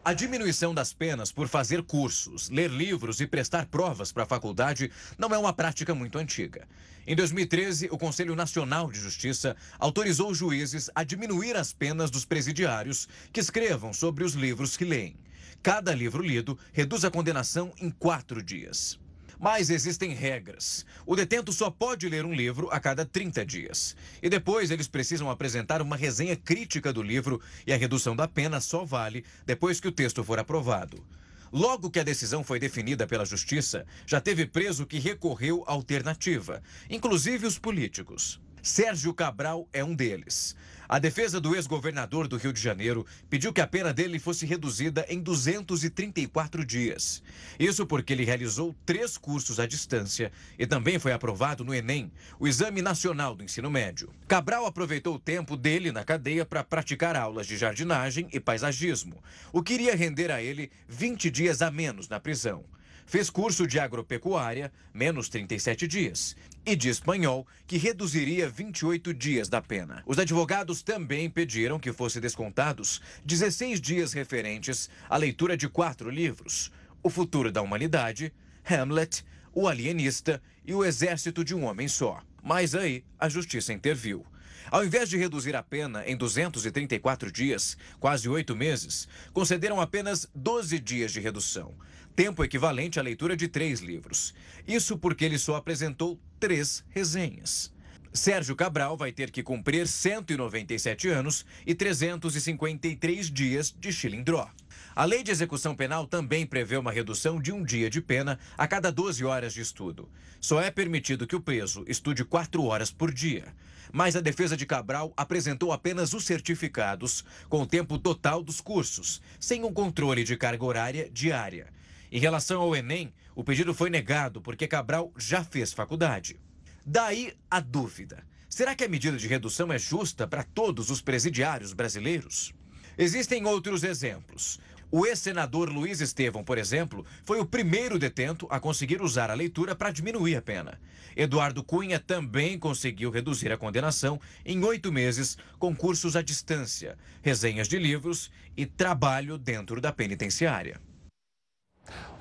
A 0.05 0.13
diminuição 0.13 0.75
das 0.75 0.93
penas 0.93 1.31
por 1.31 1.47
fazer 1.47 1.81
cursos, 1.81 2.51
ler 2.51 2.69
livros 2.69 3.21
e 3.21 3.27
prestar 3.27 3.67
provas 3.67 4.11
para 4.11 4.25
a 4.25 4.27
faculdade 4.27 4.91
não 5.17 5.33
é 5.33 5.39
uma 5.39 5.53
prática 5.53 5.95
muito 5.95 6.19
antiga. 6.19 6.67
Em 7.07 7.15
2013, 7.15 7.87
o 7.89 7.97
Conselho 7.97 8.35
Nacional 8.35 8.91
de 8.91 8.99
Justiça 8.99 9.57
autorizou 9.79 10.35
juízes 10.35 10.91
a 10.93 11.05
diminuir 11.05 11.57
as 11.57 11.73
penas 11.73 12.11
dos 12.11 12.25
presidiários 12.25 13.09
que 13.33 13.39
escrevam 13.39 13.93
sobre 13.93 14.25
os 14.25 14.33
livros 14.33 14.77
que 14.77 14.85
leem. 14.85 15.15
Cada 15.63 15.95
livro 15.95 16.21
lido 16.21 16.59
reduz 16.73 17.05
a 17.05 17.11
condenação 17.11 17.73
em 17.81 17.89
quatro 17.89 18.43
dias. 18.43 18.99
Mas 19.43 19.71
existem 19.71 20.15
regras. 20.15 20.87
O 21.05 21.17
detento 21.17 21.53
só 21.53 21.69
pode 21.69 22.09
ler 22.09 22.25
um 22.25 22.33
livro 22.33 22.69
a 22.71 22.79
cada 22.79 23.05
30 23.05 23.45
dias. 23.45 23.97
E 24.23 24.31
depois 24.31 24.71
eles 24.71 24.87
precisam 24.87 25.29
apresentar 25.29 25.83
uma 25.83 25.97
resenha 25.97 26.37
crítica 26.37 26.93
do 26.93 27.03
livro 27.03 27.43
e 27.67 27.73
a 27.73 27.77
redução 27.77 28.15
da 28.15 28.29
pena 28.29 28.61
só 28.61 28.85
vale 28.85 29.25
depois 29.45 29.81
que 29.81 29.89
o 29.89 29.93
texto 29.93 30.23
for 30.23 30.39
aprovado. 30.39 31.05
Logo 31.53 31.91
que 31.91 31.99
a 31.99 32.05
decisão 32.05 32.45
foi 32.45 32.61
definida 32.61 33.05
pela 33.05 33.27
Justiça, 33.27 33.85
já 34.07 34.21
teve 34.21 34.47
preso 34.47 34.87
que 34.87 35.01
recorreu 35.01 35.65
à 35.67 35.73
alternativa, 35.73 36.63
inclusive 36.89 37.45
os 37.45 37.59
políticos. 37.59 38.41
Sérgio 38.63 39.13
Cabral 39.13 39.69
é 39.73 39.83
um 39.83 39.93
deles. 39.93 40.55
A 40.93 40.99
defesa 40.99 41.41
do 41.41 41.57
ex-governador 41.57 42.29
do 42.29 42.37
Rio 42.37 42.53
de 42.53 42.61
Janeiro 42.61 43.07
pediu 43.31 43.51
que 43.51 43.63
a 43.63 43.67
pena 43.67 43.95
dele 43.95 44.19
fosse 44.19 44.45
reduzida 44.45 45.07
em 45.09 45.23
234 45.23 46.67
dias. 46.67 47.23
Isso 47.59 47.87
porque 47.87 48.13
ele 48.13 48.27
realizou 48.27 48.77
três 48.85 49.17
cursos 49.17 49.59
à 49.59 49.65
distância 49.65 50.31
e 50.59 50.67
também 50.67 50.99
foi 50.99 51.15
aprovado 51.15 51.65
no 51.65 51.75
Enem, 51.75 52.13
o 52.39 52.47
Exame 52.47 52.83
Nacional 52.83 53.35
do 53.35 53.43
Ensino 53.43 53.71
Médio. 53.71 54.11
Cabral 54.29 54.67
aproveitou 54.67 55.15
o 55.15 55.19
tempo 55.19 55.57
dele 55.57 55.91
na 55.91 56.05
cadeia 56.05 56.45
para 56.45 56.63
praticar 56.63 57.17
aulas 57.17 57.47
de 57.47 57.57
jardinagem 57.57 58.29
e 58.31 58.39
paisagismo, 58.39 59.17
o 59.51 59.63
que 59.63 59.73
iria 59.73 59.97
render 59.97 60.31
a 60.31 60.43
ele 60.43 60.71
20 60.87 61.31
dias 61.31 61.63
a 61.63 61.71
menos 61.71 62.07
na 62.07 62.21
prisão. 62.21 62.67
Fez 63.07 63.29
curso 63.29 63.67
de 63.67 63.79
agropecuária, 63.79 64.73
menos 64.93 65.29
37 65.29 65.87
dias, 65.87 66.37
e 66.65 66.77
de 66.77 66.89
espanhol, 66.89 67.47
que 67.67 67.77
reduziria 67.77 68.49
28 68.49 69.13
dias 69.13 69.49
da 69.49 69.61
pena. 69.61 70.03
Os 70.07 70.19
advogados 70.19 70.83
também 70.83 71.29
pediram 71.29 71.79
que 71.79 71.93
fossem 71.93 72.23
descontados 72.23 73.01
16 73.25 73.81
dias 73.81 74.13
referentes 74.13 74.89
à 75.11 75.17
leitura 75.17 75.57
de 75.57 75.69
quatro 75.69 76.09
livros: 76.09 76.71
O 77.03 77.11
Futuro 77.11 77.51
da 77.51 77.61
Humanidade, 77.61 78.33
Hamlet, 78.65 79.25
O 79.53 79.69
Alienista 79.69 80.43
e 80.65 80.73
O 80.75 80.85
Exército 80.85 81.45
de 81.45 81.55
um 81.55 81.65
Homem 81.65 81.89
Só. 81.89 82.23
Mas 82.43 82.75
aí 82.75 83.05
a 83.19 83.29
justiça 83.29 83.73
interviu. 83.73 84.25
Ao 84.71 84.85
invés 84.85 85.09
de 85.09 85.19
reduzir 85.19 85.55
a 85.55 85.63
pena 85.63 86.07
em 86.07 86.17
234 86.17 87.31
dias, 87.31 87.77
quase 88.01 88.29
oito 88.29 88.57
meses, 88.57 89.07
concederam 89.33 89.81
apenas 89.81 90.29
12 90.35 90.79
dias 90.79 91.13
de 91.13 91.21
redução 91.21 91.75
tempo 92.15 92.45
equivalente 92.45 93.01
à 93.01 93.03
leitura 93.03 93.37
de 93.37 93.49
três 93.49 93.81
livros. 93.81 94.35
Isso 94.67 94.97
porque 94.99 95.25
ele 95.25 95.39
só 95.39 95.57
apresentou 95.57 96.21
três 96.39 96.85
resenhas. 96.91 97.73
Sérgio 98.13 98.55
Cabral 98.55 98.95
vai 98.95 99.11
ter 99.11 99.31
que 99.31 99.43
cumprir 99.43 99.89
197 99.89 101.09
anos 101.09 101.47
e 101.67 101.75
353 101.75 103.31
dias 103.31 103.75
de 103.79 103.91
chilindró. 103.91 104.51
A 104.95 105.07
lei 105.07 105.23
de 105.23 105.31
execução 105.31 105.75
penal 105.75 106.07
também 106.07 106.45
prevê 106.45 106.77
uma 106.77 106.93
redução 106.93 107.41
de 107.41 107.51
um 107.51 107.65
dia 107.65 107.89
de 107.89 108.03
pena 108.03 108.39
a 108.59 108.69
cada 108.69 108.93
12 108.93 109.25
horas 109.25 109.55
de 109.55 109.63
estudo. 109.63 110.11
Só 110.39 110.61
é 110.61 110.71
permitido 110.71 111.27
que 111.27 111.35
o 111.35 111.41
preso 111.41 111.83
estude 111.89 112.23
quatro 112.23 112.65
horas 112.65 112.91
por 112.91 113.11
dia. 113.11 113.47
Mas 113.91 114.15
a 114.15 114.21
defesa 114.21 114.57
de 114.57 114.67
Cabral 114.67 115.13
apresentou 115.17 115.73
apenas 115.73 116.13
os 116.13 116.25
certificados 116.25 117.25
com 117.49 117.63
o 117.63 117.67
tempo 117.67 117.99
total 117.99 118.43
dos 118.43 118.61
cursos, 118.61 119.23
sem 119.41 119.65
um 119.65 119.73
controle 119.73 120.23
de 120.23 120.37
carga 120.37 120.65
horária 120.65 121.09
diária. 121.11 121.69
Em 122.13 122.21
relação 122.21 122.61
ao 122.61 122.77
Enem, 122.77 123.11
o 123.35 123.43
pedido 123.43 123.73
foi 123.73 123.89
negado 123.89 124.43
porque 124.43 124.69
Cabral 124.69 125.11
já 125.17 125.43
fez 125.43 125.73
faculdade. 125.73 126.39
Daí 126.85 127.33
a 127.51 127.59
dúvida: 127.59 128.23
será 128.51 128.75
que 128.75 128.85
a 128.85 128.89
medida 128.89 129.17
de 129.17 129.27
redução 129.27 129.73
é 129.73 129.79
justa 129.79 130.29
para 130.29 130.43
todos 130.43 130.91
os 130.91 131.01
presidiários 131.01 131.73
brasileiros? 131.73 132.53
Existem 132.99 133.47
outros 133.47 133.83
exemplos. 133.83 134.61
O 134.91 135.07
ex-senador 135.07 135.71
Luiz 135.71 136.03
Estevão, 136.03 136.45
por 136.45 136.59
exemplo, 136.59 137.03
foi 137.25 137.41
o 137.41 137.47
primeiro 137.47 137.99
detento 137.99 138.47
a 138.51 138.61
conseguir 138.61 139.01
usar 139.01 139.31
a 139.31 139.35
leitura 139.35 139.75
para 139.75 139.91
diminuir 139.91 140.37
a 140.37 140.43
pena. 140.43 140.79
Eduardo 141.17 141.65
Cunha 141.65 141.99
também 141.99 142.59
conseguiu 142.59 143.11
reduzir 143.11 143.51
a 143.51 143.57
condenação 143.57 144.21
em 144.45 144.63
oito 144.65 144.93
meses 144.93 145.39
com 145.59 145.75
cursos 145.75 146.15
à 146.15 146.21
distância, 146.21 146.99
resenhas 147.23 147.69
de 147.69 147.79
livros 147.79 148.31
e 148.55 148.67
trabalho 148.67 149.39
dentro 149.39 149.81
da 149.81 149.91
penitenciária. 149.91 150.79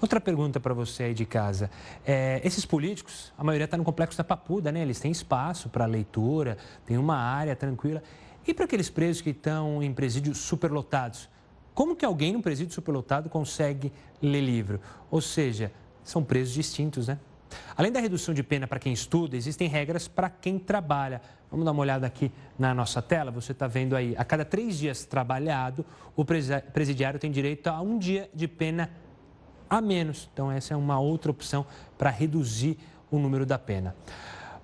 Outra 0.02 0.20
pergunta 0.20 0.60
para 0.60 0.74
você 0.74 1.04
aí 1.04 1.14
de 1.14 1.28
casa. 1.28 1.70
É, 2.04 2.42
esses 2.44 2.66
políticos, 2.66 3.32
a 3.38 3.44
maioria 3.44 3.66
está 3.66 3.78
no 3.78 3.84
complexo 3.84 4.18
da 4.18 4.24
Papuda, 4.24 4.72
né? 4.72 4.82
Eles 4.82 5.00
têm 5.00 5.12
espaço 5.12 5.70
para 5.70 5.86
leitura, 5.86 6.58
tem 6.88 6.98
uma 6.98 7.16
área 7.16 7.56
tranquila. 7.56 8.02
E 8.48 8.52
para 8.52 8.66
aqueles 8.66 8.90
presos 8.90 9.22
que 9.22 9.30
estão 9.30 9.84
em 9.84 9.94
presídios 9.94 10.40
superlotados? 10.40 11.30
Como 11.76 11.96
que 11.96 12.04
alguém 12.04 12.34
num 12.34 12.42
presídio 12.42 12.74
superlotado 12.74 13.30
consegue 13.30 13.94
ler 14.20 14.42
livro? 14.42 14.82
Ou 15.12 15.22
seja, 15.22 15.72
são 16.04 16.24
presos 16.24 16.52
distintos, 16.52 17.08
né? 17.08 17.20
Além 17.78 17.92
da 17.92 18.00
redução 18.00 18.34
de 18.34 18.42
pena 18.42 18.66
para 18.66 18.80
quem 18.80 18.94
estuda, 18.94 19.38
existem 19.38 19.68
regras 19.68 20.08
para 20.08 20.32
quem 20.32 20.58
trabalha. 20.58 21.22
Vamos 21.52 21.64
dar 21.64 21.74
uma 21.74 21.82
olhada 21.82 22.08
aqui 22.08 22.32
na 22.58 22.74
nossa 22.74 23.04
tela. 23.04 23.30
Você 23.30 23.52
está 23.52 23.68
vendo 23.68 23.96
aí, 23.96 24.16
a 24.18 24.26
cada 24.26 24.44
três 24.44 24.80
dias 24.80 25.06
trabalhado, 25.06 25.86
o 26.16 26.26
presidiário 26.26 27.20
tem 27.20 27.30
direito 27.30 27.68
a 27.68 27.82
um 27.82 28.00
dia 28.00 28.30
de 28.34 28.48
pena 28.48 28.90
a 29.72 29.80
menos. 29.80 30.30
Então, 30.34 30.52
essa 30.52 30.74
é 30.74 30.78
uma 30.78 31.00
outra 31.00 31.32
opção 31.32 31.66
para 31.98 32.10
reduzir 32.10 32.78
o 33.10 33.18
número 33.18 33.46
da 33.46 33.58
pena. 33.58 33.96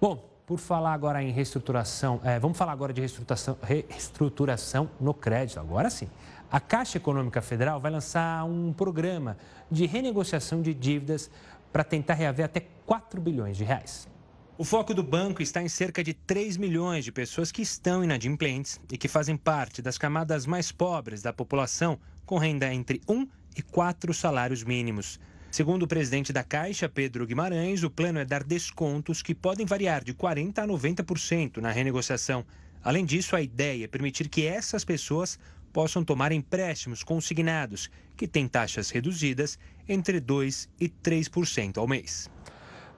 Bom, 0.01 0.22
por 0.45 0.60
falar 0.60 0.93
agora 0.93 1.24
em 1.24 1.32
reestruturação, 1.32 2.20
é, 2.26 2.38
vamos 2.38 2.58
falar 2.58 2.74
agora 2.74 2.91
de 2.91 2.99
reestruturação, 2.99 3.58
reestruturação 3.62 4.89
no 4.99 5.14
crédito. 5.14 5.62
Agora 5.62 5.89
sim. 5.89 6.10
A 6.51 6.60
Caixa 6.60 6.97
Econômica 6.97 7.41
Federal 7.41 7.80
vai 7.80 7.89
lançar 7.89 8.43
um 8.43 8.74
programa 8.74 9.38
de 9.72 9.86
renegociação 9.86 10.62
de 10.62 10.74
dívidas 10.74 11.32
para 11.72 11.86
tentar 11.86 12.14
reaver 12.14 12.45
até 12.45 12.62
4 12.86 13.22
bilhões 13.22 13.55
de 13.55 13.64
reais. 13.64 14.10
O 14.58 14.64
foco 14.64 14.93
do 14.93 15.03
banco 15.03 15.41
está 15.41 15.62
em 15.62 15.70
cerca 15.70 16.03
de 16.03 16.14
3 16.14 16.58
milhões 16.58 17.05
de 17.05 17.12
pessoas 17.12 17.51
que 17.51 17.62
estão 17.62 18.03
inadimplentes 18.03 18.80
e 18.91 18.97
que 18.97 19.08
fazem 19.08 19.38
parte 19.38 19.82
das 19.82 19.97
camadas 19.97 20.45
mais 20.45 20.72
pobres 20.72 21.22
da 21.22 21.32
população, 21.32 21.99
com 22.26 22.38
renda 22.38 22.74
entre 22.74 23.01
1 23.08 23.28
e 23.58 23.62
4 23.62 24.14
salários 24.14 24.64
mínimos. 24.64 25.20
Segundo 25.49 25.84
o 25.84 25.88
presidente 25.88 26.32
da 26.32 26.43
Caixa, 26.43 26.88
Pedro 26.88 27.26
Guimarães, 27.26 27.82
o 27.82 27.89
plano 27.89 28.20
é 28.20 28.26
dar 28.26 28.43
descontos 28.43 29.24
que 29.24 29.34
podem 29.34 29.66
variar 29.66 30.03
de 30.03 30.14
40% 30.14 30.60
a 30.60 30.68
90% 30.68 31.58
na 31.58 31.72
renegociação. 31.72 32.45
Além 32.84 33.03
disso, 33.03 33.36
a 33.36 33.41
ideia 33.41 33.86
é 33.86 33.88
permitir 33.88 34.30
que 34.30 34.45
essas 34.45 34.86
pessoas 34.86 35.39
possam 35.74 36.03
tomar 36.03 36.32
empréstimos 36.32 37.03
consignados, 37.03 37.89
que 38.16 38.28
têm 38.28 38.47
taxas 38.47 38.89
reduzidas 38.89 39.58
entre 39.88 40.22
2% 40.22 40.70
e 40.80 40.89
3% 40.89 41.78
ao 41.78 41.88
mês. 41.88 42.30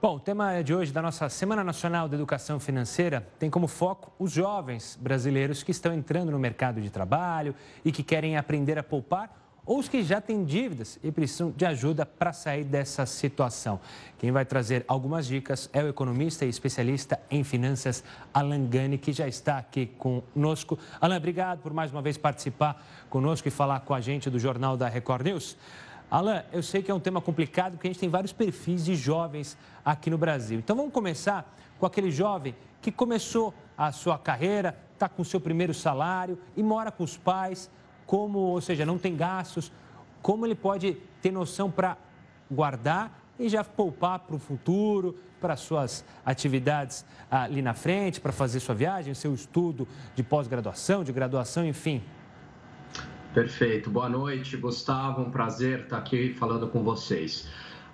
Bom, 0.02 0.16
o 0.16 0.20
tema 0.20 0.62
de 0.62 0.74
hoje 0.74 0.92
da 0.92 1.02
nossa 1.02 1.28
Semana 1.28 1.62
Nacional 1.62 2.08
de 2.08 2.14
Educação 2.14 2.58
Financeira 2.58 3.26
tem 3.38 3.50
como 3.50 3.68
foco 3.68 4.12
os 4.18 4.32
jovens 4.32 4.98
brasileiros 5.00 5.62
que 5.62 5.70
estão 5.70 5.92
entrando 5.92 6.30
no 6.30 6.38
mercado 6.38 6.80
de 6.80 6.88
trabalho 6.88 7.54
e 7.84 7.92
que 7.92 8.02
querem 8.02 8.36
aprender 8.36 8.78
a 8.78 8.82
poupar 8.82 9.39
ou 9.70 9.78
os 9.78 9.88
que 9.88 10.02
já 10.02 10.20
têm 10.20 10.44
dívidas 10.44 10.98
e 11.00 11.12
precisam 11.12 11.52
de 11.52 11.64
ajuda 11.64 12.04
para 12.04 12.32
sair 12.32 12.64
dessa 12.64 13.06
situação. 13.06 13.78
Quem 14.18 14.32
vai 14.32 14.44
trazer 14.44 14.84
algumas 14.88 15.28
dicas 15.28 15.70
é 15.72 15.80
o 15.80 15.86
economista 15.86 16.44
e 16.44 16.48
especialista 16.48 17.20
em 17.30 17.44
finanças, 17.44 18.02
Alan 18.34 18.66
Gani, 18.66 18.98
que 18.98 19.12
já 19.12 19.28
está 19.28 19.58
aqui 19.58 19.86
conosco. 19.86 20.76
Alan, 21.00 21.16
obrigado 21.16 21.60
por 21.60 21.72
mais 21.72 21.92
uma 21.92 22.02
vez 22.02 22.18
participar 22.18 22.84
conosco 23.08 23.46
e 23.46 23.50
falar 23.52 23.78
com 23.78 23.94
a 23.94 24.00
gente 24.00 24.28
do 24.28 24.40
Jornal 24.40 24.76
da 24.76 24.88
Record 24.88 25.24
News. 25.24 25.56
Alan, 26.10 26.42
eu 26.52 26.64
sei 26.64 26.82
que 26.82 26.90
é 26.90 26.94
um 26.94 26.98
tema 26.98 27.20
complicado 27.20 27.74
porque 27.74 27.86
a 27.86 27.90
gente 27.92 28.00
tem 28.00 28.08
vários 28.08 28.32
perfis 28.32 28.84
de 28.84 28.96
jovens 28.96 29.56
aqui 29.84 30.10
no 30.10 30.18
Brasil. 30.18 30.58
Então 30.58 30.74
vamos 30.74 30.92
começar 30.92 31.48
com 31.78 31.86
aquele 31.86 32.10
jovem 32.10 32.56
que 32.82 32.90
começou 32.90 33.54
a 33.78 33.92
sua 33.92 34.18
carreira, 34.18 34.76
está 34.94 35.08
com 35.08 35.22
o 35.22 35.24
seu 35.24 35.40
primeiro 35.40 35.72
salário 35.72 36.36
e 36.56 36.62
mora 36.64 36.90
com 36.90 37.04
os 37.04 37.16
pais 37.16 37.70
como, 38.10 38.40
ou 38.40 38.60
seja, 38.60 38.84
não 38.84 38.98
tem 38.98 39.14
gastos, 39.14 39.70
como 40.20 40.44
ele 40.44 40.56
pode 40.56 40.94
ter 41.22 41.30
noção 41.30 41.70
para 41.70 41.96
guardar 42.50 43.22
e 43.38 43.48
já 43.48 43.62
poupar 43.62 44.18
para 44.18 44.34
o 44.34 44.38
futuro, 44.40 45.16
para 45.40 45.54
suas 45.54 46.04
atividades 46.26 47.04
ali 47.30 47.62
na 47.62 47.72
frente, 47.72 48.20
para 48.20 48.32
fazer 48.32 48.58
sua 48.58 48.74
viagem, 48.74 49.14
seu 49.14 49.32
estudo 49.32 49.86
de 50.16 50.24
pós-graduação, 50.24 51.04
de 51.04 51.12
graduação, 51.12 51.64
enfim. 51.64 52.02
Perfeito. 53.32 53.88
Boa 53.88 54.08
noite, 54.08 54.56
Gustavo. 54.56 55.22
Um 55.22 55.30
prazer 55.30 55.82
estar 55.82 55.98
aqui 55.98 56.34
falando 56.34 56.66
com 56.66 56.82
vocês. 56.82 57.48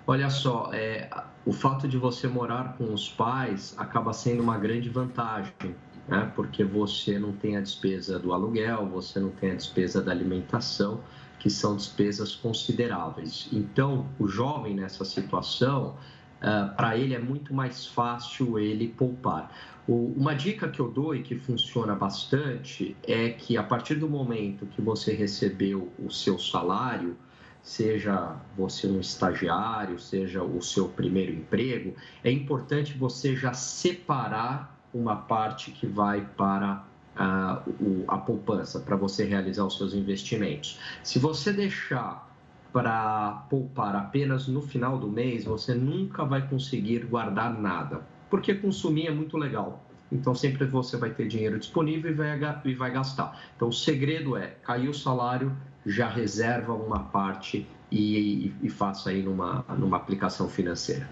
Olha 0.07 0.31
só, 0.31 0.71
é, 0.73 1.11
o 1.45 1.53
fato 1.53 1.87
de 1.87 1.95
você 1.95 2.27
morar 2.27 2.75
com 2.75 2.91
os 2.91 3.07
pais 3.07 3.75
acaba 3.77 4.13
sendo 4.13 4.41
uma 4.41 4.57
grande 4.57 4.89
vantagem, 4.89 5.75
né? 6.07 6.31
porque 6.35 6.63
você 6.63 7.19
não 7.19 7.33
tem 7.33 7.57
a 7.57 7.61
despesa 7.61 8.17
do 8.17 8.33
aluguel, 8.33 8.87
você 8.87 9.19
não 9.19 9.29
tem 9.29 9.51
a 9.51 9.55
despesa 9.55 10.01
da 10.01 10.11
alimentação, 10.11 11.01
que 11.39 11.49
são 11.49 11.75
despesas 11.75 12.35
consideráveis. 12.35 13.47
Então, 13.51 14.07
o 14.17 14.27
jovem 14.27 14.73
nessa 14.73 15.05
situação, 15.05 15.95
uh, 16.41 16.75
para 16.75 16.97
ele 16.97 17.13
é 17.13 17.19
muito 17.19 17.53
mais 17.53 17.85
fácil 17.85 18.57
ele 18.57 18.87
poupar. 18.87 19.51
O, 19.87 20.13
uma 20.17 20.33
dica 20.33 20.67
que 20.67 20.79
eu 20.79 20.89
dou 20.89 21.15
e 21.15 21.21
que 21.21 21.35
funciona 21.35 21.95
bastante 21.95 22.95
é 23.03 23.29
que 23.29 23.55
a 23.57 23.63
partir 23.63 23.95
do 23.95 24.09
momento 24.09 24.65
que 24.65 24.81
você 24.81 25.13
recebeu 25.13 25.91
o 25.99 26.09
seu 26.09 26.39
salário, 26.39 27.15
seja 27.61 28.35
você 28.57 28.87
um 28.87 28.99
estagiário, 28.99 29.99
seja 29.99 30.41
o 30.41 30.61
seu 30.61 30.87
primeiro 30.89 31.33
emprego, 31.33 31.93
é 32.23 32.31
importante 32.31 32.97
você 32.97 33.35
já 33.35 33.53
separar 33.53 34.76
uma 34.97 35.15
parte 35.15 35.71
que 35.71 35.85
vai 35.85 36.21
para 36.37 36.83
a, 37.15 37.61
o, 37.79 38.03
a 38.07 38.17
poupança, 38.17 38.79
para 38.79 38.95
você 38.95 39.25
realizar 39.25 39.65
os 39.65 39.77
seus 39.77 39.93
investimentos. 39.93 40.79
Se 41.03 41.19
você 41.19 41.51
deixar 41.51 42.27
para 42.71 43.45
poupar 43.49 43.95
apenas 43.95 44.47
no 44.47 44.61
final 44.61 44.97
do 44.97 45.07
mês, 45.07 45.45
você 45.45 45.73
nunca 45.73 46.23
vai 46.23 46.47
conseguir 46.47 47.05
guardar 47.05 47.59
nada, 47.59 48.01
porque 48.29 48.53
consumir 48.53 49.07
é 49.07 49.11
muito 49.11 49.37
legal. 49.37 49.83
Então 50.11 50.33
sempre 50.33 50.65
você 50.65 50.95
vai 50.95 51.09
ter 51.09 51.27
dinheiro 51.27 51.59
disponível 51.59 52.11
e 52.11 52.13
vai, 52.13 52.61
e 52.65 52.73
vai 52.73 52.91
gastar. 52.91 53.37
Então 53.55 53.69
o 53.69 53.73
segredo 53.73 54.37
é 54.37 54.47
cair 54.63 54.89
o 54.89 54.93
salário, 54.93 55.51
já 55.85 56.09
reserva 56.09 56.73
uma 56.73 56.99
parte 56.99 57.67
e, 57.91 58.47
e, 58.47 58.55
e 58.63 58.69
faça 58.69 59.09
aí 59.09 59.21
numa, 59.23 59.65
numa 59.77 59.97
aplicação 59.97 60.49
financeira. 60.49 61.07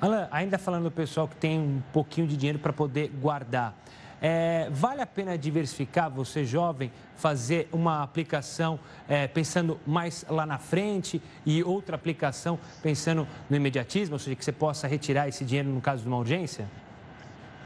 Alan, 0.00 0.28
ainda 0.30 0.58
falando 0.58 0.84
do 0.84 0.90
pessoal 0.90 1.26
que 1.26 1.34
tem 1.36 1.58
um 1.58 1.82
pouquinho 1.92 2.26
de 2.26 2.36
dinheiro 2.36 2.58
para 2.58 2.72
poder 2.72 3.08
guardar, 3.20 3.74
é, 4.20 4.68
vale 4.70 5.00
a 5.00 5.06
pena 5.06 5.36
diversificar, 5.36 6.10
você 6.10 6.44
jovem, 6.44 6.90
fazer 7.16 7.68
uma 7.72 8.02
aplicação 8.02 8.78
é, 9.08 9.26
pensando 9.26 9.78
mais 9.86 10.24
lá 10.28 10.46
na 10.46 10.58
frente 10.58 11.20
e 11.44 11.62
outra 11.62 11.96
aplicação 11.96 12.58
pensando 12.82 13.26
no 13.50 13.56
imediatismo, 13.56 14.14
ou 14.14 14.18
seja, 14.18 14.36
que 14.36 14.44
você 14.44 14.52
possa 14.52 14.86
retirar 14.86 15.28
esse 15.28 15.44
dinheiro 15.44 15.68
no 15.68 15.80
caso 15.80 16.02
de 16.02 16.08
uma 16.08 16.18
urgência? 16.18 16.68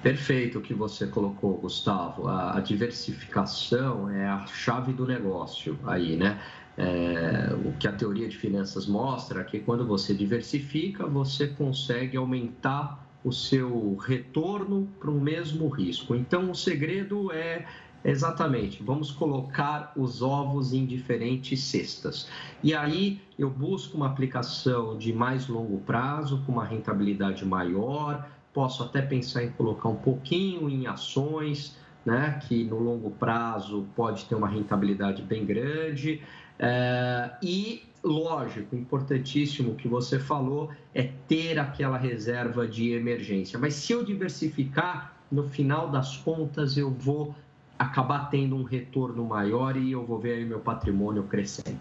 Perfeito 0.02 0.58
o 0.58 0.62
que 0.62 0.74
você 0.74 1.06
colocou, 1.06 1.56
Gustavo. 1.58 2.26
A, 2.26 2.58
diversificação 2.60 4.10
é 4.10 4.26
a 4.26 4.44
chave 4.46 4.92
do 4.92 5.06
negócio 5.06 5.78
aí, 5.86 6.16
né? 6.16 6.40
É, 6.76 7.54
o 7.66 7.72
que 7.72 7.86
a 7.86 7.92
teoria 7.92 8.28
de 8.28 8.36
finanças 8.36 8.86
mostra 8.86 9.40
é 9.42 9.44
que 9.44 9.60
quando 9.60 9.86
você 9.86 10.14
diversifica, 10.14 11.06
você 11.06 11.48
consegue 11.48 12.16
aumentar 12.16 13.06
o 13.24 13.30
seu 13.30 13.96
retorno 13.96 14.88
para 14.98 15.10
o 15.10 15.20
mesmo 15.20 15.68
risco. 15.68 16.14
Então, 16.14 16.50
o 16.50 16.54
segredo 16.54 17.30
é 17.30 17.64
exatamente, 18.04 18.82
vamos 18.82 19.12
colocar 19.12 19.92
os 19.96 20.22
ovos 20.22 20.72
em 20.72 20.84
diferentes 20.84 21.62
cestas. 21.62 22.28
E 22.62 22.74
aí 22.74 23.20
eu 23.38 23.48
busco 23.48 23.96
uma 23.96 24.06
aplicação 24.06 24.98
de 24.98 25.12
mais 25.12 25.46
longo 25.46 25.78
prazo, 25.78 26.42
com 26.44 26.52
uma 26.52 26.64
rentabilidade 26.64 27.44
maior, 27.44 28.28
posso 28.52 28.82
até 28.82 29.00
pensar 29.02 29.44
em 29.44 29.50
colocar 29.50 29.88
um 29.88 29.96
pouquinho 29.96 30.68
em 30.68 30.86
ações, 30.86 31.76
né, 32.04 32.40
que 32.46 32.64
no 32.64 32.80
longo 32.80 33.10
prazo 33.10 33.86
pode 33.94 34.24
ter 34.24 34.34
uma 34.34 34.48
rentabilidade 34.48 35.22
bem 35.22 35.46
grande. 35.46 36.20
É, 36.58 37.30
e, 37.42 37.82
lógico, 38.02 38.76
importantíssimo 38.76 39.74
que 39.74 39.88
você 39.88 40.18
falou 40.18 40.70
é 40.94 41.10
ter 41.26 41.58
aquela 41.58 41.98
reserva 41.98 42.66
de 42.66 42.92
emergência. 42.92 43.58
Mas 43.58 43.74
se 43.74 43.92
eu 43.92 44.04
diversificar, 44.04 45.16
no 45.30 45.48
final 45.48 45.88
das 45.90 46.16
contas 46.16 46.76
eu 46.76 46.90
vou 46.90 47.34
acabar 47.78 48.30
tendo 48.30 48.54
um 48.54 48.62
retorno 48.62 49.24
maior 49.24 49.76
e 49.76 49.90
eu 49.92 50.04
vou 50.04 50.18
ver 50.18 50.34
aí 50.34 50.44
meu 50.44 50.60
patrimônio 50.60 51.24
crescendo. 51.24 51.78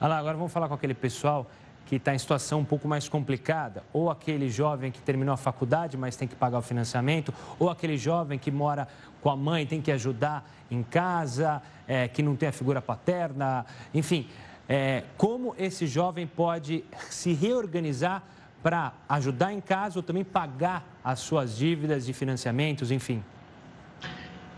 Lá, 0.00 0.18
agora 0.18 0.36
vamos 0.36 0.52
falar 0.52 0.68
com 0.68 0.74
aquele 0.74 0.94
pessoal 0.94 1.48
que 1.86 1.96
está 1.96 2.14
em 2.14 2.18
situação 2.18 2.60
um 2.60 2.64
pouco 2.64 2.88
mais 2.88 3.08
complicada, 3.08 3.82
ou 3.92 4.10
aquele 4.10 4.48
jovem 4.48 4.90
que 4.90 5.00
terminou 5.00 5.34
a 5.34 5.36
faculdade, 5.36 5.96
mas 5.96 6.16
tem 6.16 6.26
que 6.26 6.34
pagar 6.34 6.58
o 6.58 6.62
financiamento, 6.62 7.32
ou 7.58 7.68
aquele 7.68 7.96
jovem 7.96 8.38
que 8.38 8.50
mora 8.50 8.88
com 9.20 9.30
a 9.30 9.36
mãe, 9.36 9.66
tem 9.66 9.80
que 9.80 9.92
ajudar 9.92 10.48
em 10.70 10.82
casa, 10.82 11.62
é, 11.86 12.08
que 12.08 12.22
não 12.22 12.34
tem 12.34 12.48
a 12.48 12.52
figura 12.52 12.80
paterna, 12.80 13.66
enfim, 13.92 14.28
é, 14.68 15.04
como 15.16 15.54
esse 15.58 15.86
jovem 15.86 16.26
pode 16.26 16.84
se 17.10 17.32
reorganizar 17.32 18.22
para 18.62 18.92
ajudar 19.08 19.52
em 19.52 19.60
casa 19.60 19.98
ou 19.98 20.02
também 20.02 20.24
pagar 20.24 20.84
as 21.04 21.18
suas 21.18 21.56
dívidas 21.56 22.06
de 22.06 22.12
financiamentos, 22.12 22.90
enfim? 22.90 23.22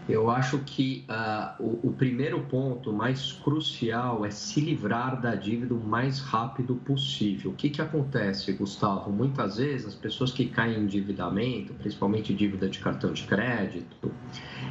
Eu 0.07 0.29
acho 0.29 0.59
que 0.59 1.07
uh, 1.09 1.63
o, 1.63 1.89
o, 1.89 1.93
primeiro 1.93 2.41
ponto 2.43 2.93
mais 2.93 3.33
crucial 3.33 4.25
é 4.27 4.31
se 4.31 4.61
livrar 4.61 5.19
da 5.19 5.35
dívida 5.35 5.73
o 5.75 5.83
mais 5.83 6.21
rápido 6.21 6.75
possível. 6.75 7.53
O 7.53 7.55
que, 7.55 7.71
que 7.71 7.81
acontece, 7.81 8.53
Gustavo? 8.53 9.11
Muitas 9.11 9.57
vezes 9.57 9.87
as 9.87 9.95
pessoas 9.95 10.31
que 10.31 10.45
caem 10.45 10.79
em 10.79 10.83
endividamento, 10.83 11.73
principalmente 11.75 12.35
dívida 12.35 12.69
de 12.69 12.81
cartão 12.81 13.15
de 13.15 13.23
crédito, 13.23 14.13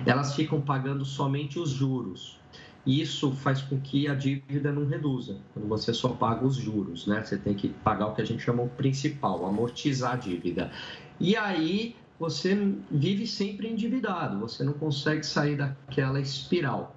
elas 0.05 0.35
ficam 0.35 0.61
pagando 0.61 1.03
somente 1.03 1.57
os 1.57 1.71
juros. 1.71 2.39
Isso 2.85 3.31
faz 3.31 3.61
com 3.61 3.79
que 3.79 4.07
a 4.07 4.13
dívida 4.13 4.71
não 4.71 4.85
reduza, 4.85 5.37
quando 5.53 5.67
você 5.67 5.93
só 5.93 6.09
paga 6.09 6.45
os 6.45 6.57
juros, 6.57 7.07
né? 7.07 7.23
Você 7.23 7.37
tem 7.37 7.55
que 7.55 7.69
pagar 7.69 8.07
o 8.07 8.13
que 8.13 8.21
a 8.21 8.25
gente 8.25 8.43
chama 8.43 8.61
o 8.61 8.69
principal, 8.69 9.45
amortizar 9.47 10.13
a 10.13 10.15
dívida. 10.17 10.69
E 11.19 11.35
aí 11.35 11.95
você 12.19 12.55
vive 12.89 13.27
sempre 13.27 13.67
endividado, 13.67 14.39
você 14.39 14.63
não 14.63 14.73
consegue 14.73 15.25
sair 15.25 15.57
daquela 15.57 16.19
espiral. 16.19 16.95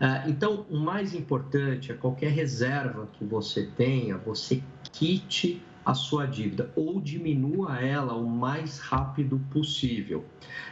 É, 0.00 0.28
então, 0.28 0.66
o 0.68 0.78
mais 0.78 1.14
importante 1.14 1.92
é 1.92 1.94
qualquer 1.94 2.32
reserva 2.32 3.08
que 3.12 3.24
você 3.24 3.68
tenha, 3.76 4.16
você 4.18 4.62
quite 4.92 5.62
a 5.84 5.94
sua 5.94 6.26
dívida 6.26 6.72
ou 6.74 7.00
diminua 7.00 7.78
ela 7.78 8.14
o 8.14 8.28
mais 8.28 8.78
rápido 8.78 9.38
possível. 9.50 10.24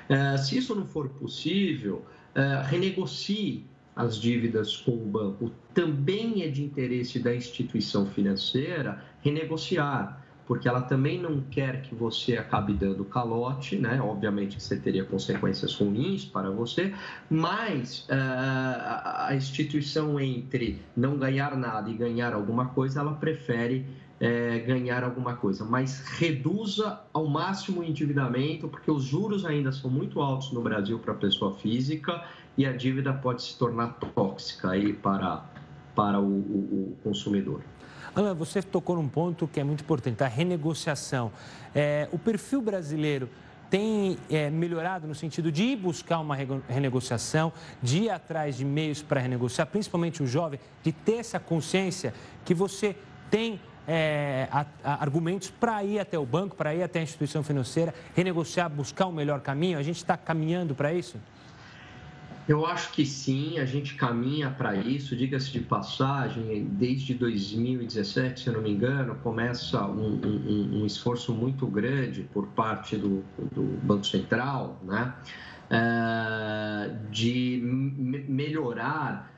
É, 0.09 0.36
se 0.38 0.57
isso 0.57 0.74
não 0.74 0.86
for 0.86 1.09
possível, 1.11 2.05
é, 2.34 2.62
renegocie 2.64 3.66
as 3.95 4.18
dívidas 4.18 4.76
com 4.76 4.93
o 4.93 5.07
banco. 5.07 5.51
Também 5.74 6.43
é 6.43 6.49
de 6.49 6.62
interesse 6.64 7.18
da 7.18 7.34
instituição 7.34 8.07
financeira 8.07 9.03
renegociar 9.20 10.22
porque 10.47 10.68
ela 10.68 10.82
também 10.82 11.20
não 11.20 11.40
quer 11.40 11.82
que 11.82 11.95
você 11.95 12.36
acabe 12.36 12.72
dando 12.72 13.05
calote, 13.05 13.76
né? 13.76 14.01
Obviamente 14.01 14.57
que 14.57 14.62
você 14.62 14.76
teria 14.76 15.05
consequências 15.05 15.74
ruins 15.74 16.24
para 16.24 16.51
você, 16.51 16.93
mas 17.30 18.07
uh, 18.09 19.28
a 19.28 19.30
instituição 19.34 20.18
entre 20.18 20.82
não 20.97 21.16
ganhar 21.16 21.57
nada 21.57 21.88
e 21.88 21.95
ganhar 21.95 22.34
alguma 22.34 22.66
coisa, 22.66 23.01
ela 23.01 23.14
prefere 23.14 23.86
é, 24.22 24.61
ganhar 24.61 25.03
alguma 25.03 25.34
coisa, 25.34 25.64
mas 25.64 26.01
reduza 26.16 27.01
ao 27.12 27.26
máximo 27.26 27.80
o 27.80 27.84
endividamento, 27.84 28.68
porque 28.68 28.88
os 28.88 29.03
juros 29.03 29.45
ainda 29.45 29.72
são 29.72 29.90
muito 29.90 30.20
altos 30.20 30.53
no 30.53 30.62
Brasil 30.62 30.97
para 31.01 31.12
a 31.12 31.16
pessoa 31.16 31.57
física 31.57 32.22
e 32.57 32.64
a 32.64 32.72
dívida 32.72 33.12
pode 33.12 33.43
se 33.43 33.59
tornar 33.59 33.99
tóxica 34.14 34.70
aí 34.70 34.93
para, 34.93 35.45
para 35.97 36.20
o, 36.20 36.24
o, 36.24 36.93
o 36.93 36.97
consumidor. 37.03 37.62
Alan, 38.14 38.34
você 38.34 38.60
tocou 38.60 38.96
num 38.96 39.08
ponto 39.08 39.48
que 39.48 39.58
é 39.58 39.64
muito 39.64 39.82
importante, 39.82 40.22
a 40.22 40.28
renegociação. 40.28 41.32
É, 41.74 42.08
o 42.12 42.18
perfil 42.18 42.60
brasileiro 42.60 43.28
tem 43.70 44.18
é, 44.28 44.50
melhorado 44.50 45.08
no 45.08 45.14
sentido 45.14 45.50
de 45.50 45.62
ir 45.62 45.76
buscar 45.76 46.18
uma 46.18 46.36
renegociação, 46.68 47.50
de 47.82 48.02
ir 48.02 48.10
atrás 48.10 48.56
de 48.56 48.66
meios 48.66 49.00
para 49.00 49.18
renegociar, 49.18 49.66
principalmente 49.66 50.22
o 50.22 50.26
jovem, 50.26 50.60
de 50.82 50.92
ter 50.92 51.14
essa 51.14 51.40
consciência 51.40 52.12
que 52.44 52.52
você 52.52 52.94
tem 53.30 53.58
é, 53.88 54.46
a, 54.52 54.66
a, 54.84 55.02
argumentos 55.02 55.50
para 55.50 55.82
ir 55.82 55.98
até 55.98 56.18
o 56.18 56.26
banco, 56.26 56.54
para 56.54 56.74
ir 56.74 56.82
até 56.82 57.00
a 57.00 57.02
instituição 57.02 57.42
financeira, 57.42 57.94
renegociar, 58.14 58.68
buscar 58.68 59.06
um 59.06 59.12
melhor 59.12 59.40
caminho. 59.40 59.78
A 59.78 59.82
gente 59.82 59.96
está 59.96 60.18
caminhando 60.18 60.74
para 60.74 60.92
isso? 60.92 61.16
Eu 62.49 62.66
acho 62.66 62.93
que 62.93 63.07
sim, 63.07 63.59
a 63.59 63.64
gente 63.64 63.95
caminha 63.95 64.51
para 64.51 64.74
isso. 64.74 65.14
Diga-se 65.14 65.53
de 65.53 65.61
passagem, 65.61 66.64
desde 66.72 67.14
2017, 67.14 68.40
se 68.40 68.47
eu 68.49 68.55
não 68.55 68.62
me 68.62 68.70
engano, 68.70 69.14
começa 69.22 69.86
um, 69.86 70.20
um, 70.24 70.82
um 70.82 70.86
esforço 70.86 71.32
muito 71.32 71.66
grande 71.66 72.28
por 72.32 72.49
parte 72.49 72.97
do, 72.97 73.24
do 73.53 73.62
Banco 73.84 74.05
Central 74.05 74.80
né, 74.82 75.14
é, 75.70 76.97
de 77.11 77.61
melhorar 78.28 79.32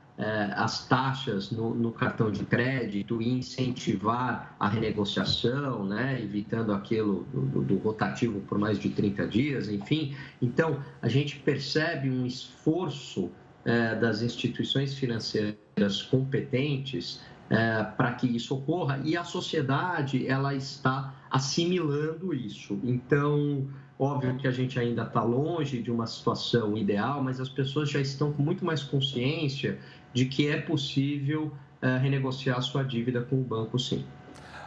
as 0.55 0.87
taxas 0.87 1.51
no, 1.51 1.75
no, 1.75 1.91
cartão 1.91 2.31
de 2.31 2.45
crédito 2.45 3.21
e 3.21 3.29
incentivar 3.29 4.55
a 4.57 4.69
renegociação, 4.69 5.85
né, 5.85 6.21
evitando 6.21 6.71
aquilo 6.71 7.27
do, 7.33 7.61
do, 7.61 7.77
rotativo 7.77 8.39
por 8.41 8.57
mais 8.57 8.79
de 8.79 8.89
30 8.89 9.27
dias, 9.27 9.67
enfim. 9.67 10.15
Então, 10.41 10.79
a 11.01 11.09
gente 11.09 11.37
percebe 11.39 12.09
um 12.09 12.25
esforço 12.25 13.29
é, 13.65 13.95
das 13.95 14.21
instituições 14.21 14.93
financeiras 14.93 16.01
competentes 16.09 17.19
é, 17.49 17.83
para 17.83 18.13
que 18.13 18.27
isso 18.27 18.55
ocorra 18.55 18.99
e 19.03 19.17
a 19.17 19.23
sociedade 19.23 20.27
ela 20.27 20.55
está 20.55 21.13
assimilando 21.29 22.33
isso. 22.33 22.79
Então, 22.83 23.67
óbvio 23.99 24.37
que 24.37 24.47
a 24.47 24.51
gente 24.51 24.79
ainda 24.79 25.03
está 25.03 25.23
longe 25.23 25.81
de 25.81 25.91
uma 25.91 26.07
situação 26.07 26.77
ideal, 26.77 27.23
mas 27.23 27.39
as 27.39 27.49
pessoas 27.49 27.89
já 27.89 27.99
estão 27.99 28.31
com 28.31 28.41
muito 28.41 28.63
mais 28.63 28.83
consciência 28.83 29.79
de 30.15 30.25
que 30.25 30.47
é 30.47 30.57
possível 30.57 31.51
uh, 31.83 31.99
renegociar 32.01 32.59
sua 32.61 32.83
dívida 32.83 33.21
com 33.21 33.35
o 33.35 33.43
banco, 33.43 33.77
sim. 33.77 34.05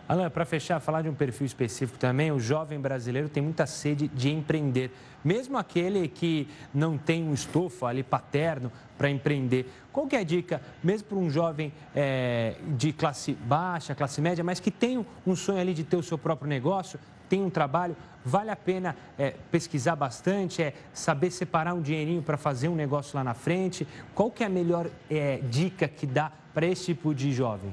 Alan, 0.07 0.31
para 0.31 0.45
fechar, 0.45 0.79
falar 0.81 1.03
de 1.03 1.09
um 1.09 1.15
perfil 1.15 1.47
específico 1.47 1.99
também, 1.99 2.31
o 2.31 2.39
jovem 2.39 2.81
brasileiro 2.81 3.29
tem 3.29 3.43
muita 3.43 3.67
sede 3.67 4.09
de 4.09 4.31
empreender. 4.31 4.91
Mesmo 5.25 5.59
aquele 5.59 6.07
que 6.09 6.49
não 6.73 6.97
tem 6.97 7.23
um 7.23 7.35
estofo 7.35 7.85
ali 7.85 8.03
paterno 8.03 8.71
para 8.97 9.11
empreender. 9.11 9.71
Qual 9.93 10.07
que 10.07 10.17
é 10.17 10.21
a 10.21 10.25
dica, 10.25 10.63
mesmo 10.83 11.09
para 11.09 11.19
um 11.19 11.29
jovem 11.31 11.73
é, 11.95 12.57
de 12.77 12.93
classe 12.93 13.33
baixa, 13.33 13.95
classe 13.95 14.21
média, 14.21 14.43
mas 14.45 14.61
que 14.61 14.71
tem 14.71 15.05
um 15.27 15.37
sonho 15.37 15.61
ali 15.61 15.75
de 15.75 15.85
ter 15.85 15.97
o 15.97 16.03
seu 16.03 16.17
próprio 16.17 16.49
negócio, 16.49 16.99
tem 17.29 17.43
um 17.43 17.51
trabalho, 17.51 17.97
vale 18.25 18.51
a 18.51 18.57
pena 18.57 18.97
é, 19.19 19.35
pesquisar 19.51 19.97
bastante, 19.97 20.63
é, 20.63 20.75
saber 20.93 21.31
separar 21.31 21.75
um 21.75 21.83
dinheirinho 21.83 22.23
para 22.23 22.37
fazer 22.37 22.69
um 22.69 22.75
negócio 22.75 23.17
lá 23.17 23.25
na 23.25 23.35
frente? 23.35 23.87
Qual 24.15 24.31
que 24.31 24.43
é 24.43 24.47
a 24.47 24.51
melhor 24.51 24.89
é, 25.11 25.39
dica 25.39 25.89
que 25.89 26.07
dá 26.07 26.33
para 26.53 26.67
esse 26.67 26.87
tipo 26.87 27.15
de 27.15 27.33
jovem? 27.33 27.73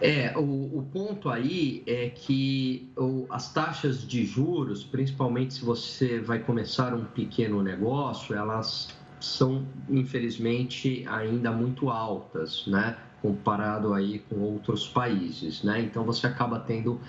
É, 0.00 0.36
o, 0.36 0.40
o, 0.78 0.88
ponto 0.92 1.30
aí 1.30 1.82
é 1.86 2.10
que 2.10 2.92
o, 2.96 3.26
as 3.30 3.50
taxas 3.52 4.06
de 4.06 4.26
juros, 4.26 4.84
principalmente 4.84 5.54
se 5.54 5.64
você 5.64 6.20
vai 6.20 6.38
começar 6.38 6.92
um 6.92 7.04
pequeno 7.06 7.62
negócio, 7.62 8.34
elas 8.34 8.94
são, 9.18 9.64
infelizmente, 9.88 11.04
ainda 11.08 11.50
muito 11.50 11.88
altas, 11.88 12.66
né? 12.66 12.96
Comparado 13.22 13.94
aí 13.94 14.18
com 14.28 14.36
outros 14.40 14.86
países, 14.86 15.62
né? 15.62 15.80
Então, 15.80 16.04
você 16.04 16.26
acaba 16.26 16.60
tendo 16.60 17.00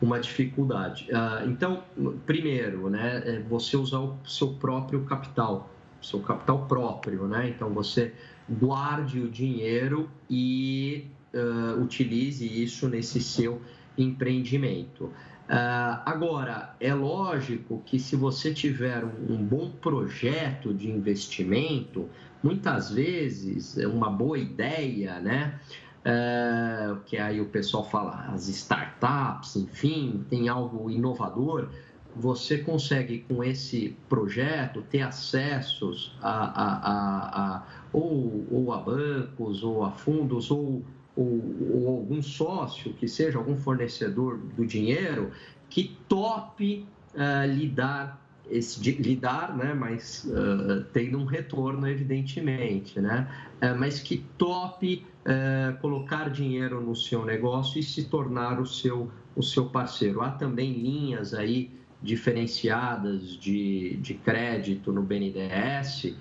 uma 0.00 0.20
dificuldade. 0.20 1.08
Uh, 1.10 1.48
então, 1.50 1.82
primeiro, 2.24 2.88
né, 2.88 3.22
é 3.24 3.40
você 3.40 3.76
usar 3.76 4.00
o 4.00 4.16
seu 4.24 4.54
próprio 4.54 5.04
capital, 5.04 5.70
seu 6.00 6.20
capital 6.20 6.66
próprio, 6.66 7.26
né? 7.26 7.48
Então, 7.48 7.70
você 7.70 8.12
guarde 8.48 9.20
o 9.20 9.28
dinheiro 9.28 10.08
e 10.30 11.06
uh, 11.34 11.82
utilize 11.82 12.46
isso 12.46 12.88
nesse 12.88 13.20
seu 13.20 13.60
empreendimento. 13.96 15.04
Uh, 15.04 16.02
agora, 16.04 16.76
é 16.78 16.92
lógico 16.94 17.82
que 17.84 17.98
se 17.98 18.14
você 18.14 18.52
tiver 18.52 19.02
um 19.04 19.36
bom 19.42 19.70
projeto 19.70 20.74
de 20.74 20.90
investimento, 20.90 22.08
muitas 22.42 22.90
vezes 22.90 23.78
é 23.78 23.86
uma 23.86 24.10
boa 24.10 24.38
ideia, 24.38 25.18
né? 25.20 25.58
É, 26.04 26.94
que 27.06 27.18
aí 27.18 27.40
o 27.40 27.46
pessoal 27.46 27.84
fala 27.84 28.26
as 28.32 28.48
startups, 28.48 29.56
enfim, 29.56 30.24
tem 30.28 30.48
algo 30.48 30.90
inovador, 30.90 31.68
você 32.14 32.58
consegue 32.58 33.20
com 33.28 33.44
esse 33.44 33.96
projeto 34.08 34.82
ter 34.82 35.02
acessos 35.02 36.16
a, 36.20 36.30
a, 36.30 36.76
a, 36.76 37.56
a 37.56 37.62
ou, 37.92 38.46
ou, 38.50 38.72
a 38.72 38.78
bancos, 38.78 39.62
ou 39.62 39.84
a 39.84 39.90
fundos, 39.90 40.50
ou, 40.50 40.82
ou, 41.16 41.42
ou 41.72 41.88
algum 41.88 42.22
sócio, 42.22 42.92
que 42.94 43.06
seja 43.06 43.38
algum 43.38 43.56
fornecedor 43.56 44.38
do 44.38 44.66
dinheiro, 44.66 45.30
que 45.68 45.96
tope 46.08 46.86
uh, 47.14 47.46
lidar 47.46 48.20
esse 48.50 48.90
lidar, 48.92 49.56
né, 49.56 49.74
mas 49.74 50.24
uh, 50.24 50.84
tendo 50.92 51.18
um 51.18 51.24
retorno, 51.24 51.86
evidentemente, 51.88 53.00
né, 53.00 53.28
uh, 53.62 53.78
mas 53.78 54.00
que 54.00 54.24
tope 54.36 55.06
uh, 55.24 55.78
colocar 55.80 56.30
dinheiro 56.30 56.80
no 56.80 56.94
seu 56.94 57.24
negócio 57.24 57.78
e 57.78 57.82
se 57.82 58.04
tornar 58.04 58.60
o 58.60 58.66
seu, 58.66 59.10
o 59.36 59.42
seu 59.42 59.66
parceiro. 59.66 60.22
Há 60.22 60.30
também 60.30 60.72
linhas 60.72 61.34
aí 61.34 61.70
diferenciadas 62.02 63.36
de, 63.36 63.96
de 63.96 64.14
crédito 64.14 64.92
no 64.92 65.02
BNDES 65.02 66.14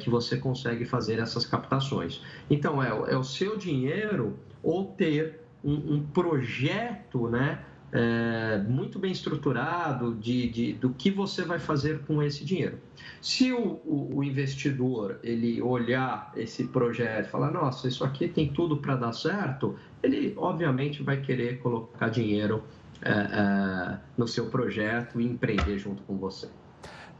que 0.00 0.10
você 0.10 0.36
consegue 0.36 0.84
fazer 0.84 1.18
essas 1.18 1.46
captações. 1.46 2.20
Então, 2.50 2.82
é, 2.82 2.88
é 2.88 3.16
o 3.16 3.24
seu 3.24 3.56
dinheiro 3.56 4.38
ou 4.62 4.84
ter 4.84 5.40
um, 5.64 5.94
um 5.94 6.06
projeto, 6.06 7.28
né? 7.28 7.60
É, 7.96 8.58
muito 8.66 8.98
bem 8.98 9.12
estruturado 9.12 10.16
de, 10.16 10.48
de, 10.48 10.72
do 10.72 10.90
que 10.90 11.12
você 11.12 11.44
vai 11.44 11.60
fazer 11.60 12.00
com 12.00 12.20
esse 12.20 12.44
dinheiro. 12.44 12.80
Se 13.22 13.52
o, 13.52 13.80
o, 13.84 14.16
o 14.16 14.24
investidor 14.24 15.20
ele 15.22 15.62
olhar 15.62 16.32
esse 16.34 16.64
projeto 16.64 17.26
e 17.26 17.30
falar, 17.30 17.52
nossa, 17.52 17.86
isso 17.86 18.02
aqui 18.02 18.26
tem 18.26 18.52
tudo 18.52 18.78
para 18.78 18.96
dar 18.96 19.12
certo, 19.12 19.76
ele 20.02 20.34
obviamente 20.36 21.04
vai 21.04 21.20
querer 21.20 21.60
colocar 21.60 22.08
dinheiro 22.08 22.64
é, 23.00 23.10
é, 23.12 23.98
no 24.18 24.26
seu 24.26 24.46
projeto 24.46 25.20
e 25.20 25.24
empreender 25.24 25.78
junto 25.78 26.02
com 26.02 26.16
você. 26.16 26.48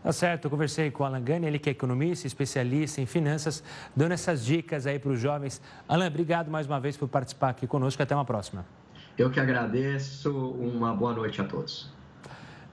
Tá 0.02 0.12
certo, 0.12 0.46
eu 0.46 0.50
conversei 0.50 0.90
com 0.90 1.04
o 1.04 1.06
Alan 1.06 1.22
Gani, 1.22 1.46
ele 1.46 1.58
que 1.60 1.68
é 1.68 1.72
economista, 1.72 2.26
especialista 2.26 3.00
em 3.00 3.06
finanças, 3.06 3.62
dando 3.94 4.10
essas 4.10 4.44
dicas 4.44 4.88
aí 4.88 4.98
para 4.98 5.12
os 5.12 5.20
jovens. 5.20 5.62
Alan, 5.88 6.08
obrigado 6.08 6.50
mais 6.50 6.66
uma 6.66 6.80
vez 6.80 6.96
por 6.96 7.06
participar 7.06 7.50
aqui 7.50 7.64
conosco, 7.64 8.02
até 8.02 8.12
uma 8.12 8.24
próxima. 8.24 8.66
Eu 9.16 9.30
que 9.30 9.38
agradeço, 9.38 10.36
uma 10.36 10.94
boa 10.94 11.12
noite 11.12 11.40
a 11.40 11.44
todos. 11.44 11.92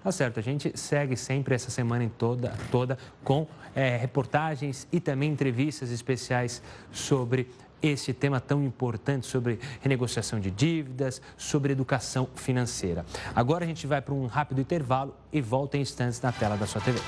Tá 0.03 0.11
certo, 0.11 0.39
a 0.39 0.43
gente 0.43 0.75
segue 0.75 1.15
sempre 1.15 1.53
essa 1.53 1.69
semana 1.69 2.03
em 2.03 2.09
toda, 2.09 2.53
toda 2.71 2.97
com 3.23 3.47
é, 3.75 3.95
reportagens 3.97 4.87
e 4.91 4.99
também 4.99 5.31
entrevistas 5.31 5.91
especiais 5.91 6.63
sobre 6.91 7.47
esse 7.81 8.13
tema 8.13 8.39
tão 8.39 8.63
importante 8.63 9.25
sobre 9.25 9.59
renegociação 9.79 10.39
de 10.39 10.51
dívidas, 10.51 11.21
sobre 11.37 11.71
educação 11.73 12.27
financeira. 12.35 13.05
Agora 13.35 13.63
a 13.63 13.67
gente 13.67 13.87
vai 13.87 14.01
para 14.01 14.13
um 14.13 14.25
rápido 14.25 14.61
intervalo 14.61 15.15
e 15.31 15.41
volta 15.41 15.77
em 15.77 15.81
instantes 15.81 16.21
na 16.21 16.31
tela 16.31 16.55
da 16.55 16.67
sua 16.67 16.81
TV. 16.81 16.99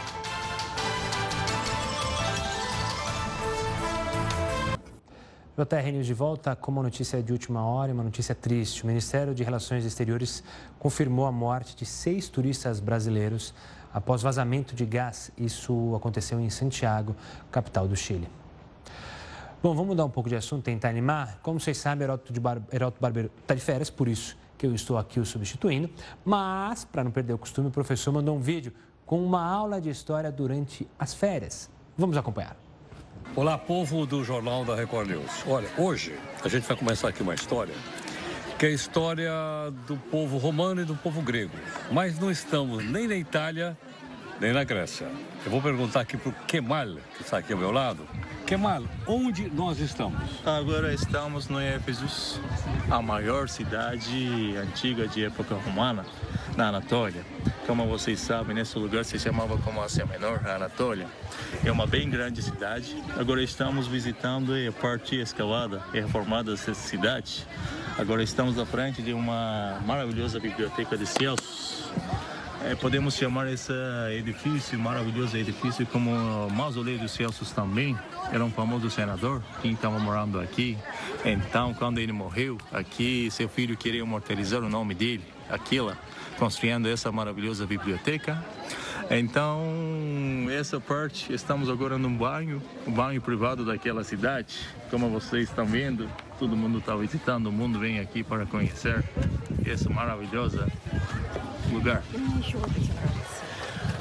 JR 5.55 5.91
News 5.91 6.07
de 6.07 6.15
volta 6.15 6.55
com 6.55 6.71
uma 6.71 6.81
notícia 6.81 7.21
de 7.21 7.31
última 7.31 7.63
hora 7.63 7.91
e 7.91 7.93
uma 7.93 8.01
notícia 8.01 8.33
triste. 8.33 8.83
O 8.83 8.87
Ministério 8.87 9.35
de 9.35 9.43
Relações 9.43 9.85
Exteriores 9.85 10.43
confirmou 10.79 11.27
a 11.27 11.31
morte 11.31 11.75
de 11.75 11.85
seis 11.85 12.27
turistas 12.27 12.79
brasileiros 12.79 13.53
após 13.93 14.23
vazamento 14.23 14.73
de 14.73 14.83
gás. 14.83 15.31
Isso 15.37 15.93
aconteceu 15.95 16.39
em 16.39 16.49
Santiago, 16.49 17.15
capital 17.51 17.87
do 17.87 17.95
Chile. 17.95 18.27
Bom, 19.61 19.75
vamos 19.75 19.89
mudar 19.89 20.05
um 20.05 20.09
pouco 20.09 20.27
de 20.27 20.35
assunto, 20.35 20.63
tentar 20.63 20.89
animar. 20.89 21.37
Como 21.43 21.59
vocês 21.59 21.77
sabem, 21.77 22.05
Heródoto, 22.05 22.33
de 22.33 22.39
Bar... 22.39 22.59
Heródoto 22.71 22.99
Barbeiro 22.99 23.29
está 23.39 23.53
de 23.53 23.61
férias, 23.61 23.91
por 23.91 24.07
isso 24.07 24.35
que 24.57 24.65
eu 24.65 24.73
estou 24.73 24.97
aqui 24.97 25.19
o 25.19 25.25
substituindo. 25.25 25.87
Mas, 26.25 26.83
para 26.83 27.03
não 27.03 27.11
perder 27.11 27.33
o 27.33 27.37
costume, 27.37 27.67
o 27.67 27.71
professor 27.71 28.11
mandou 28.11 28.35
um 28.35 28.41
vídeo 28.41 28.73
com 29.05 29.23
uma 29.23 29.45
aula 29.45 29.79
de 29.79 29.91
história 29.91 30.31
durante 30.31 30.87
as 30.97 31.13
férias. 31.13 31.69
Vamos 31.95 32.17
acompanhar. 32.17 32.62
Olá, 33.35 33.57
povo 33.57 34.05
do 34.05 34.23
Jornal 34.23 34.63
da 34.63 34.75
Record 34.75 35.09
News. 35.09 35.43
Olha, 35.47 35.67
hoje 35.77 36.15
a 36.43 36.47
gente 36.47 36.67
vai 36.67 36.77
começar 36.77 37.07
aqui 37.07 37.23
uma 37.23 37.33
história 37.33 37.73
que 38.59 38.67
é 38.67 38.69
a 38.69 38.71
história 38.71 39.31
do 39.87 39.97
povo 39.97 40.37
romano 40.37 40.81
e 40.81 40.85
do 40.85 40.95
povo 40.95 41.21
grego. 41.21 41.51
Mas 41.91 42.17
não 42.19 42.31
estamos 42.31 42.85
nem 42.85 43.07
na 43.07 43.15
Itália, 43.15 43.75
nem 44.39 44.53
na 44.53 44.63
Grécia. 44.63 45.07
Eu 45.43 45.51
vou 45.51 45.61
perguntar 45.61 46.01
aqui 46.01 46.15
para 46.15 46.29
o 46.29 46.33
Kemal, 46.47 46.95
que 47.17 47.23
está 47.23 47.39
aqui 47.39 47.51
ao 47.51 47.59
meu 47.59 47.71
lado. 47.71 48.07
Kemal, 48.45 48.83
onde 49.07 49.49
nós 49.49 49.79
estamos? 49.79 50.21
Agora 50.45 50.93
estamos 50.93 51.47
no 51.47 51.59
Éfeso, 51.59 52.41
a 52.91 53.01
maior 53.01 53.47
cidade 53.47 54.55
antiga 54.57 55.07
de 55.07 55.23
época 55.23 55.55
romana, 55.55 56.05
na 56.57 56.67
Anatólia. 56.67 57.25
Como 57.65 57.87
vocês 57.87 58.19
sabem, 58.19 58.53
nesse 58.53 58.77
lugar 58.77 59.05
se 59.05 59.17
chamava 59.17 59.57
como 59.59 59.81
Ásia 59.81 60.05
Menor, 60.05 60.41
a 60.45 60.55
Anatólia. 60.55 61.07
É 61.63 61.71
uma 61.71 61.87
bem 61.87 62.09
grande 62.09 62.41
cidade. 62.41 63.01
Agora 63.17 63.41
estamos 63.41 63.87
visitando 63.87 64.53
a 64.53 64.71
parte 64.73 65.15
escalada 65.15 65.81
e 65.93 66.01
reformada 66.01 66.51
dessa 66.51 66.73
cidade. 66.73 67.47
Agora 67.97 68.21
estamos 68.21 68.59
à 68.59 68.65
frente 68.65 69.01
de 69.01 69.13
uma 69.13 69.79
maravilhosa 69.85 70.39
biblioteca 70.39 70.97
de 70.97 71.05
Celso 71.05 71.93
é, 72.65 72.75
podemos 72.75 73.15
chamar 73.15 73.47
esse 73.51 73.73
edifício, 74.17 74.79
maravilhoso 74.79 75.35
edifício, 75.37 75.85
como 75.87 76.49
Mausoléu 76.49 76.97
dos 76.97 77.11
Celsos 77.11 77.51
também. 77.51 77.97
Era 78.31 78.43
um 78.43 78.51
famoso 78.51 78.89
senador 78.89 79.41
que 79.61 79.67
estava 79.67 79.99
morando 79.99 80.39
aqui. 80.39 80.77
Então, 81.25 81.73
quando 81.73 81.99
ele 81.99 82.11
morreu 82.11 82.57
aqui, 82.71 83.29
seu 83.31 83.49
filho 83.49 83.75
queria 83.75 84.01
imortalizar 84.01 84.61
o 84.61 84.69
nome 84.69 84.95
dele, 84.95 85.23
Aquila, 85.49 85.97
construindo 86.37 86.87
essa 86.87 87.11
maravilhosa 87.11 87.65
biblioteca. 87.65 88.43
Então, 89.09 90.47
essa 90.49 90.79
parte, 90.79 91.33
estamos 91.33 91.69
agora 91.69 91.97
num 91.97 92.15
banho, 92.15 92.61
um 92.87 92.91
banho 92.91 93.21
privado 93.21 93.65
daquela 93.65 94.03
cidade. 94.03 94.59
Como 94.89 95.09
vocês 95.09 95.49
estão 95.49 95.65
vendo, 95.65 96.09
todo 96.39 96.55
mundo 96.55 96.79
está 96.79 96.95
visitando, 96.95 97.47
o 97.47 97.51
mundo 97.51 97.79
vem 97.79 97.99
aqui 97.99 98.23
para 98.23 98.45
conhecer 98.45 99.03
essa 99.65 99.89
maravilhosa 99.89 100.67
lugar? 101.71 102.03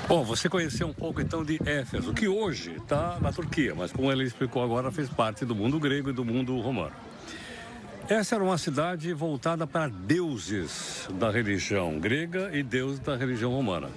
Bom, 0.08 0.24
você 0.24 0.48
conheceu 0.48 0.88
um 0.88 0.92
pouco 0.92 1.20
então 1.20 1.44
de 1.44 1.58
Éfeso, 1.64 2.12
que 2.12 2.28
hoje 2.28 2.72
está 2.72 3.18
na 3.20 3.32
Turquia, 3.32 3.74
mas 3.74 3.92
como 3.92 4.10
ele 4.10 4.24
explicou 4.24 4.62
agora, 4.62 4.90
fez 4.90 5.08
parte 5.08 5.44
do 5.44 5.54
mundo 5.54 5.78
grego 5.80 6.10
e 6.10 6.12
do 6.12 6.24
mundo 6.24 6.58
romano. 6.60 6.92
Essa 8.12 8.34
era 8.34 8.44
uma 8.44 8.58
cidade 8.58 9.10
voltada 9.14 9.66
para 9.66 9.88
deuses 9.88 11.08
da 11.14 11.30
religião 11.30 11.98
grega 11.98 12.50
e 12.52 12.62
deuses 12.62 13.00
da 13.00 13.16
religião 13.16 13.50
romana. 13.50 13.88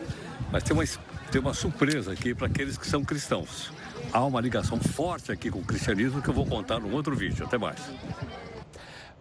Mas 0.50 0.64
tem 0.64 0.74
uma, 0.74 0.86
tem 1.30 1.42
uma 1.42 1.54
surpresa 1.54 2.14
aqui 2.14 2.34
para 2.34 2.48
aqueles 2.48 2.78
que 2.78 2.88
são 2.88 3.04
cristãos. 3.04 3.74
Há 4.14 4.24
uma 4.24 4.40
ligação 4.40 4.80
forte 4.80 5.34
aqui 5.34 5.52
com 5.52 5.60
o 5.60 5.66
cristianismo 5.66 6.22
que 6.22 6.30
eu 6.30 6.34
vou 6.34 6.46
contar 6.46 6.80
num 6.80 6.94
outro 6.94 7.14
vídeo. 7.14 7.46
Até 7.46 7.58
mais. 7.58 7.78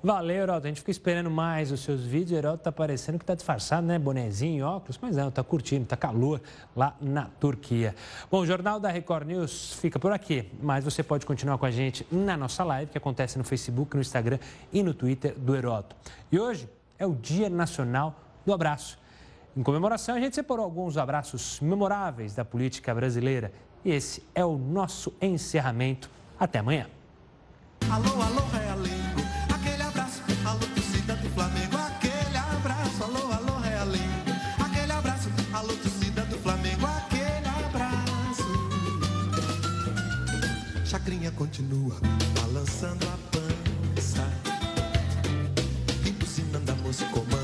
Valeu, 0.05 0.43
Heraldo. 0.43 0.67
A 0.67 0.69
gente 0.69 0.81
fica 0.81 0.91
esperando 0.91 1.31
mais 1.31 1.73
os 1.73 1.81
seus 1.81 2.03
vídeos. 2.03 2.33
O 2.33 2.35
Heraldo 2.35 2.59
tá 2.59 2.71
parecendo 2.71 3.19
que 3.19 3.25
tá 3.25 3.35
disfarçado, 3.35 3.87
né? 3.87 3.99
Bonezinho, 3.99 4.67
óculos, 4.67 4.99
mas 5.01 5.17
não, 5.17 5.31
tá 5.31 5.43
curtindo, 5.43 5.87
tá 5.87 5.97
calor 5.97 6.43
lá 6.77 6.95
na 7.01 7.25
Turquia. 7.41 7.95
Bom, 8.31 8.41
o 8.41 8.47
Jornal 8.47 8.79
da 8.79 8.91
Record 8.91 9.27
News 9.27 9.73
fica 9.81 9.99
por 9.99 10.13
aqui, 10.13 10.53
mas 10.63 10.85
você 10.85 11.03
pode 11.03 11.25
continuar 11.25 11.57
com 11.57 11.65
a 11.65 11.71
gente 11.71 12.07
na 12.13 12.37
nossa 12.37 12.63
live, 12.65 12.91
que 12.93 12.99
acontece 12.99 13.39
no 13.39 13.45
Facebook, 13.45 13.95
no 13.97 14.03
Instagram 14.03 14.39
e 14.71 14.83
no 14.83 14.93
Twitter 14.93 15.35
do 15.39 15.57
Heroto. 15.57 15.97
E 16.31 16.39
hoje 16.39 16.69
é 16.99 17.07
o 17.07 17.15
Dia 17.15 17.49
Nacional 17.49 18.15
do 18.45 18.53
Abraço. 18.53 18.99
Em 19.57 19.63
comemoração, 19.63 20.17
a 20.17 20.21
gente 20.21 20.35
separou 20.35 20.67
alguns 20.67 20.99
abraços 20.99 21.61
memoráveis 21.61 22.35
da 22.35 22.45
política 22.45 22.95
brasileira. 22.95 23.51
E 23.83 23.91
esse 23.91 24.23
é 24.35 24.45
o 24.45 24.59
nosso 24.59 25.15
encerramento. 25.19 26.11
Até 26.39 26.59
amanhã. 26.59 26.89
Alô, 27.89 28.21
alô, 28.21 28.45
chacrinha 28.51 29.44
continua 41.45 41.95
balançando 42.41 43.07
a 43.07 43.19
pança, 43.31 44.27
imbucinando 46.09 46.73
a 46.73 46.75
moça, 46.77 47.05
comandando 47.13 47.44